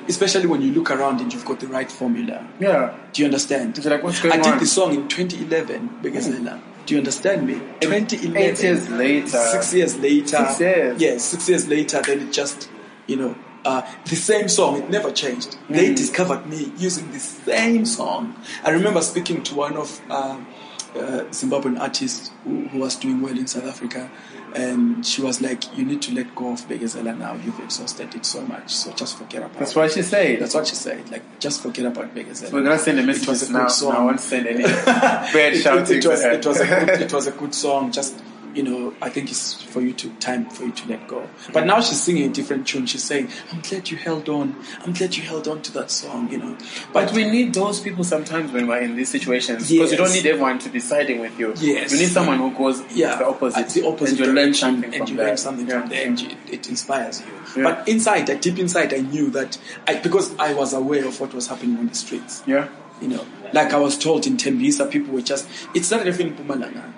especially 0.09 0.47
when 0.47 0.61
you 0.61 0.73
look 0.73 0.91
around 0.91 1.21
and 1.21 1.33
you've 1.33 1.45
got 1.45 1.61
the 1.61 1.69
right 1.69 1.91
formula. 1.91 2.45
Yeah. 2.61 2.93
Do 3.13 3.23
you 3.23 3.27
understand? 3.27 3.79
Like, 3.85 4.03
I 4.05 4.37
did 4.39 4.47
on? 4.55 4.59
the 4.59 4.67
song 4.67 4.93
in 4.95 5.07
2011, 5.09 6.01
Bekezela. 6.03 6.61
Do 6.87 6.95
you 6.95 6.99
understand 6.99 7.47
me? 7.47 7.55
2011. 7.81 8.37
eight 8.37 8.63
years 8.63 8.89
later. 8.91 9.29
Six 9.29 9.73
years 9.75 9.97
later. 9.99 10.37
Six 10.47 10.61
years. 10.61 11.01
Yes, 11.01 11.25
six 11.25 11.49
years 11.49 11.69
later, 11.69 12.03
then 12.03 12.21
it 12.29 12.33
just, 12.33 12.69
you 13.07 13.17
know, 13.17 13.35
uh, 13.65 13.81
the 14.05 14.17
same 14.17 14.49
song, 14.49 14.77
it 14.83 14.91
never 14.91 15.11
changed. 15.11 15.57
They 15.71 15.89
Mm. 15.91 15.97
discovered 15.97 16.47
me 16.47 16.71
using 16.77 17.11
the 17.13 17.19
same 17.21 17.87
song. 17.87 18.35
I 18.63 18.71
remember 18.71 19.01
speaking 19.01 19.43
to 19.45 19.55
one 19.55 19.77
of 19.79 20.01
um, 20.11 20.47
uh, 20.95 21.25
Zimbabwean 21.31 21.81
artists 21.81 22.31
who, 22.45 22.69
who 22.69 22.79
was 22.79 22.97
doing 22.97 23.23
well 23.23 23.37
in 23.39 23.47
South 23.47 23.65
Africa, 23.67 24.11
and 24.55 25.05
she 25.05 25.21
was 25.23 25.41
like, 25.41 25.77
"You 25.77 25.85
need 25.85 26.01
to 26.03 26.15
let 26.15 26.35
go 26.35 26.53
of 26.53 26.61
Bekezela 26.69 27.17
now. 27.19 27.35
You've 27.45 27.59
exhausted 27.61 28.15
it 28.15 28.25
so 28.25 28.41
much, 28.43 28.73
so 28.75 28.93
just 28.93 29.19
forget 29.19 29.43
about 29.43 29.59
That's 29.59 29.73
it." 29.73 29.77
what 29.77 29.93
she 29.93 30.03
said. 30.03 30.41
That's 30.41 30.55
what 30.55 30.67
she 30.67 30.75
said. 30.77 31.11
Like, 31.11 31.23
just 31.41 31.63
forget 31.63 31.87
about 31.87 32.15
Bekezela. 32.15 32.53
We're 32.53 32.63
gonna 32.63 32.79
send 32.79 32.99
a 33.01 33.03
message 33.03 33.51
now. 33.51 33.69
song. 33.69 33.97
I 33.97 34.05
won't 34.05 34.21
send 34.21 34.47
any 34.47 34.63
bad 34.65 35.35
It- 35.35 35.55
it, 35.65 35.67
it, 35.67 36.07
was, 36.07 36.23
it 36.23 36.47
was 36.47 36.61
a 36.61 36.67
good, 36.67 36.89
it 37.03 37.13
was 37.13 37.27
a 37.27 37.33
good 37.33 37.55
song. 37.55 37.91
Just 37.93 38.15
you 38.55 38.63
know, 38.63 38.95
I 39.03 39.09
think 39.09 39.31
it's 39.31 39.55
for 39.63 39.81
you 39.81 39.93
to 39.95 40.11
time 40.21 40.49
for 40.51 40.65
you 40.65 40.73
to 40.73 40.89
let 40.89 41.07
go. 41.09 41.29
But 41.53 41.67
now 41.67 41.81
she's 41.81 42.01
singing 42.03 42.31
a 42.31 42.33
different 42.33 42.67
tune. 42.67 42.87
She's 42.87 43.03
saying, 43.03 43.29
"I'm 43.53 43.61
glad 43.61 43.91
you 43.91 43.97
held 43.97 44.29
on. 44.29 44.55
I'm 44.85 44.93
glad 44.93 45.17
you 45.17 45.23
held 45.23 45.49
on 45.49 45.63
to 45.63 45.73
that 45.73 45.91
song." 45.91 46.31
You 46.31 46.39
know, 46.39 46.57
But 46.93 47.13
we 47.13 47.25
need 47.31 47.55
those 47.55 47.81
people 47.81 48.05
sometimes 48.05 48.53
when 48.53 48.67
we're 48.67 48.81
in 48.81 48.97
these 48.97 49.09
situations 49.11 49.69
because 49.71 49.91
you 49.91 49.97
don't 49.99 50.13
need 50.13 50.27
everyone 50.27 50.59
to 50.61 50.69
be 50.69 50.81
siding 50.81 51.21
with 51.21 51.39
you. 51.39 51.55
Yes. 51.59 51.93
You 51.93 51.99
need 51.99 52.09
someone 52.09 52.39
who 52.39 52.51
goes 52.53 52.83
yeah, 52.95 53.17
the 53.17 53.27
opposite. 53.27 53.69
the 53.71 53.87
opposite 53.87 54.19
and 54.21 54.27
you 54.29 54.33
learn 54.33 54.55
something 54.55 54.95
and 54.95 55.07
from 55.09 55.17
you 55.17 55.23
learn 55.23 55.37
something 55.37 55.69
Yeah. 55.69 55.81
from 55.81 55.91
there, 55.91 56.07
and 56.07 56.21
it, 56.21 56.37
it 56.51 56.69
inspires 56.69 57.21
you. 57.21 57.63
Yeah. 57.63 57.75
But 57.75 57.89
inside, 57.89 58.41
deep 58.41 58.59
inside, 58.59 58.93
I 58.95 58.99
knew 58.99 59.31
that 59.31 59.59
I, 59.87 59.95
because 59.97 60.35
I 60.39 60.55
was 60.55 60.73
aware 60.73 61.07
of 61.07 61.21
what 61.21 61.35
was 61.35 61.47
happening 61.49 61.77
on 61.79 61.89
the 61.89 61.95
streets. 61.95 62.43
Yeah. 62.47 62.69
You 63.01 63.09
know, 63.09 63.27
like 63.55 63.73
I 63.73 63.79
was 63.79 63.97
told 63.97 64.27
in 64.27 64.37
Tembisa, 64.37 64.91
people 64.91 65.15
were 65.15 65.23
just, 65.23 65.49
it 65.75 65.85
started 65.85 66.09
even 66.09 66.27
in 66.29 66.35
Mpumalanga. 66.37 66.91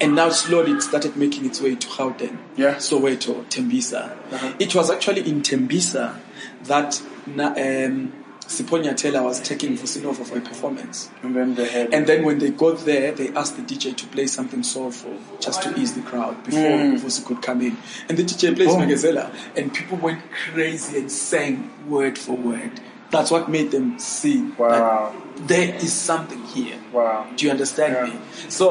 And 0.00 0.14
now 0.14 0.28
slowly 0.30 0.72
it 0.72 0.82
started 0.82 1.16
making 1.16 1.46
its 1.46 1.60
way 1.60 1.74
to 1.76 1.86
Gauteng. 1.88 2.36
Yeah. 2.56 2.74
Soweto, 2.76 3.44
Tembisa. 3.46 4.10
Uh-huh. 4.32 4.52
It 4.58 4.74
was 4.74 4.90
actually 4.90 5.28
in 5.28 5.42
Tembisa 5.42 6.18
that 6.64 7.00
um, 7.26 8.12
Siponya 8.40 8.94
Taylor 8.96 9.22
was 9.22 9.40
taking 9.40 9.76
Vusi 9.76 10.02
Nova 10.02 10.24
for 10.24 10.36
a 10.38 10.40
performance. 10.40 11.10
And 11.22 11.34
then 11.34 11.54
they 11.54 11.66
had. 11.68 11.94
And 11.94 12.06
then 12.06 12.24
when 12.24 12.38
they 12.38 12.50
got 12.50 12.78
there, 12.84 13.12
they 13.12 13.28
asked 13.30 13.56
the 13.56 13.62
DJ 13.62 13.96
to 13.96 14.06
play 14.08 14.26
something 14.26 14.62
soulful 14.62 15.16
just 15.40 15.62
to 15.62 15.78
ease 15.80 15.94
the 15.94 16.02
crowd 16.02 16.42
before 16.44 16.60
Mm. 16.60 17.00
Vusi 17.00 17.24
could 17.24 17.40
come 17.42 17.60
in. 17.62 17.76
And 18.08 18.18
the 18.18 18.22
DJ 18.24 18.54
plays 18.54 18.68
Oh. 18.70 18.76
Bekezela, 18.76 19.30
and 19.56 19.72
people 19.72 19.96
went 19.98 20.20
crazy 20.52 20.98
and 20.98 21.10
sang 21.10 21.70
word 21.88 22.18
for 22.18 22.36
word. 22.36 22.80
That's 23.14 23.30
what 23.30 23.48
made 23.48 23.70
them 23.70 23.98
see 23.98 24.42
Wow. 24.58 25.14
that 25.36 25.48
there 25.48 25.74
is 25.76 25.92
something 25.92 26.42
here. 26.54 26.78
Wow. 26.92 27.26
Do 27.36 27.46
you 27.46 27.50
understand 27.50 27.94
Yeah. 27.94 28.06
me? 28.14 28.20
So, 28.48 28.66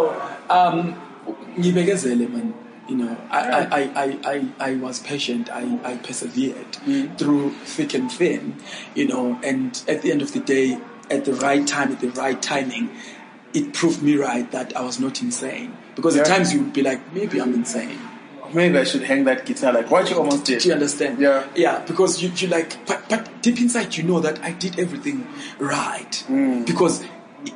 um. 0.49 0.95
You 1.55 2.97
know, 2.97 3.17
I, 3.31 3.39
I, 3.39 3.81
I, 4.03 4.19
I, 4.33 4.47
I, 4.59 4.75
was 4.75 4.99
patient. 4.99 5.49
I, 5.49 5.79
I 5.85 5.95
persevered 5.97 6.71
Mm. 6.85 7.17
through 7.17 7.51
thick 7.63 7.93
and 7.93 8.11
thin. 8.11 8.57
You 8.93 9.07
know, 9.07 9.39
and 9.43 9.81
at 9.87 10.01
the 10.01 10.11
end 10.11 10.21
of 10.21 10.33
the 10.33 10.39
day, 10.41 10.79
at 11.09 11.23
the 11.23 11.33
right 11.33 11.65
time, 11.65 11.93
at 11.93 12.01
the 12.01 12.09
right 12.09 12.41
timing, 12.41 12.89
it 13.53 13.71
proved 13.73 14.01
me 14.03 14.15
right 14.17 14.51
that 14.51 14.75
I 14.75 14.81
was 14.81 14.99
not 14.99 15.21
insane. 15.21 15.77
Because 15.95 16.17
at 16.17 16.25
times 16.25 16.53
you 16.53 16.59
would 16.63 16.73
be 16.73 16.81
like, 16.81 17.13
maybe 17.13 17.39
I'm 17.39 17.53
insane. 17.53 17.99
Maybe 18.53 18.77
I 18.77 18.83
should 18.83 19.03
hang 19.03 19.23
that 19.25 19.45
guitar 19.45 19.73
like 19.73 19.89
what 19.89 20.09
you 20.09 20.17
almost 20.17 20.45
did. 20.45 20.61
Do 20.61 20.67
you 20.69 20.73
understand? 20.75 21.19
Yeah. 21.19 21.47
Yeah, 21.55 21.79
because 21.85 22.21
you, 22.21 22.29
you 22.35 22.47
like, 22.47 22.85
but, 22.85 23.03
but 23.09 23.41
deep 23.41 23.59
inside 23.59 23.95
you 23.97 24.03
know 24.03 24.19
that 24.19 24.41
I 24.43 24.51
did 24.51 24.79
everything 24.79 25.27
right. 25.59 26.11
Mm. 26.27 26.65
Because 26.65 27.03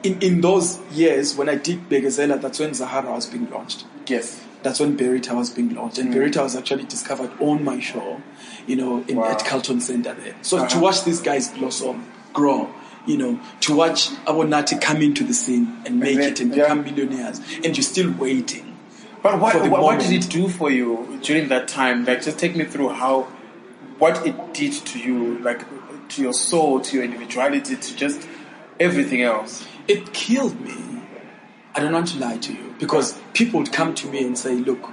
in, 0.03 0.21
in 0.21 0.41
those 0.41 0.79
years 0.91 1.35
when 1.35 1.49
I 1.49 1.55
did 1.55 1.87
Bekezela, 1.89 2.41
that's 2.41 2.59
when 2.59 2.73
Zahara 2.73 3.11
was 3.11 3.25
being 3.27 3.49
launched. 3.49 3.85
Yes. 4.07 4.43
That's 4.63 4.79
when 4.79 4.97
Berita 4.97 5.35
was 5.35 5.49
being 5.51 5.73
launched. 5.75 5.99
And 5.99 6.13
Berita 6.13 6.41
was 6.41 6.55
actually 6.55 6.83
discovered 6.85 7.31
on 7.39 7.63
my 7.63 7.79
show, 7.79 8.21
you 8.65 8.75
know, 8.75 8.97
in, 9.07 9.15
Mm. 9.15 9.21
Wow. 9.21 9.31
at 9.31 9.45
Carlton 9.45 9.79
Center 9.81 10.13
there. 10.15 10.35
So 10.41 10.57
Uh-huh. 10.57 10.67
to 10.67 10.79
watch 10.79 11.03
these 11.03 11.21
guys 11.21 11.49
blossom, 11.49 12.05
grow, 12.33 12.69
you 13.05 13.17
know, 13.17 13.39
to 13.61 13.75
watch 13.75 14.09
Awonati 14.25 14.81
come 14.81 15.01
into 15.01 15.23
the 15.23 15.33
scene 15.33 15.77
and 15.85 15.99
make 15.99 16.17
then- 16.17 16.31
it 16.31 16.39
and 16.41 16.53
yeah. 16.55 16.63
become 16.63 16.83
millionaires, 16.83 17.39
and 17.63 17.77
you're 17.77 17.83
still 17.83 18.11
waiting. 18.17 18.66
But 19.27 19.41
what, 19.41 19.69
what, 19.69 19.81
what 19.81 19.99
did 19.99 20.11
it 20.11 20.29
do 20.29 20.47
for 20.47 20.71
you 20.71 21.19
during 21.21 21.49
that 21.49 21.67
time? 21.67 22.05
Like, 22.05 22.21
just 22.21 22.39
take 22.39 22.55
me 22.55 22.63
through 22.63 22.89
how, 22.89 23.23
what 23.97 24.25
it 24.25 24.53
did 24.53 24.71
to 24.71 24.99
you, 24.99 25.39
like, 25.39 25.65
to 26.09 26.21
your 26.21 26.31
soul, 26.33 26.79
to 26.79 26.95
your 26.95 27.03
individuality, 27.03 27.75
to 27.75 27.95
just 27.95 28.25
everything 28.79 29.21
else. 29.23 29.65
it 29.87 30.13
killed 30.13 30.59
me. 30.61 31.01
I 31.75 31.81
don't 31.81 31.91
want 31.91 32.07
to 32.07 32.19
lie 32.19 32.37
to 32.37 32.53
you 32.53 32.73
because 32.79 33.19
people 33.33 33.59
would 33.59 33.71
come 33.73 33.93
to 33.95 34.07
me 34.07 34.25
and 34.25 34.37
say, 34.37 34.55
"Look, 34.55 34.89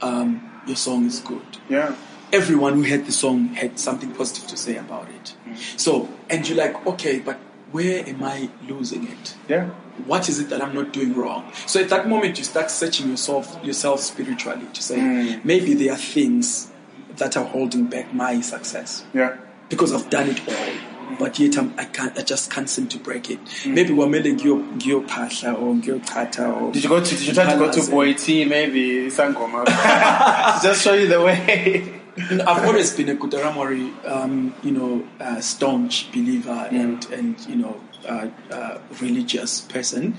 um, 0.00 0.50
your 0.66 0.76
song 0.76 1.04
is 1.06 1.20
good." 1.20 1.46
Yeah. 1.68 1.94
Everyone 2.32 2.74
who 2.74 2.82
heard 2.82 3.06
the 3.06 3.12
song 3.12 3.48
had 3.54 3.78
something 3.78 4.10
positive 4.12 4.48
to 4.48 4.56
say 4.56 4.76
about 4.76 5.08
it. 5.10 5.34
So, 5.76 6.08
and 6.28 6.48
you're 6.48 6.58
like, 6.58 6.86
"Okay, 6.86 7.20
but 7.20 7.38
where 7.74 8.06
am 8.08 8.22
I 8.22 8.48
losing 8.68 9.08
it? 9.08 9.34
Yeah. 9.48 9.70
What 10.06 10.28
is 10.28 10.38
it 10.38 10.48
that 10.50 10.62
I'm 10.62 10.74
not 10.74 10.92
doing 10.92 11.12
wrong?" 11.14 11.50
So 11.66 11.80
at 11.80 11.88
that 11.88 12.08
moment, 12.08 12.38
you 12.38 12.44
start 12.44 12.70
searching 12.70 13.10
yourself, 13.10 13.58
yourself 13.64 14.00
spiritually 14.00 14.66
to 14.72 14.82
say, 14.82 14.98
hmm. 15.00 15.40
maybe 15.44 15.74
there 15.74 15.92
are 15.92 15.96
things 16.16 16.70
that 17.16 17.36
are 17.36 17.44
holding 17.44 17.86
back 17.86 18.14
my 18.14 18.40
success 18.40 19.04
Yeah. 19.12 19.36
because 19.68 19.92
I've 19.92 20.08
done 20.08 20.28
it 20.30 20.40
all. 20.48 20.74
But 21.18 21.38
yet 21.38 21.58
I'm, 21.58 21.74
I 21.78 21.84
can't. 21.84 22.16
I 22.18 22.22
just 22.22 22.50
can't 22.50 22.68
seem 22.68 22.86
to 22.88 22.98
break 22.98 23.28
it. 23.30 23.38
Hmm. 23.62 23.74
Maybe 23.74 23.90
wamele 23.92 24.32
ngiyo 24.34 24.56
ngiyopahla 24.76 25.54
or 25.60 25.74
ngiyothatha 25.74 26.60
or 26.60 26.72
Did 26.72 26.82
you 26.84 26.88
go 26.88 27.00
to, 27.04 27.10
did 27.16 27.26
you 27.26 27.34
try 27.34 27.52
to 27.52 27.58
go 27.58 27.70
to. 27.70 27.80
Boiti, 27.80 28.48
maybe 28.48 29.08
Sangoma? 29.10 29.64
to 30.60 30.66
just 30.66 30.82
show 30.82 30.94
you 30.94 31.06
the 31.08 31.20
way. 31.20 31.93
I've 32.16 32.64
always 32.64 32.94
been 32.96 33.08
a 33.08 33.16
Kutaramori, 33.16 33.92
um, 34.08 34.54
you 34.62 34.70
know, 34.72 35.06
uh, 35.20 35.40
staunch 35.40 36.10
believer 36.12 36.68
and 36.70 37.04
and 37.10 37.40
you 37.48 37.56
know, 37.56 37.80
uh, 38.08 38.28
uh, 38.50 38.78
religious 39.00 39.62
person, 39.62 40.14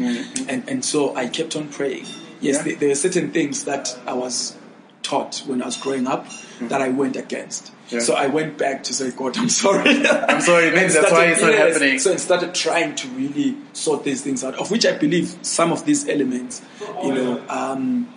and 0.49 0.67
and 0.69 0.83
so 0.83 1.15
I 1.15 1.27
kept 1.27 1.55
on 1.55 1.69
praying. 1.69 2.05
Yes, 2.41 2.57
Yeah. 2.57 2.63
there, 2.63 2.75
there 2.75 2.91
are 2.91 2.95
certain 2.95 3.31
things 3.31 3.63
that 3.63 3.97
I 4.05 4.13
was 4.13 4.57
taught 5.03 5.43
when 5.47 5.61
I 5.61 5.65
was 5.67 5.77
growing 5.77 6.05
up 6.07 6.27
that 6.61 6.81
I 6.81 6.89
went 6.89 7.15
against. 7.15 7.71
Yeah. 7.89 7.99
So 7.99 8.15
I 8.15 8.25
went 8.27 8.57
back 8.57 8.83
to 8.85 8.93
say, 8.93 9.11
God, 9.11 9.37
I'm 9.37 9.49
sorry. 9.49 10.05
I'm 10.07 10.41
sorry, 10.41 10.71
maybe 10.71 10.85
And 10.85 10.91
that's 10.95 11.11
why 11.11 11.25
it's 11.25 11.41
not 11.41 11.51
yes, 11.53 11.73
happening. 11.75 11.99
So 11.99 12.11
I 12.13 12.15
started 12.15 12.55
trying 12.55 12.95
to 12.95 13.07
really 13.09 13.55
sort 13.73 14.03
these 14.03 14.23
things 14.23 14.43
out, 14.43 14.55
of 14.55 14.71
which 14.71 14.85
I 14.85 14.97
believe 14.97 15.37
some 15.43 15.71
of 15.71 15.85
these 15.85 16.09
elements, 16.09 16.61
you 17.03 17.13
know, 17.13 17.43
um, 17.47 18.11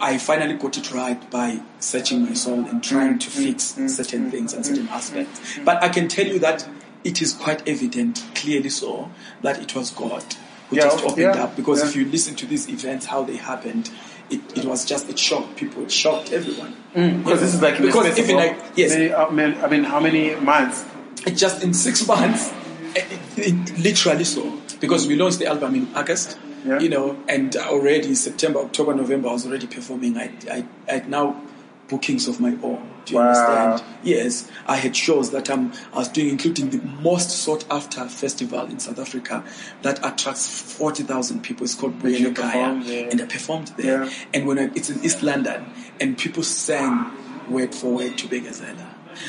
I 0.00 0.18
finally 0.18 0.54
got 0.54 0.76
it 0.76 0.92
right 0.92 1.30
by 1.30 1.60
searching 1.80 2.24
my 2.24 2.34
soul 2.34 2.64
and 2.66 2.82
trying 2.82 3.18
to 3.18 3.28
mm-hmm. 3.28 3.42
fix 3.44 3.72
mm-hmm. 3.72 3.88
certain 3.88 4.22
mm-hmm. 4.22 4.30
things 4.30 4.54
and 4.54 4.64
certain 4.64 4.88
aspects. 4.88 5.58
But 5.64 5.82
I 5.82 5.88
can 5.88 6.08
tell 6.08 6.26
you 6.26 6.38
that 6.40 6.68
it 7.04 7.20
is 7.22 7.32
quite 7.32 7.66
evident, 7.68 8.24
clearly 8.34 8.70
so, 8.70 9.10
that 9.42 9.60
it 9.60 9.74
was 9.74 9.90
God 9.90 10.24
who 10.68 10.76
Yeah, 10.76 10.82
just 10.82 11.04
opened 11.04 11.18
yeah, 11.18 11.44
up. 11.44 11.56
Because 11.56 11.80
yeah. 11.82 11.88
if 11.88 11.96
you 11.96 12.04
listen 12.06 12.34
to 12.36 12.46
these 12.46 12.68
events, 12.68 13.06
how 13.06 13.22
they 13.24 13.36
happened, 13.36 13.90
it, 14.30 14.40
it 14.56 14.64
was 14.64 14.84
just, 14.84 15.08
it 15.08 15.18
shocked 15.18 15.56
people, 15.56 15.82
it 15.82 15.90
shocked 15.90 16.32
everyone. 16.32 16.76
Mm, 16.94 17.24
because 17.24 17.40
this 17.40 17.54
is 17.54 17.62
like 17.62 17.78
Because 17.80 18.18
even 18.18 18.36
like, 18.36 18.60
yes, 18.76 18.90
many- 18.90 19.12
I 19.12 19.30
mean, 19.30 19.64
I 19.64 19.68
mean, 19.68 19.84
how 19.84 20.00
many 20.00 20.34
months? 20.36 20.84
it 21.26 21.32
just 21.32 21.62
in 21.62 21.74
six 21.74 22.06
months, 22.12 22.52
it- 22.94 23.06
it- 23.36 23.78
literally 23.78 24.24
so. 24.24 24.58
Because 24.80 25.08
we 25.08 25.16
launched 25.16 25.40
the 25.40 25.46
album 25.46 25.74
in 25.74 25.88
August, 25.94 26.38
Yeah. 26.68 26.80
you 26.80 26.88
know, 26.88 27.16
and 27.28 27.56
already 27.56 28.14
September, 28.14 28.60
October, 28.60 28.94
November, 28.94 29.28
I 29.28 29.32
was 29.32 29.46
already 29.46 29.66
performing. 29.66 30.16
I, 30.18 30.30
I, 30.50 30.64
I 30.88 30.92
had 30.92 31.08
now 31.08 31.40
bookings 31.88 32.28
of 32.28 32.38
my 32.40 32.50
own. 32.62 32.86
Do 33.06 33.14
you 33.14 33.18
Wow. 33.20 33.28
understand? 33.28 33.82
Yes, 34.02 34.50
I 34.66 34.76
had 34.76 34.94
shows 34.94 35.30
that 35.30 35.48
um, 35.48 35.72
I 35.94 35.98
was 36.00 36.08
doing, 36.08 36.28
including 36.28 36.68
the 36.70 36.82
most 37.02 37.30
sought 37.30 37.64
after 37.70 38.06
festival 38.08 38.66
in 38.66 38.78
South 38.78 38.98
Africa 38.98 39.42
that 39.82 39.98
attracts 40.04 40.46
40,000 40.76 41.42
people. 41.42 41.64
It's 41.64 41.74
called 41.74 42.02
you 42.04 42.32
Kaya. 42.34 42.82
And 43.10 43.20
I 43.22 43.24
performed 43.24 43.68
there. 43.78 44.04
Yeah. 44.04 44.10
And 44.34 44.46
when 44.46 44.58
I, 44.58 44.64
it's 44.74 44.90
in 44.90 45.02
East 45.02 45.22
London, 45.22 45.64
and 45.98 46.18
people 46.18 46.42
sang 46.42 47.10
word 47.48 47.74
for 47.74 47.92
word 47.94 48.18
to 48.18 48.28
Bekezela. 48.28 48.86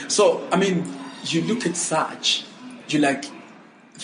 So, 0.10 0.46
I 0.52 0.58
mean, 0.58 0.84
you 1.24 1.42
look 1.44 1.66
at 1.66 1.78
such, 1.78 2.44
you're 2.90 3.02
like, 3.02 3.24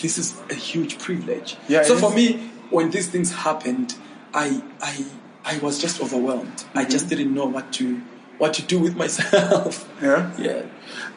this 0.00 0.16
is 0.18 0.34
a 0.50 0.54
huge 0.54 0.98
privilege. 0.98 1.56
Yeah, 1.68 1.82
so 1.82 1.96
for 1.96 2.10
me, 2.10 2.50
when 2.70 2.90
these 2.90 3.08
things 3.08 3.32
happened, 3.32 3.94
I, 4.34 4.62
I, 4.80 5.04
I 5.44 5.58
was 5.58 5.80
just 5.80 6.00
overwhelmed. 6.00 6.64
I 6.74 6.82
Mm-hmm. 6.82 6.90
just 6.90 7.08
didn't 7.08 7.32
know 7.34 7.46
what 7.46 7.72
to, 7.74 8.00
what 8.38 8.54
to 8.54 8.62
do 8.62 8.78
with 8.78 8.96
myself. 9.02 9.88
Yeah. 10.02 10.32
yeah. 10.38 10.62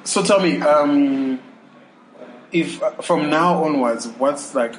So 0.03 0.23
tell 0.23 0.39
me, 0.39 0.61
um, 0.61 1.39
if 2.51 2.81
uh, 2.81 2.91
from 3.01 3.29
now 3.29 3.63
onwards, 3.63 4.07
what's 4.17 4.55
like, 4.55 4.75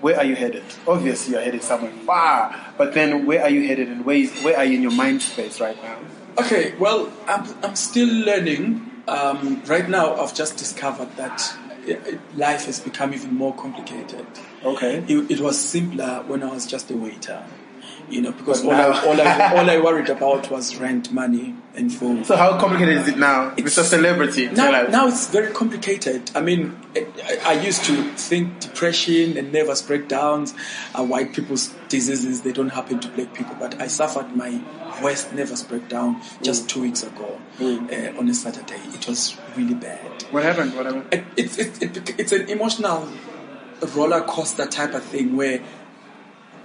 where 0.00 0.16
are 0.16 0.24
you 0.24 0.34
headed? 0.34 0.64
Obviously, 0.88 1.34
you're 1.34 1.42
headed 1.42 1.62
somewhere 1.62 1.92
far, 2.04 2.54
but 2.76 2.94
then 2.94 3.26
where 3.26 3.42
are 3.42 3.48
you 3.48 3.66
headed, 3.68 3.88
and 3.88 4.04
where 4.04 4.16
is 4.16 4.42
where 4.42 4.56
are 4.56 4.64
you 4.64 4.74
in 4.76 4.82
your 4.82 4.90
mind 4.90 5.22
space 5.22 5.60
right 5.60 5.80
now? 5.82 5.98
Okay, 6.36 6.74
well, 6.78 7.12
I'm, 7.28 7.44
I'm 7.62 7.76
still 7.76 8.08
learning. 8.08 8.90
Um, 9.06 9.62
right 9.66 9.88
now, 9.88 10.16
I've 10.16 10.34
just 10.34 10.56
discovered 10.56 11.14
that 11.16 11.40
life 12.36 12.66
has 12.66 12.80
become 12.80 13.14
even 13.14 13.34
more 13.34 13.54
complicated. 13.54 14.26
Okay. 14.64 15.04
It, 15.08 15.30
it 15.30 15.40
was 15.40 15.58
simpler 15.58 16.24
when 16.26 16.42
I 16.42 16.52
was 16.52 16.66
just 16.66 16.90
a 16.90 16.96
waiter. 16.96 17.44
You 18.10 18.22
know, 18.22 18.32
because 18.32 18.64
all 18.64 18.72
I, 18.72 19.04
all 19.04 19.20
I 19.20 19.52
all 19.58 19.68
I 19.68 19.78
worried 19.78 20.08
about 20.08 20.50
was 20.50 20.76
rent, 20.76 21.12
money, 21.12 21.54
and 21.74 21.92
food. 21.92 22.24
So 22.24 22.36
how 22.36 22.58
complicated 22.58 22.96
is 22.98 23.08
it 23.08 23.18
now? 23.18 23.52
It's, 23.56 23.76
a 23.76 23.84
celebrity. 23.84 24.48
Now, 24.48 24.82
now 24.84 25.08
it's 25.08 25.28
very 25.28 25.52
complicated. 25.52 26.30
I 26.34 26.40
mean, 26.40 26.74
I, 26.96 27.38
I 27.44 27.52
used 27.60 27.84
to 27.84 28.02
think 28.14 28.60
depression 28.60 29.36
and 29.36 29.52
nervous 29.52 29.82
breakdowns 29.82 30.54
are 30.94 31.04
white 31.04 31.34
people's 31.34 31.74
diseases. 31.88 32.40
They 32.42 32.52
don't 32.52 32.70
happen 32.70 32.98
to 33.00 33.08
black 33.08 33.34
people. 33.34 33.56
But 33.58 33.78
I 33.78 33.88
suffered 33.88 34.34
my 34.34 34.62
worst 35.02 35.34
nervous 35.34 35.62
breakdown 35.62 36.22
just 36.42 36.68
two 36.68 36.80
weeks 36.82 37.02
ago 37.02 37.38
uh, 37.60 38.18
on 38.18 38.28
a 38.28 38.34
Saturday. 38.34 38.80
It 38.94 39.06
was 39.06 39.36
really 39.54 39.74
bad. 39.74 40.17
What 40.30 40.42
happened? 40.42 40.74
What 40.74 40.86
happened? 40.86 41.06
It, 41.12 41.24
it's 41.36 41.58
it, 41.58 41.82
it, 41.82 42.20
it's 42.20 42.32
an 42.32 42.48
emotional 42.48 43.08
roller 43.94 44.22
coaster 44.22 44.66
type 44.66 44.94
of 44.94 45.02
thing 45.04 45.36
where 45.36 45.62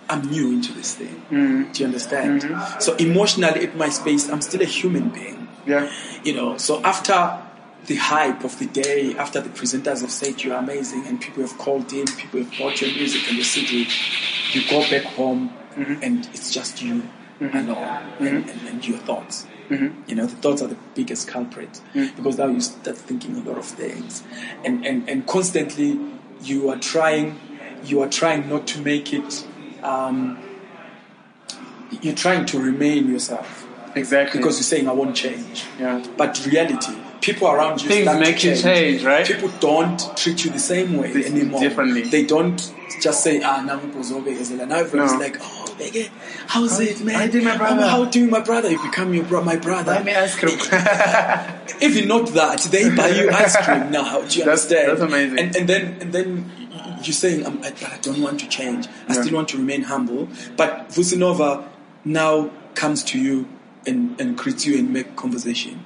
I'm 0.09 0.21
new 0.29 0.51
into 0.51 0.73
this 0.73 0.95
thing. 0.95 1.15
Mm-hmm. 1.31 1.71
Do 1.71 1.79
you 1.79 1.85
understand? 1.85 2.41
Mm-hmm. 2.41 2.79
So 2.79 2.95
emotionally, 2.95 3.67
at 3.67 3.75
my 3.75 3.89
space, 3.89 4.29
I'm 4.29 4.41
still 4.41 4.61
a 4.61 4.65
human 4.65 5.09
being 5.09 5.47
Yeah. 5.65 5.89
you 6.23 6.33
know 6.35 6.57
so 6.57 6.81
after 6.83 7.39
the 7.87 7.95
hype 7.95 8.43
of 8.43 8.57
the 8.59 8.65
day 8.65 9.15
after 9.15 9.39
the 9.41 9.49
presenters 9.49 10.01
have 10.01 10.11
said 10.11 10.43
you're 10.43 10.57
amazing 10.57 11.05
and 11.07 11.19
people 11.21 11.41
have 11.41 11.57
called 11.57 11.91
in 11.93 12.05
people 12.05 12.39
have 12.43 12.51
bought 12.57 12.81
your 12.81 12.91
music 12.95 13.27
and 13.27 13.37
your 13.37 13.45
cd 13.45 13.87
you 14.51 14.61
go 14.69 14.81
back 14.89 15.03
home 15.15 15.49
mm-hmm. 15.75 16.03
and 16.03 16.27
it's 16.33 16.51
just 16.51 16.81
you 16.81 17.03
alone 17.41 17.77
and, 18.19 18.49
and, 18.49 18.67
and 18.67 18.87
your 18.87 18.97
thoughts 18.99 19.45
you 19.69 20.15
know 20.15 20.25
the 20.27 20.35
thoughts 20.35 20.61
are 20.61 20.67
the 20.67 20.77
biggest 20.93 21.27
culprit 21.27 21.81
because 22.15 22.37
now 22.37 22.45
you 22.47 22.61
start 22.61 22.95
thinking 22.97 23.35
a 23.37 23.39
lot 23.49 23.57
of 23.57 23.65
things 23.65 24.23
and, 24.63 24.85
and, 24.85 25.09
and 25.09 25.25
constantly 25.25 25.99
you 26.43 26.69
are 26.69 26.77
trying 26.77 27.39
you 27.83 28.01
are 28.01 28.09
trying 28.09 28.47
not 28.47 28.67
to 28.67 28.79
make 28.81 29.13
it 29.13 29.45
um, 29.81 30.37
you're 32.01 32.15
trying 32.15 32.45
to 32.45 32.59
remain 32.59 33.09
yourself 33.11 33.67
Exactly. 33.95 34.39
because 34.39 34.57
you're 34.57 34.63
saying 34.63 34.87
I 34.89 34.91
won't 34.93 35.15
change. 35.15 35.65
Yeah. 35.79 36.03
But 36.17 36.43
reality, 36.47 36.93
people 37.21 37.47
around 37.47 37.81
you 37.83 37.89
Things 37.89 38.07
make 38.19 38.43
you 38.43 38.55
change, 38.55 39.03
right? 39.03 39.25
People 39.25 39.49
don't 39.59 39.99
treat 40.17 40.43
you 40.43 40.49
the 40.49 40.57
same 40.57 40.97
way 40.97 41.11
This- 41.13 41.27
anymore. 41.29 41.59
differently. 41.59 42.01
They 42.01 42.25
don't 42.25 42.73
just 43.01 43.23
say 43.23 43.41
ah 43.43 43.61
now 43.61 43.75
Now 44.65 44.77
everyone's 44.77 45.13
No. 45.13 45.19
like 45.19 45.37
oh 45.41 45.62
Bege, 45.73 46.09
how's 46.47 46.79
it 46.79 47.01
man? 47.03 47.15
how 47.15 47.23
you 47.23 47.31
doing, 47.31 47.45
my 47.45 47.57
brother? 47.57 47.81
How, 47.81 47.87
how 47.89 48.05
doing 48.05 48.29
my 48.29 48.39
brother? 48.39 48.69
You 48.71 48.81
become 48.81 49.13
your 49.13 49.23
bro- 49.25 49.43
my 49.43 49.55
brother. 49.57 49.95
Buy 49.95 50.03
me 50.03 50.13
ice 50.15 50.35
cream. 50.35 50.57
Even 51.81 52.07
not 52.07 52.27
that, 52.33 52.61
they 52.71 52.93
buy 52.95 53.09
you 53.09 53.29
ice 53.31 53.55
cream 53.57 53.91
now. 53.91 54.21
Do 54.21 54.39
you 54.39 54.45
That's- 54.45 54.65
understand? 54.65 54.89
that's 54.89 55.01
amazing. 55.01 55.39
And, 55.39 55.55
and 55.55 55.69
then 55.69 55.97
and 56.01 56.13
then 56.13 56.51
you're 57.03 57.13
saying 57.13 57.45
I, 57.45 57.67
I 57.67 57.97
don't 58.01 58.21
want 58.21 58.39
to 58.41 58.47
change. 58.47 58.87
I 59.07 59.13
Yeah. 59.15 59.21
still 59.21 59.35
want 59.35 59.49
to 59.49 59.57
remain 59.57 59.83
humble. 59.83 60.29
But 60.55 60.89
Vusi 60.89 61.17
Nova 61.17 61.69
now 62.05 62.49
comes 62.75 63.03
to 63.05 63.19
you 63.19 63.47
and, 63.85 64.19
and 64.19 64.37
greets 64.37 64.65
you 64.65 64.77
and 64.79 64.91
make 64.93 65.15
conversation. 65.15 65.83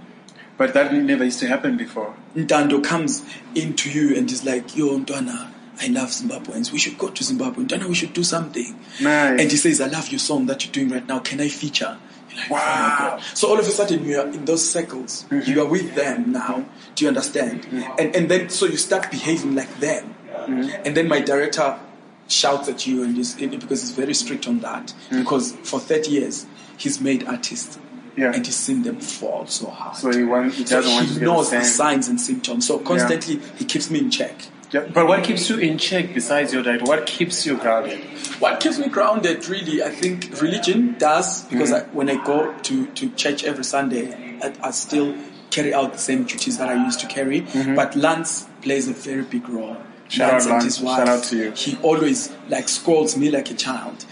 but 0.58 0.74
that 0.74 0.92
never 0.94 1.24
used 1.26 1.40
to 1.40 1.48
happen 1.48 1.78
before. 1.78 2.16
Ntando 2.36 2.84
comes 2.84 3.24
into 3.56 3.90
you 3.90 4.16
and 4.16 4.32
is 4.32 4.44
like, 4.46 4.76
Yo, 4.76 4.98
Ntwana, 5.00 5.50
I 5.80 5.88
love 5.88 6.10
Zimbabweans. 6.10 6.72
We 6.72 6.80
should 6.80 6.98
go 6.98 7.10
to 7.10 7.24
Zimbabwe. 7.24 7.66
Ntwana, 7.66 7.86
we 7.88 7.96
should 7.96 8.14
do 8.14 8.24
something. 8.24 8.78
Nice. 9.02 9.40
And 9.42 9.52
he 9.52 9.58
says, 9.58 9.80
I 9.82 9.88
love 9.88 10.10
your 10.10 10.20
song 10.20 10.46
that 10.48 10.66
you're 10.66 10.72
doing 10.74 10.90
right 10.90 11.08
now. 11.08 11.20
Can 11.20 11.40
I 11.42 11.50
feature? 11.50 11.98
Like, 12.36 12.50
Wow. 12.52 13.18
"Oh. 13.20 13.24
So 13.34 13.48
all 13.50 13.60
of 13.60 13.68
a 13.68 13.72
sudden 13.72 14.06
you 14.06 14.20
are 14.20 14.28
in 14.28 14.46
those 14.46 14.68
circles. 14.70 15.26
Mm-hmm. 15.30 15.52
You 15.52 15.62
are 15.62 15.66
with 15.68 15.96
them 15.96 16.32
now. 16.32 16.66
Do 16.96 17.06
you 17.06 17.10
understand? 17.10 17.66
And 17.98 18.16
and 18.16 18.30
then 18.30 18.50
so 18.50 18.66
you 18.66 18.78
start 18.78 19.10
behaving 19.12 19.56
like 19.56 19.80
them. 19.80 20.16
Mm-hmm. 20.34 20.82
And 20.86 20.96
then 20.96 21.08
my 21.08 21.20
director 21.22 21.80
shouts 22.28 22.68
at 22.70 22.86
you 22.86 23.04
and 23.04 23.18
is, 23.18 23.36
because 23.36 23.82
he's 23.82 23.92
very 23.92 24.14
strict 24.14 24.48
on 24.48 24.60
that. 24.60 24.94
Because 25.10 25.54
for 25.64 25.80
30 25.80 26.12
years 26.12 26.46
he's 26.78 27.00
made 27.02 27.26
artists. 27.28 27.80
Yeah. 28.16 28.34
And 28.34 28.46
he's 28.46 28.56
seen 28.56 28.82
them 28.84 29.00
fall 29.00 29.46
so 29.46 29.68
hard. 29.70 29.96
So 29.96 30.12
he, 30.12 30.24
want, 30.24 30.54
he 30.54 30.66
So 30.66 30.78
doesn't 30.78 30.92
want 30.94 31.08
he 31.08 31.20
knows 31.20 31.52
the 31.52 31.60
the 31.60 31.64
signs 31.64 32.08
and 32.08 32.20
symptoms. 32.20 32.66
So 32.68 32.80
constantly 32.80 33.40
he 33.58 33.66
keeps 33.66 33.92
me 33.92 34.00
in 34.00 34.10
check. 34.12 34.36
Yeah, 34.72 34.88
But 34.93 35.07
what 35.07 35.24
keeps 35.24 35.49
you 35.49 35.57
in 35.57 35.78
check 35.78 36.13
besides 36.13 36.53
your 36.53 36.63
diet? 36.63 36.82
What 36.82 37.05
keeps 37.05 37.45
you 37.45 37.57
grounded? 37.57 37.99
What 38.39 38.59
keeps 38.59 38.78
me 38.78 38.88
grounded, 38.88 39.47
really, 39.47 39.82
I 39.82 39.89
think 39.89 40.41
religion 40.41 40.95
does 40.97 41.43
because 41.45 41.72
mm-hmm. 41.72 41.89
I, 41.89 41.93
when 41.93 42.09
I 42.09 42.24
go 42.24 42.53
to, 42.53 42.88
to 42.88 43.09
church 43.11 43.43
every 43.43 43.63
Sunday, 43.63 44.38
I, 44.41 44.53
I 44.61 44.72
still 44.72 45.15
carry 45.49 45.74
out 45.74 45.93
the 45.93 45.99
same 45.99 46.26
duties 46.26 46.57
that 46.57 46.70
I 46.70 46.84
used 46.84 46.99
to 46.99 47.07
carry. 47.07 47.41
Mm-hmm. 47.41 47.76
But 47.76 47.95
Lance 47.95 48.47
plays 48.61 48.88
a 48.88 48.93
very 48.93 49.24
big 49.24 49.47
role. 49.47 49.78
Shout 50.10 50.47
out, 50.47 50.64
his 50.64 50.80
wife, 50.80 50.97
Shout 50.99 51.10
out 51.10 51.24
to 51.26 51.38
you. 51.38 51.51
He 51.51 51.78
always 51.82 52.32
like 52.49 52.70
scolds 52.70 53.18
me 53.18 53.30
like 53.30 53.51
a 53.51 53.53
child. 53.53 54.05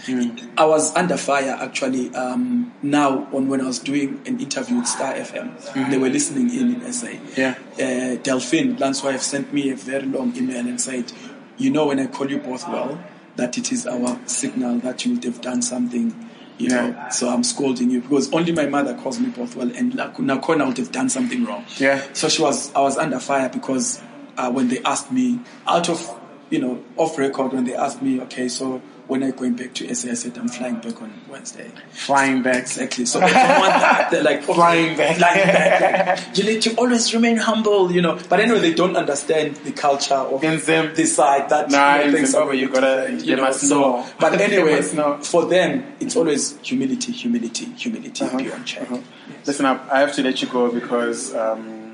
I 0.58 0.64
was 0.66 0.94
under 0.94 1.16
fire 1.16 1.56
actually. 1.60 2.14
Um, 2.14 2.72
now 2.82 3.26
on 3.32 3.48
when 3.48 3.60
I 3.60 3.64
was 3.66 3.78
doing 3.78 4.20
an 4.26 4.38
interview 4.40 4.76
with 4.76 4.86
Star 4.88 5.14
FM, 5.14 5.90
they 5.90 5.96
were 5.98 6.08
listening 6.10 6.50
in 6.50 6.82
in 6.82 6.92
SA. 6.92 7.08
Yeah. 7.36 7.54
Uh, 7.74 8.16
Delphine, 8.22 8.76
Lance's 8.78 9.02
wife, 9.04 9.22
sent 9.22 9.52
me 9.52 9.70
a 9.70 9.76
very 9.76 10.06
long 10.06 10.36
email 10.36 10.66
and 10.66 10.80
said, 10.80 11.12
"You 11.56 11.70
know, 11.70 11.86
when 11.86 11.98
I 11.98 12.06
call 12.06 12.30
you 12.30 12.38
Bothwell, 12.38 12.98
that 13.36 13.56
it 13.56 13.72
is 13.72 13.86
our 13.86 14.18
signal 14.26 14.78
that 14.80 15.04
you 15.06 15.14
would 15.14 15.24
have 15.24 15.40
done 15.40 15.62
something." 15.62 16.14
You 16.58 16.70
know, 16.70 16.86
Yeah. 16.86 17.08
so 17.10 17.28
I'm 17.28 17.44
scolding 17.44 17.90
you 17.90 18.00
because 18.00 18.32
only 18.32 18.50
my 18.52 18.64
mother 18.64 18.94
calls 18.94 19.20
me 19.20 19.28
Bothwell, 19.28 19.70
and 19.76 19.92
Nakona 19.92 20.66
would 20.66 20.78
have 20.78 20.90
done 20.90 21.08
something 21.10 21.44
wrong. 21.44 21.64
Yeah. 21.78 22.00
So 22.14 22.28
she 22.30 22.40
was, 22.40 22.74
I 22.74 22.80
was 22.80 22.96
under 22.96 23.18
fire 23.20 23.50
because 23.50 24.00
uh, 24.36 24.50
when 24.50 24.68
they 24.68 24.82
asked 24.82 25.10
me 25.12 25.40
out 25.66 25.88
of, 25.88 26.18
you 26.50 26.58
know, 26.60 26.82
off 26.96 27.18
record, 27.18 27.52
when 27.52 27.64
they 27.64 27.74
asked 27.74 28.02
me, 28.02 28.20
okay, 28.22 28.48
so 28.48 28.80
when 29.08 29.22
you 29.22 29.30
going 29.30 29.54
back 29.54 29.72
to 29.72 29.94
SA? 29.94 30.10
I 30.10 30.14
said 30.14 30.36
I'm 30.36 30.48
flying 30.48 30.80
back 30.80 31.00
on 31.00 31.12
Wednesday. 31.30 31.70
Flying 31.92 32.42
back. 32.42 32.62
Exactly. 32.62 33.06
So 33.06 33.20
they 33.20 33.26
don't 33.32 33.60
want 33.60 33.72
that. 33.74 34.08
They're 34.10 34.22
like 34.24 34.42
okay, 34.42 34.52
Flying 34.54 34.96
back. 34.96 35.16
flying 35.16 35.46
back. 35.46 36.26
Like, 36.26 36.36
you 36.36 36.42
need 36.42 36.60
to 36.62 36.74
always 36.74 37.14
remain 37.14 37.36
humble, 37.36 37.92
you 37.92 38.02
know. 38.02 38.18
But 38.28 38.40
anyway, 38.40 38.58
they 38.58 38.74
don't 38.74 38.96
understand 38.96 39.54
the 39.58 39.70
culture 39.70 40.14
of 40.14 40.42
In 40.42 40.58
Zim- 40.58 40.92
this 40.96 41.14
side 41.14 41.48
that 41.50 41.70
Nah, 41.70 41.94
you 41.94 42.00
know, 42.00 42.06
in 42.08 42.12
things 42.14 42.34
are 42.34 42.52
you 42.52 42.68
gotta- 42.68 43.12
you 43.12 43.36
they 43.36 43.40
must 43.40 43.60
so, 43.60 43.78
know. 43.80 44.06
But 44.18 44.40
anyway, 44.40 44.82
know. 44.94 45.18
for 45.18 45.44
them, 45.44 45.84
it's 46.00 46.16
always 46.16 46.58
humility, 46.62 47.12
humility, 47.12 47.66
humility. 47.76 48.28
Be 48.36 48.50
on 48.50 48.64
check. 48.64 48.90
Uh-huh. 48.90 49.00
Listen 49.46 49.66
up, 49.66 49.86
I 49.88 50.00
have 50.00 50.12
to 50.14 50.22
let 50.24 50.42
you 50.42 50.48
go 50.48 50.72
because 50.72 51.32
um, 51.32 51.85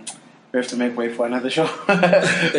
we 0.53 0.59
have 0.59 0.69
to 0.69 0.77
make 0.77 0.97
way 0.97 1.13
for 1.13 1.27
another 1.27 1.51
show, 1.57 1.67
for 1.67 1.93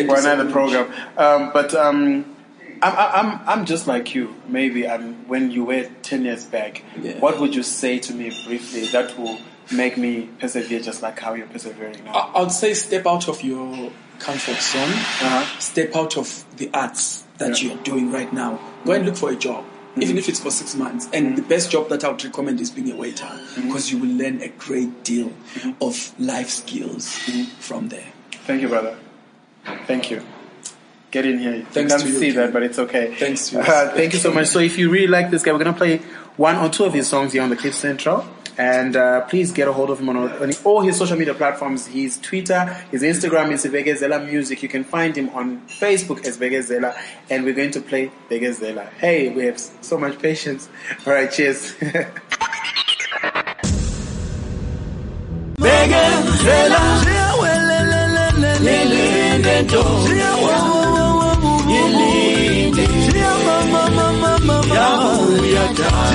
you 0.00 0.16
so 0.16 0.30
another 0.30 0.50
program. 0.50 0.92
Um, 1.16 1.50
but 1.52 1.74
um, 1.74 2.36
I'm, 2.82 2.94
I'm, 3.30 3.40
I'm 3.48 3.64
just 3.66 3.86
like 3.86 4.14
you. 4.14 4.34
Maybe 4.48 4.86
I'm, 4.88 5.26
when 5.28 5.50
you 5.50 5.64
were 5.64 5.88
10 6.02 6.24
years 6.24 6.44
back, 6.44 6.82
Yeah. 7.00 7.18
what 7.20 7.38
would 7.40 7.54
you 7.54 7.62
say 7.62 7.98
to 8.00 8.12
me 8.14 8.30
briefly 8.46 8.86
that 8.88 9.16
will 9.18 9.38
make 9.72 9.96
me 9.96 10.28
persevere 10.40 10.80
just 10.80 11.02
like 11.02 11.18
how 11.18 11.34
you're 11.34 11.46
persevering 11.46 12.04
now? 12.04 12.12
I- 12.12 12.38
I 12.38 12.40
would 12.42 12.52
say 12.52 12.74
step 12.74 13.06
out 13.06 13.28
of 13.28 13.42
your 13.42 13.90
comfort 14.18 14.60
zone. 14.60 14.82
Uh-huh. 14.90 15.58
Step 15.60 15.94
out 15.96 16.16
of 16.16 16.44
the 16.56 16.70
arts 16.74 17.24
that 17.38 17.62
Yeah. 17.62 17.68
you're 17.74 17.82
doing 17.84 18.10
right 18.12 18.32
now. 18.32 18.58
Go 18.84 18.92
and 18.92 19.06
look 19.06 19.16
for 19.16 19.30
a 19.30 19.36
job, 19.36 19.64
even 19.96 20.18
if 20.18 20.28
it's 20.28 20.40
for 20.40 20.50
six 20.50 20.74
months. 20.74 21.08
And 21.12 21.36
the 21.36 21.42
best 21.42 21.70
job 21.70 21.88
that 21.88 22.04
I 22.04 22.08
would 22.08 22.24
recommend 22.24 22.60
is 22.60 22.70
being 22.70 22.90
a 22.90 22.96
waiter 22.96 23.24
mm-hmm. 23.24 23.68
because 23.68 23.90
you 23.92 23.98
will 23.98 24.08
learn 24.08 24.42
a 24.42 24.48
great 24.48 25.04
deal 25.04 25.28
mm-hmm. 25.28 25.72
of 25.82 26.18
life 26.18 26.50
skills 26.50 27.06
mm-hmm. 27.26 27.44
from 27.60 27.88
there. 27.88 28.12
Thank 28.46 28.62
you, 28.62 28.68
brother. 28.68 28.96
Thank 29.86 30.10
you. 30.10 30.22
Get 31.10 31.26
in 31.26 31.38
here. 31.38 31.64
Thanks 31.70 31.92
you 31.92 31.98
can't 31.98 32.08
you, 32.10 32.18
see 32.18 32.30
that, 32.32 32.52
but 32.52 32.62
it's 32.62 32.78
okay. 32.78 33.14
Thanks 33.14 33.48
to 33.50 33.56
you. 33.56 33.62
Uh, 33.62 33.94
thank 33.94 34.12
you 34.12 34.18
so 34.18 34.32
much. 34.32 34.48
So 34.48 34.58
if 34.58 34.76
you 34.76 34.90
really 34.90 35.06
like 35.06 35.30
this 35.30 35.42
guy, 35.42 35.52
we're 35.52 35.58
gonna 35.58 35.72
play 35.72 35.98
one 36.36 36.56
or 36.56 36.68
two 36.68 36.84
of 36.84 36.92
his 36.92 37.08
songs 37.08 37.32
here 37.32 37.42
on 37.42 37.50
the 37.50 37.56
Cliff 37.56 37.74
Central. 37.74 38.26
And 38.56 38.96
uh, 38.96 39.22
please 39.22 39.52
get 39.52 39.68
a 39.68 39.72
hold 39.72 39.90
of 39.90 40.00
him 40.00 40.08
on, 40.08 40.16
on, 40.16 40.52
all 40.64 40.80
his 40.80 40.96
social 40.96 41.16
media 41.16 41.34
platforms. 41.34 41.86
His 41.86 42.18
Twitter, 42.18 42.64
his 42.90 43.02
Instagram 43.02 43.50
is 43.52 43.64
Bekezela 43.64 44.24
Music. 44.24 44.62
You 44.62 44.68
can 44.68 44.84
find 44.84 45.16
him 45.16 45.30
on 45.30 45.60
Facebook 45.66 46.24
as 46.26 46.38
Bekezela. 46.38 46.96
And 47.30 47.44
we're 47.44 47.54
going 47.54 47.72
to 47.72 47.80
play 47.80 48.10
Bekezela. 48.30 48.88
Hey, 48.94 49.30
we 49.30 49.44
have 49.46 49.58
so 49.58 49.98
much 49.98 50.18
patience. 50.18 50.68
All 51.06 51.12
right, 51.12 51.30
cheers. 51.30 51.74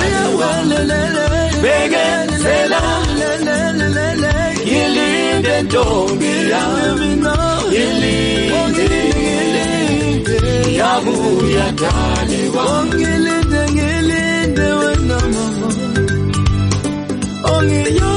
Yeah, 0.02 0.34
well, 0.36 1.39
bekenzela 1.62 2.82
ngilinde 4.64 5.54
ntombi 5.64 6.32
yami 6.52 7.10
ngilinde 8.72 10.38
yabuya 10.78 11.66
dale 11.80 12.40
wangilinde 12.56 13.62
ngilinde 13.74 14.66
wena 14.80 15.18
mama. 15.32 15.68
Ongiyo 17.52 18.12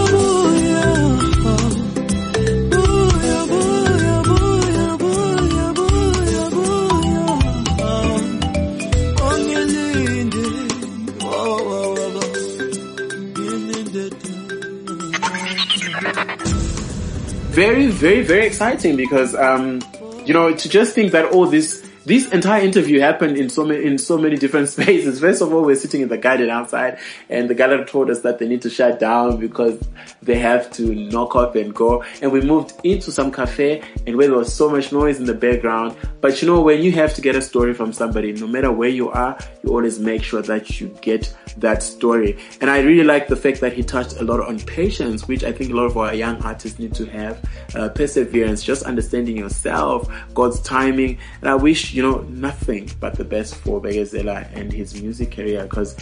very, 17.53 17.85
very, 17.87 18.23
very 18.23 18.47
exciting 18.47 18.95
because, 18.95 19.35
um, 19.35 19.79
you 20.25 20.33
know, 20.33 20.53
to 20.53 20.69
just 20.69 20.95
think 20.95 21.11
that 21.11 21.25
all 21.31 21.45
this 21.45 21.82
this 22.05 22.29
entire 22.31 22.61
interview 22.61 22.99
happened 22.99 23.37
in 23.37 23.49
so 23.49 23.65
many 23.65 23.83
in 23.85 23.97
so 23.97 24.17
many 24.17 24.35
different 24.35 24.69
spaces. 24.75 25.19
First 25.19 25.41
of 25.41 25.53
all, 25.53 25.63
we're 25.63 25.75
sitting 25.75 26.01
in 26.01 26.09
the 26.09 26.17
garden 26.17 26.49
outside, 26.49 26.99
and 27.29 27.49
the 27.49 27.55
garden 27.55 27.85
told 27.85 28.09
us 28.09 28.21
that 28.21 28.39
they 28.39 28.47
need 28.47 28.61
to 28.63 28.69
shut 28.69 28.99
down 28.99 29.37
because 29.37 29.81
they 30.21 30.37
have 30.39 30.71
to 30.71 30.93
knock 30.93 31.35
off 31.35 31.55
and 31.55 31.73
go. 31.73 32.03
And 32.21 32.31
we 32.31 32.41
moved 32.41 32.73
into 32.83 33.11
some 33.11 33.31
cafe, 33.31 33.81
and 34.05 34.17
where 34.17 34.27
there 34.27 34.37
was 34.37 34.53
so 34.53 34.69
much 34.69 34.91
noise 34.91 35.19
in 35.19 35.25
the 35.25 35.33
background. 35.33 35.95
But 36.21 36.41
you 36.41 36.47
know, 36.47 36.61
when 36.61 36.81
you 36.81 36.91
have 36.93 37.13
to 37.15 37.21
get 37.21 37.35
a 37.35 37.41
story 37.41 37.73
from 37.73 37.93
somebody, 37.93 38.33
no 38.33 38.47
matter 38.47 38.71
where 38.71 38.89
you 38.89 39.09
are, 39.09 39.37
you 39.63 39.71
always 39.71 39.99
make 39.99 40.23
sure 40.23 40.41
that 40.41 40.79
you 40.79 40.87
get 41.01 41.33
that 41.57 41.83
story. 41.83 42.37
And 42.61 42.69
I 42.69 42.79
really 42.79 43.03
like 43.03 43.27
the 43.27 43.35
fact 43.35 43.61
that 43.61 43.73
he 43.73 43.83
touched 43.83 44.17
a 44.19 44.23
lot 44.23 44.39
on 44.39 44.59
patience, 44.59 45.27
which 45.27 45.43
I 45.43 45.51
think 45.51 45.71
a 45.71 45.75
lot 45.75 45.85
of 45.85 45.97
our 45.97 46.13
young 46.13 46.41
artists 46.43 46.79
need 46.79 46.93
to 46.95 47.05
have. 47.05 47.43
Uh, 47.75 47.89
perseverance, 47.89 48.63
just 48.63 48.83
understanding 48.83 49.37
yourself, 49.37 50.11
God's 50.33 50.61
timing. 50.61 51.19
And 51.41 51.49
I 51.49 51.55
wish, 51.55 51.92
you 51.93 52.01
know, 52.01 52.21
nothing 52.29 52.89
but 52.99 53.15
the 53.15 53.23
best 53.23 53.55
for 53.55 53.81
Bekezela 53.81 54.51
and 54.53 54.71
his 54.71 55.01
music 55.01 55.31
career 55.31 55.63
because 55.63 55.95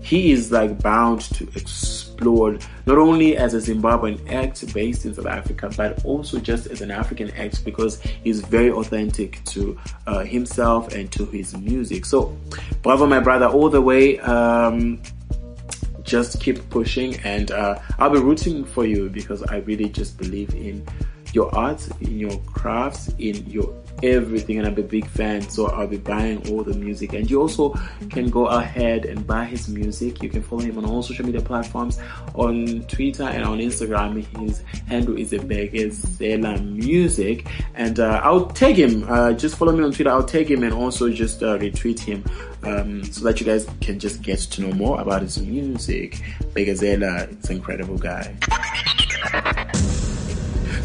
he 0.00 0.32
is 0.32 0.52
like 0.52 0.82
bound 0.82 1.22
to 1.22 1.48
explore 1.54 2.58
not 2.86 2.98
only 2.98 3.38
as 3.38 3.54
a 3.54 3.56
Zimbabwean 3.56 4.30
act 4.30 4.72
based 4.74 5.06
in 5.06 5.14
South 5.14 5.26
Africa, 5.26 5.70
but 5.76 6.04
also 6.04 6.38
just 6.38 6.66
as 6.66 6.82
an 6.82 6.90
African 6.90 7.30
act 7.32 7.64
because 7.64 8.00
he's 8.02 8.40
very 8.40 8.70
authentic 8.70 9.42
to 9.46 9.78
uh, 10.06 10.22
himself 10.22 10.92
and 10.92 11.10
to 11.12 11.24
his 11.26 11.56
music. 11.56 12.04
So, 12.04 12.36
bravo, 12.82 13.06
my 13.06 13.20
brother, 13.20 13.46
all 13.46 13.70
the 13.70 13.80
way. 13.80 14.18
Um, 14.20 15.00
just 16.02 16.38
keep 16.38 16.68
pushing, 16.68 17.16
and 17.20 17.50
uh, 17.50 17.78
I'll 17.98 18.10
be 18.10 18.18
rooting 18.18 18.62
for 18.62 18.84
you 18.84 19.08
because 19.08 19.42
I 19.44 19.58
really 19.60 19.88
just 19.88 20.18
believe 20.18 20.54
in 20.54 20.86
your 21.32 21.52
art, 21.56 21.88
in 22.02 22.18
your 22.18 22.38
crafts, 22.40 23.08
in 23.18 23.46
your 23.46 23.74
everything 24.04 24.58
and 24.58 24.66
I'm 24.66 24.78
a 24.78 24.82
big 24.82 25.06
fan 25.06 25.42
so 25.42 25.66
I'll 25.66 25.86
be 25.86 25.96
buying 25.96 26.48
all 26.50 26.62
the 26.62 26.74
music. 26.74 27.12
And 27.12 27.30
you 27.30 27.40
also 27.40 27.74
can 28.10 28.30
go 28.30 28.46
ahead 28.46 29.04
and 29.04 29.26
buy 29.26 29.44
his 29.44 29.68
music. 29.68 30.22
You 30.22 30.28
can 30.28 30.42
follow 30.42 30.62
him 30.62 30.78
on 30.78 30.84
all 30.84 31.02
social 31.02 31.24
media 31.24 31.40
platforms 31.40 31.98
on 32.34 32.84
Twitter 32.88 33.24
and 33.24 33.44
on 33.44 33.58
Instagram. 33.58 34.24
His 34.38 34.62
handle 34.86 35.16
is 35.16 35.32
a 35.32 35.38
Bekezela 35.38 36.64
Music. 36.64 37.46
And 37.74 38.00
uh, 38.00 38.20
I'll 38.22 38.46
tag 38.46 38.76
him 38.76 39.04
uh, 39.08 39.32
just 39.32 39.56
follow 39.56 39.72
me 39.72 39.84
on 39.84 39.92
Twitter. 39.92 40.10
I'll 40.10 40.24
tag 40.24 40.50
him 40.50 40.62
and 40.62 40.72
also 40.72 41.10
just 41.10 41.42
uh, 41.42 41.58
retweet 41.58 42.00
him 42.00 42.24
um, 42.62 43.04
so 43.04 43.24
that 43.24 43.40
you 43.40 43.46
guys 43.46 43.66
can 43.80 43.98
just 43.98 44.22
get 44.22 44.38
to 44.38 44.62
know 44.62 44.72
more 44.72 45.00
about 45.00 45.22
his 45.22 45.40
music. 45.40 46.22
Bekezela 46.54 47.30
it's 47.32 47.50
an 47.50 47.56
incredible 47.56 47.98
guy. 47.98 48.36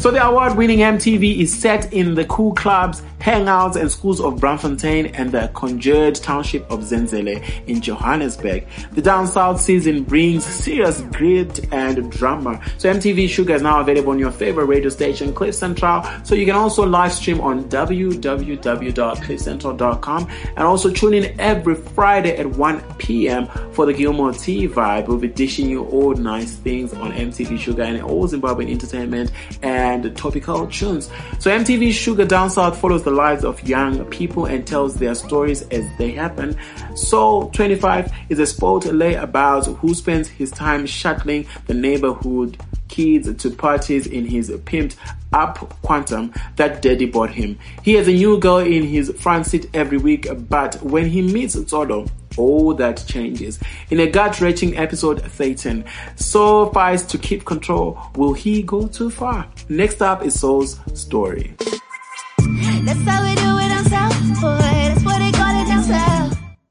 So 0.00 0.10
the 0.10 0.24
award-winning 0.24 0.78
MTV 0.78 1.40
is 1.40 1.52
set 1.52 1.92
in 1.92 2.14
the 2.14 2.24
cool 2.24 2.54
clubs, 2.54 3.02
hangouts, 3.20 3.76
and 3.76 3.90
schools 3.90 4.20
of 4.20 4.34
Braamfontein 4.34 5.12
and 5.14 5.32
the 5.32 5.50
conjured 5.54 6.16
township 6.16 6.70
of 6.70 6.80
Zenzele 6.80 7.42
in 7.66 7.80
Johannesburg. 7.80 8.66
The 8.92 9.00
Down 9.02 9.26
South 9.26 9.60
season 9.60 10.04
brings 10.04 10.44
serious 10.44 11.00
grit 11.02 11.72
and 11.72 12.10
drama. 12.10 12.60
So 12.78 12.92
MTV 12.92 13.26
Shuga 13.26 13.56
is 13.56 13.62
now 13.62 13.80
available 13.80 14.12
on 14.12 14.18
your 14.18 14.30
favorite 14.30 14.66
radio 14.66 14.88
station, 14.88 15.34
Cliff 15.34 15.54
Central. 15.54 16.02
So 16.24 16.34
you 16.34 16.46
can 16.46 16.56
also 16.56 16.86
live 16.86 17.12
stream 17.12 17.40
on 17.40 17.64
www.cliffcentral.com 17.64 20.28
and 20.56 20.58
also 20.58 20.90
tune 20.90 21.14
in 21.14 21.40
every 21.40 21.74
Friday 21.74 22.36
at 22.36 22.46
1 22.46 22.82
p.m. 22.98 23.48
for 23.72 23.86
the 23.86 23.92
Gilmore 23.92 24.32
T 24.32 24.68
vibe. 24.68 25.06
We'll 25.06 25.18
be 25.18 25.28
dishing 25.28 25.68
you 25.68 25.84
all 25.84 26.14
nice 26.14 26.56
things 26.56 26.92
on 26.94 27.12
MTV 27.12 27.58
Shuga 27.58 27.86
and 27.86 28.02
all 28.02 28.28
Zimbabwean 28.28 28.70
entertainment 28.70 29.32
and 29.62 30.16
topical 30.16 30.66
tunes. 30.66 31.10
So 31.38 31.50
MTV 31.50 31.90
Shuga 31.90 32.26
Down 32.26 32.50
South 32.50 32.78
follows 32.78 33.02
the 33.02 33.09
lives 33.10 33.44
of 33.44 33.66
young 33.68 34.04
people 34.06 34.46
and 34.46 34.66
tells 34.66 34.94
their 34.94 35.14
stories 35.14 35.62
as 35.68 35.84
they 35.98 36.12
happen. 36.12 36.56
Soul 36.94 37.50
25 37.50 38.12
is 38.28 38.38
a 38.38 38.46
sport 38.46 38.86
lay 38.86 39.14
about 39.14 39.66
who 39.66 39.94
spends 39.94 40.28
his 40.28 40.50
time 40.50 40.86
shuttling 40.86 41.46
the 41.66 41.74
neighborhood 41.74 42.58
kids 42.88 43.32
to 43.42 43.50
parties 43.50 44.06
in 44.06 44.26
his 44.26 44.50
pimped 44.50 44.96
up 45.32 45.58
quantum 45.82 46.32
that 46.56 46.82
daddy 46.82 47.06
bought 47.06 47.30
him. 47.30 47.58
He 47.82 47.94
has 47.94 48.08
a 48.08 48.12
new 48.12 48.38
girl 48.38 48.58
in 48.58 48.82
his 48.82 49.12
front 49.18 49.46
seat 49.46 49.70
every 49.72 49.98
week, 49.98 50.26
but 50.48 50.74
when 50.82 51.06
he 51.06 51.22
meets 51.22 51.56
Zolo, 51.56 52.10
all 52.36 52.74
that 52.74 53.04
changes. 53.06 53.58
In 53.90 54.00
a 54.00 54.10
gut 54.10 54.40
wrenching 54.40 54.76
episode, 54.76 55.30
Satan 55.32 55.84
so 56.16 56.70
fights 56.70 57.04
to 57.04 57.18
keep 57.18 57.44
control. 57.44 57.98
Will 58.16 58.32
he 58.32 58.62
go 58.62 58.86
too 58.86 59.10
far? 59.10 59.48
Next 59.68 60.02
up 60.02 60.24
is 60.24 60.38
Soul's 60.38 60.80
story. 60.94 61.54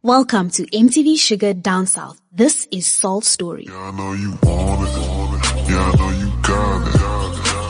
Welcome 0.09 0.49
to 0.57 0.65
MTV 0.65 1.17
Shuga 1.17 1.61
Down 1.61 1.85
South. 1.85 2.19
This 2.31 2.67
is 2.71 2.87
Soul's 2.87 3.27
story. 3.27 3.65
Yeah, 3.67 3.77
I 3.77 3.91
know 3.91 4.13
you 4.13 4.31
want 4.41 4.89
it. 4.89 5.69
Yeah, 5.69 5.85
I 5.85 5.95
know 5.97 6.09
you 6.17 6.31
got 6.41 6.87
it. 6.87 6.95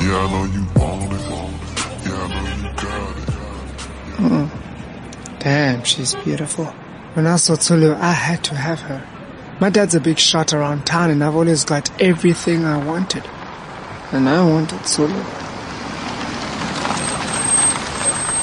Yeah, 0.05 0.17
I 0.17 0.31
know 0.31 0.45
you 0.45 0.63
want 0.73 1.11
it. 1.11 1.19
Yeah, 2.07 2.15
I 2.15 2.27
know 2.31 2.47
you 2.55 2.71
got 2.77 3.17
it. 3.17 3.27
Mm. 4.23 5.39
Damn, 5.39 5.83
she's 5.83 6.15
beautiful. 6.15 6.67
When 7.13 7.27
I 7.27 7.35
saw 7.35 7.57
Tulu, 7.57 7.93
I 7.95 8.13
had 8.13 8.41
to 8.45 8.55
have 8.55 8.79
her. 8.83 9.05
My 9.59 9.69
dad's 9.69 9.95
a 9.95 9.99
big 9.99 10.17
shot 10.17 10.53
around 10.53 10.85
town 10.85 11.09
and 11.11 11.21
I've 11.21 11.35
always 11.35 11.65
got 11.65 11.91
everything 12.01 12.63
I 12.63 12.77
wanted. 12.85 13.25
And 14.13 14.29
I 14.29 14.41
wanted 14.45 14.81
Tulu. 14.85 15.23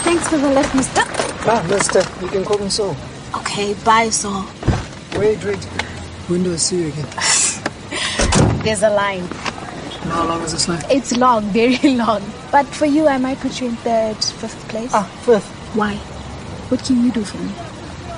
Thanks 0.05 0.29
for 0.29 0.37
the 0.37 0.51
lift, 0.51 0.75
mister. 0.75 1.03
Ah, 1.49 1.67
mister, 1.67 2.03
you 2.21 2.29
can 2.29 2.45
call 2.45 2.59
me 2.59 2.69
Saul. 2.69 2.95
Okay, 3.41 3.75
bye, 3.85 4.11
Saul. 4.11 4.47
Wait, 5.17 5.43
wait. 5.45 5.63
When 6.29 6.43
do 6.43 6.53
I 6.53 6.57
see 6.57 6.83
you 6.83 6.89
again? 6.89 7.07
There's 8.65 8.83
a 8.83 8.91
line. 8.91 9.27
How 10.11 10.27
long 10.27 10.43
is 10.43 10.53
this 10.53 10.69
line? 10.69 10.83
It's 10.91 11.17
long, 11.17 11.45
very 11.61 11.95
long. 11.95 12.23
But 12.51 12.67
for 12.67 12.87
you, 12.87 13.07
I 13.07 13.19
might 13.19 13.39
put 13.39 13.61
you 13.61 13.69
in 13.69 13.77
third, 13.77 14.17
fifth 14.17 14.69
place. 14.69 14.91
Ah, 14.95 15.05
fifth. 15.25 15.49
Why? 15.75 15.95
What 16.69 16.85
can 16.85 17.05
you 17.05 17.13
do 17.13 17.25
for 17.25 17.39
me? 17.39 17.53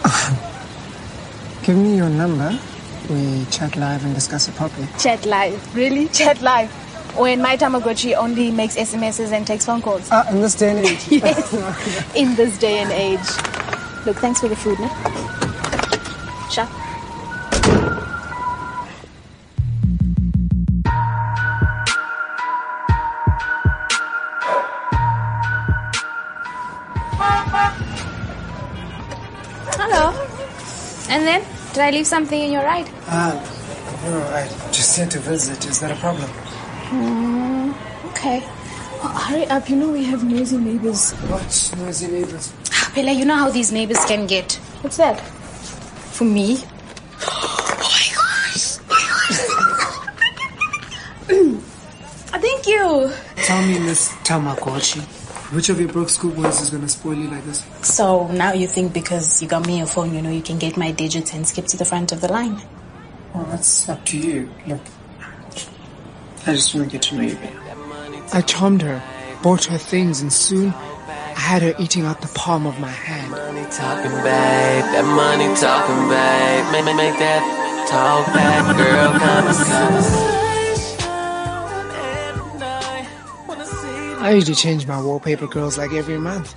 Give 1.64 1.76
me 1.76 1.96
your 1.96 2.08
number. 2.08 2.58
We 3.10 3.44
chat 3.50 3.76
live 3.76 4.04
and 4.04 4.14
discuss 4.14 4.48
it 4.48 4.54
properly. 4.54 4.86
Chat 4.98 5.24
live? 5.26 5.74
Really? 5.74 6.08
Chat 6.08 6.40
live? 6.42 6.70
When 7.16 7.42
my 7.42 7.56
Tamagotchi 7.56 8.14
only 8.14 8.50
makes 8.50 8.76
SMSs 8.76 9.32
and 9.32 9.46
takes 9.46 9.64
phone 9.66 9.82
calls? 9.82 10.08
Ah, 10.12 10.28
in 10.30 10.40
this 10.40 10.54
day 10.54 10.70
and 10.70 10.86
age. 10.86 11.08
yes, 11.08 12.14
in 12.14 12.34
this 12.36 12.56
day 12.58 12.78
and 12.78 12.92
age. 12.92 13.57
Look, 14.06 14.16
thanks 14.18 14.40
for 14.40 14.48
the 14.48 14.56
food, 14.56 14.78
no? 14.78 14.88
Sure. 16.50 16.66
Hello. 29.76 30.12
And 31.10 31.26
then, 31.26 31.44
did 31.72 31.82
I 31.82 31.90
leave 31.90 32.06
something 32.06 32.40
in 32.40 32.52
your 32.52 32.62
ride? 32.62 32.88
Ah, 33.08 33.34
no, 34.04 34.20
I 34.34 34.48
just 34.72 34.96
here 34.96 35.06
to 35.06 35.18
visit. 35.18 35.66
Is 35.66 35.80
that 35.80 35.90
a 35.90 35.96
problem? 35.96 36.30
Mm, 36.90 37.74
okay. 38.10 38.40
Well, 39.02 39.12
hurry 39.12 39.46
up. 39.48 39.68
You 39.68 39.76
know 39.76 39.90
we 39.90 40.04
have 40.04 40.24
noisy 40.24 40.56
neighbors. 40.56 41.12
What 41.28 41.74
noisy 41.78 42.08
neighbors? 42.08 42.52
Bella, 42.98 43.12
you 43.12 43.24
know 43.24 43.36
how 43.36 43.48
these 43.48 43.70
neighbors 43.70 44.04
can 44.06 44.26
get. 44.26 44.54
What's 44.82 44.96
that? 44.96 45.20
For 45.20 46.24
me? 46.24 46.58
oh 47.22 47.76
my 47.78 48.02
gosh! 48.18 48.78
Ah, 52.32 52.38
thank 52.40 52.66
you. 52.66 53.12
Tell 53.36 53.64
me, 53.64 53.78
Miss 53.78 54.10
Tamagotchi. 54.24 55.00
Which 55.54 55.68
of 55.68 55.78
your 55.78 55.88
broke 55.90 56.08
schoolboys 56.08 56.60
is 56.60 56.70
gonna 56.70 56.88
spoil 56.88 57.14
you 57.14 57.28
like 57.28 57.44
this? 57.44 57.64
So 57.82 58.26
now 58.32 58.52
you 58.52 58.66
think 58.66 58.92
because 58.92 59.40
you 59.40 59.46
got 59.46 59.64
me 59.64 59.80
a 59.80 59.86
phone, 59.86 60.12
you 60.12 60.20
know, 60.20 60.30
you 60.32 60.42
can 60.42 60.58
get 60.58 60.76
my 60.76 60.90
digits 60.90 61.32
and 61.32 61.46
skip 61.46 61.66
to 61.66 61.76
the 61.76 61.84
front 61.84 62.10
of 62.10 62.20
the 62.20 62.32
line? 62.32 62.60
Well, 63.32 63.44
that's 63.44 63.88
up 63.88 64.04
to 64.06 64.18
you. 64.18 64.50
Look, 64.66 64.80
I 66.48 66.54
just 66.54 66.74
want 66.74 66.90
to 66.90 66.92
get 66.92 67.02
to 67.02 67.14
know 67.14 67.22
you 67.22 67.36
better. 67.36 67.60
I 68.32 68.40
charmed 68.40 68.82
her, 68.82 69.00
bought 69.40 69.66
her 69.66 69.78
things, 69.78 70.20
and 70.20 70.32
soon 70.32 70.74
I 71.38 71.40
had 71.40 71.62
her 71.62 71.72
eating 71.78 72.04
out 72.04 72.20
the 72.20 72.26
palm 72.34 72.66
of 72.66 72.80
my 72.80 72.90
hand. 72.90 73.30
Money 73.30 73.64
talking, 73.70 74.10
babe. 74.10 74.84
That 74.90 75.04
money 75.04 75.46
talking, 75.54 76.08
babe. 76.10 76.64
Make, 76.72 76.84
make 76.96 77.16
that 77.20 77.40
talk 77.88 78.26
back, 78.34 78.76
girl. 78.76 79.12
Come, 79.20 79.54
come. 79.54 80.02
I 84.20 84.32
usually 84.32 84.56
change 84.56 84.84
my 84.88 85.00
wallpaper 85.00 85.46
girls 85.46 85.78
like 85.78 85.92
every 85.92 86.18
month. 86.18 86.56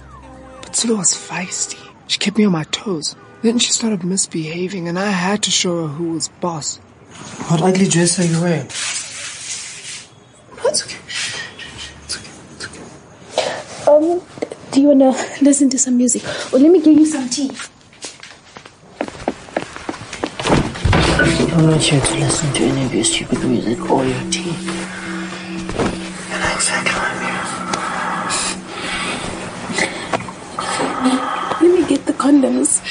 But 0.63 0.75
Sulu 0.75 0.97
was 0.97 1.13
feisty. 1.13 1.77
She 2.07 2.17
kept 2.17 2.39
me 2.39 2.45
on 2.45 2.51
my 2.51 2.63
toes. 2.71 3.15
Then 3.43 3.59
she 3.59 3.71
started 3.71 4.03
misbehaving 4.03 4.87
and 4.87 4.97
I 4.97 5.11
had 5.11 5.43
to 5.43 5.51
show 5.51 5.85
her 5.85 5.93
who 5.93 6.13
was 6.13 6.27
boss. 6.27 6.77
What 7.49 7.61
ugly 7.61 7.87
dress 7.87 8.17
are 8.19 8.23
you 8.23 8.41
wearing? 8.41 8.65
It's 8.65 10.07
okay. 10.83 10.97
It's 12.03 12.17
okay. 12.17 12.31
It's 13.37 13.87
um, 13.87 14.21
do 14.71 14.81
you 14.81 14.87
wanna 14.87 15.11
listen 15.41 15.69
to 15.69 15.77
some 15.77 15.97
music? 15.97 16.23
Or 16.53 16.59
let 16.59 16.71
me 16.71 16.81
give 16.81 16.97
you 16.97 17.05
some 17.05 17.27
tea. 17.29 17.51
I'm 21.53 21.65
not 21.69 21.81
here 21.81 21.99
to 21.99 22.13
listen 22.15 22.53
to 22.53 22.63
any 22.63 22.85
of 22.85 22.93
your 22.93 23.03
stupid 23.03 23.43
music 23.43 23.79
or 23.91 24.05
your 24.05 24.31
tea. 24.31 24.49
You 24.49 24.55
know 26.39 26.51
exactly 26.55 26.93
what 26.95 27.11
Let 31.61 31.71
me 31.79 31.85
get 31.87 32.05
the 32.05 32.13
condoms. 32.13 32.81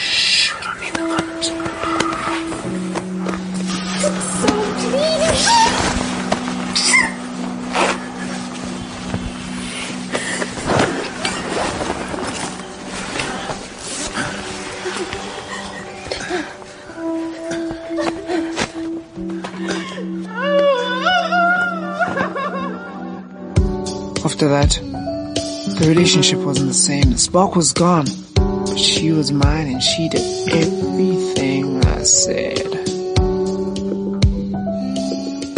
That, 24.60 25.78
the 25.78 25.86
relationship 25.88 26.38
wasn't 26.40 26.68
the 26.68 26.74
same. 26.74 27.10
The 27.10 27.18
spark 27.18 27.56
was 27.56 27.72
gone. 27.72 28.06
But 28.34 28.78
she 28.78 29.10
was 29.12 29.32
mine 29.32 29.68
and 29.68 29.82
she 29.82 30.08
did 30.08 30.22
everything 30.52 31.84
I 31.84 32.02
said. 32.02 32.66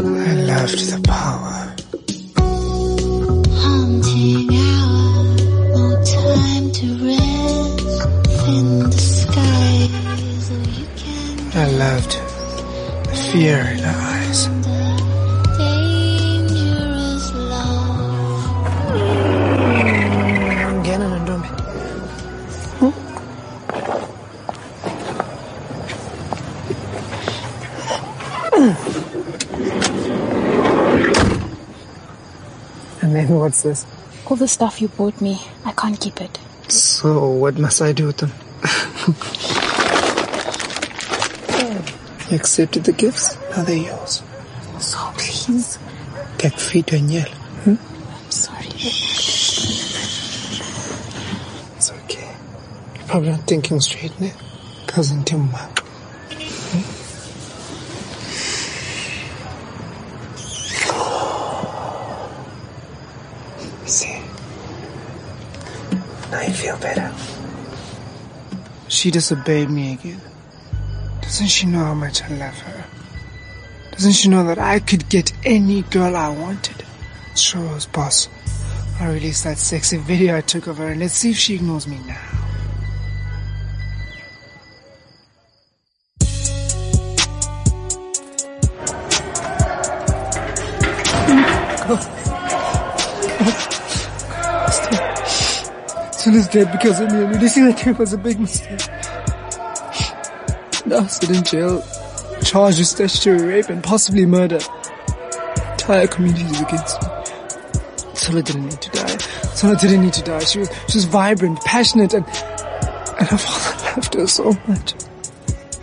I 0.00 0.32
loved 0.52 0.80
the 0.90 1.00
power. 1.04 1.51
What's 33.52 33.62
this? 33.64 33.84
All 34.26 34.36
the 34.36 34.48
stuff 34.48 34.80
you 34.80 34.88
bought 34.88 35.20
me, 35.20 35.38
I 35.66 35.72
can't 35.72 36.00
keep 36.00 36.22
it. 36.22 36.38
So 36.68 37.28
what 37.28 37.58
must 37.58 37.82
I 37.82 37.92
do 37.92 38.06
with 38.06 38.16
them? 38.16 38.32
you 42.30 42.36
accepted 42.36 42.84
the 42.84 42.92
gifts, 42.92 43.36
now 43.50 43.64
they're 43.64 43.76
yours. 43.76 44.22
So 44.78 44.96
please. 45.18 45.78
Get 46.38 46.58
feet 46.58 46.94
on 46.94 47.10
yell. 47.10 47.28
Hmm? 47.28 47.74
I'm 47.74 48.30
sorry. 48.30 48.64
It's 51.76 51.90
okay. 51.92 52.34
You're 52.96 53.06
probably 53.06 53.30
not 53.32 53.46
thinking 53.46 53.80
straight 53.80 54.18
now. 54.18 54.32
Cousin 54.86 55.24
Timma. 55.24 55.71
She 69.02 69.10
disobeyed 69.10 69.68
me 69.68 69.94
again. 69.94 70.20
Doesn't 71.22 71.48
she 71.48 71.66
know 71.66 71.86
how 71.86 71.94
much 71.94 72.22
I 72.22 72.28
love 72.36 72.56
her? 72.60 72.84
Doesn't 73.90 74.12
she 74.12 74.28
know 74.28 74.46
that 74.46 74.60
I 74.60 74.78
could 74.78 75.08
get 75.08 75.32
any 75.44 75.82
girl 75.82 76.14
I 76.14 76.28
wanted? 76.28 76.84
Sure 77.34 77.80
boss. 77.92 78.28
I 79.00 79.08
released 79.08 79.42
that 79.42 79.58
sexy 79.58 79.96
video 79.96 80.36
I 80.36 80.40
took 80.40 80.68
of 80.68 80.76
her 80.76 80.86
and 80.86 81.00
let's 81.00 81.14
see 81.14 81.30
if 81.32 81.36
she 81.36 81.56
ignores 81.56 81.88
me 81.88 81.98
now. 82.06 82.41
Son 96.32 96.40
is 96.40 96.48
dead 96.48 96.72
because 96.72 96.98
of 96.98 97.12
me 97.12 97.18
and 97.24 97.34
releasing 97.34 97.66
that 97.66 97.76
tape 97.76 97.98
was 97.98 98.14
a 98.14 98.16
big 98.16 98.40
mistake. 98.40 98.80
Now 100.86 101.06
sit 101.06 101.28
in 101.28 101.44
jail, 101.44 101.84
charged 102.42 102.78
with 102.78 102.88
statutory 102.88 103.42
rape 103.42 103.68
and 103.68 103.84
possibly 103.84 104.24
murder. 104.24 104.58
Entire 105.72 106.06
community 106.06 106.44
is 106.44 106.60
against 106.62 107.02
me. 107.02 107.08
Sola 108.14 108.42
didn't 108.42 108.64
need 108.64 108.80
to 108.80 108.90
die. 108.92 109.16
Sola 109.54 109.76
didn't 109.76 110.00
need 110.00 110.12
to 110.14 110.22
die. 110.22 110.38
She 110.38 110.60
was, 110.60 110.70
she 110.88 110.98
was 110.98 111.04
vibrant, 111.04 111.60
passionate, 111.66 112.14
and, 112.14 112.24
and 112.26 113.28
her 113.28 113.36
father 113.36 113.84
loved 113.96 114.14
her 114.14 114.26
so 114.26 114.52
much. 114.66 114.94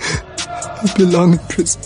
I 0.01 0.91
belong 0.97 1.33
in 1.33 1.39
prison. 1.49 1.81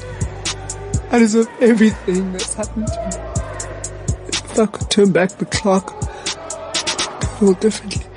I 1.12 1.20
deserve 1.20 1.50
everything 1.60 2.32
that's 2.32 2.54
happened 2.54 2.88
to 2.88 3.02
me. 3.02 4.30
If 4.30 4.58
I 4.58 4.66
could 4.68 4.90
turn 4.90 5.12
back 5.12 5.32
the 5.32 5.48
clock, 5.48 5.94
I'd 6.02 7.40
feel 7.40 7.54
differently. 7.56 8.13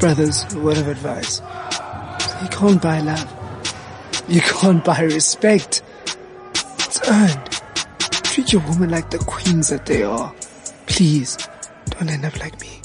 Brothers, 0.00 0.50
a 0.54 0.58
word 0.58 0.78
of 0.78 0.88
advice. 0.88 1.42
You 2.42 2.48
can't 2.48 2.80
buy 2.80 3.00
love. 3.00 3.30
You 4.28 4.40
can't 4.40 4.82
buy 4.82 5.02
respect. 5.02 5.82
It's 6.54 7.06
earned. 7.06 7.50
Treat 8.24 8.50
your 8.54 8.62
woman 8.62 8.88
like 8.88 9.10
the 9.10 9.18
queens 9.18 9.68
that 9.68 9.84
they 9.84 10.02
are. 10.02 10.34
Please, 10.86 11.36
don't 11.90 12.08
end 12.08 12.24
up 12.24 12.40
like 12.40 12.58
me. 12.62 12.79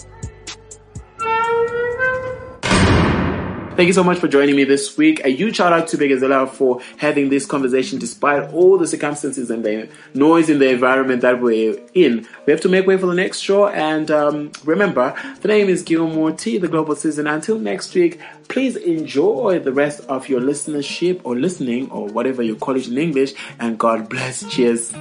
Thank 3.75 3.87
you 3.87 3.93
so 3.93 4.05
much 4.05 4.19
for 4.19 4.29
joining 4.29 4.55
me 4.55 4.63
this 4.63 4.97
week. 4.97 5.19
A 5.25 5.29
huge 5.29 5.57
shout 5.57 5.73
out 5.73 5.89
to 5.89 5.97
Bekezela 5.97 6.49
for 6.49 6.79
having 6.95 7.27
this 7.27 7.45
conversation 7.45 7.99
despite 7.99 8.53
all 8.53 8.77
the 8.77 8.87
circumstances 8.87 9.51
and 9.51 9.65
the 9.65 9.89
noise 10.13 10.49
in 10.49 10.59
the 10.59 10.69
environment 10.69 11.23
that 11.23 11.41
we're 11.41 11.77
in. 11.93 12.25
We 12.45 12.51
have 12.51 12.61
to 12.61 12.69
make 12.69 12.87
way 12.87 12.97
for 12.97 13.07
the 13.07 13.13
next 13.13 13.41
show. 13.41 13.67
And 13.67 14.09
um, 14.09 14.53
remember, 14.63 15.13
the 15.41 15.49
name 15.49 15.67
is 15.67 15.83
Gilmore 15.83 16.31
T, 16.31 16.57
the 16.57 16.69
global 16.69 16.95
citizen. 16.95 17.27
Until 17.27 17.59
next 17.59 17.93
week, 17.93 18.21
please 18.47 18.77
enjoy 18.77 19.59
the 19.59 19.73
rest 19.73 19.99
of 20.07 20.29
your 20.29 20.39
listenership 20.39 21.19
or 21.25 21.35
listening 21.35 21.91
or 21.91 22.07
whatever 22.07 22.41
you 22.41 22.55
call 22.55 22.77
it 22.77 22.87
in 22.87 22.97
English. 22.97 23.33
And 23.59 23.77
God 23.77 24.07
bless. 24.07 24.49
Cheers. 24.49 24.93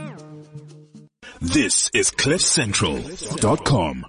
This 1.40 1.90
is 1.94 2.10
CliffCentral.com. 2.10 4.06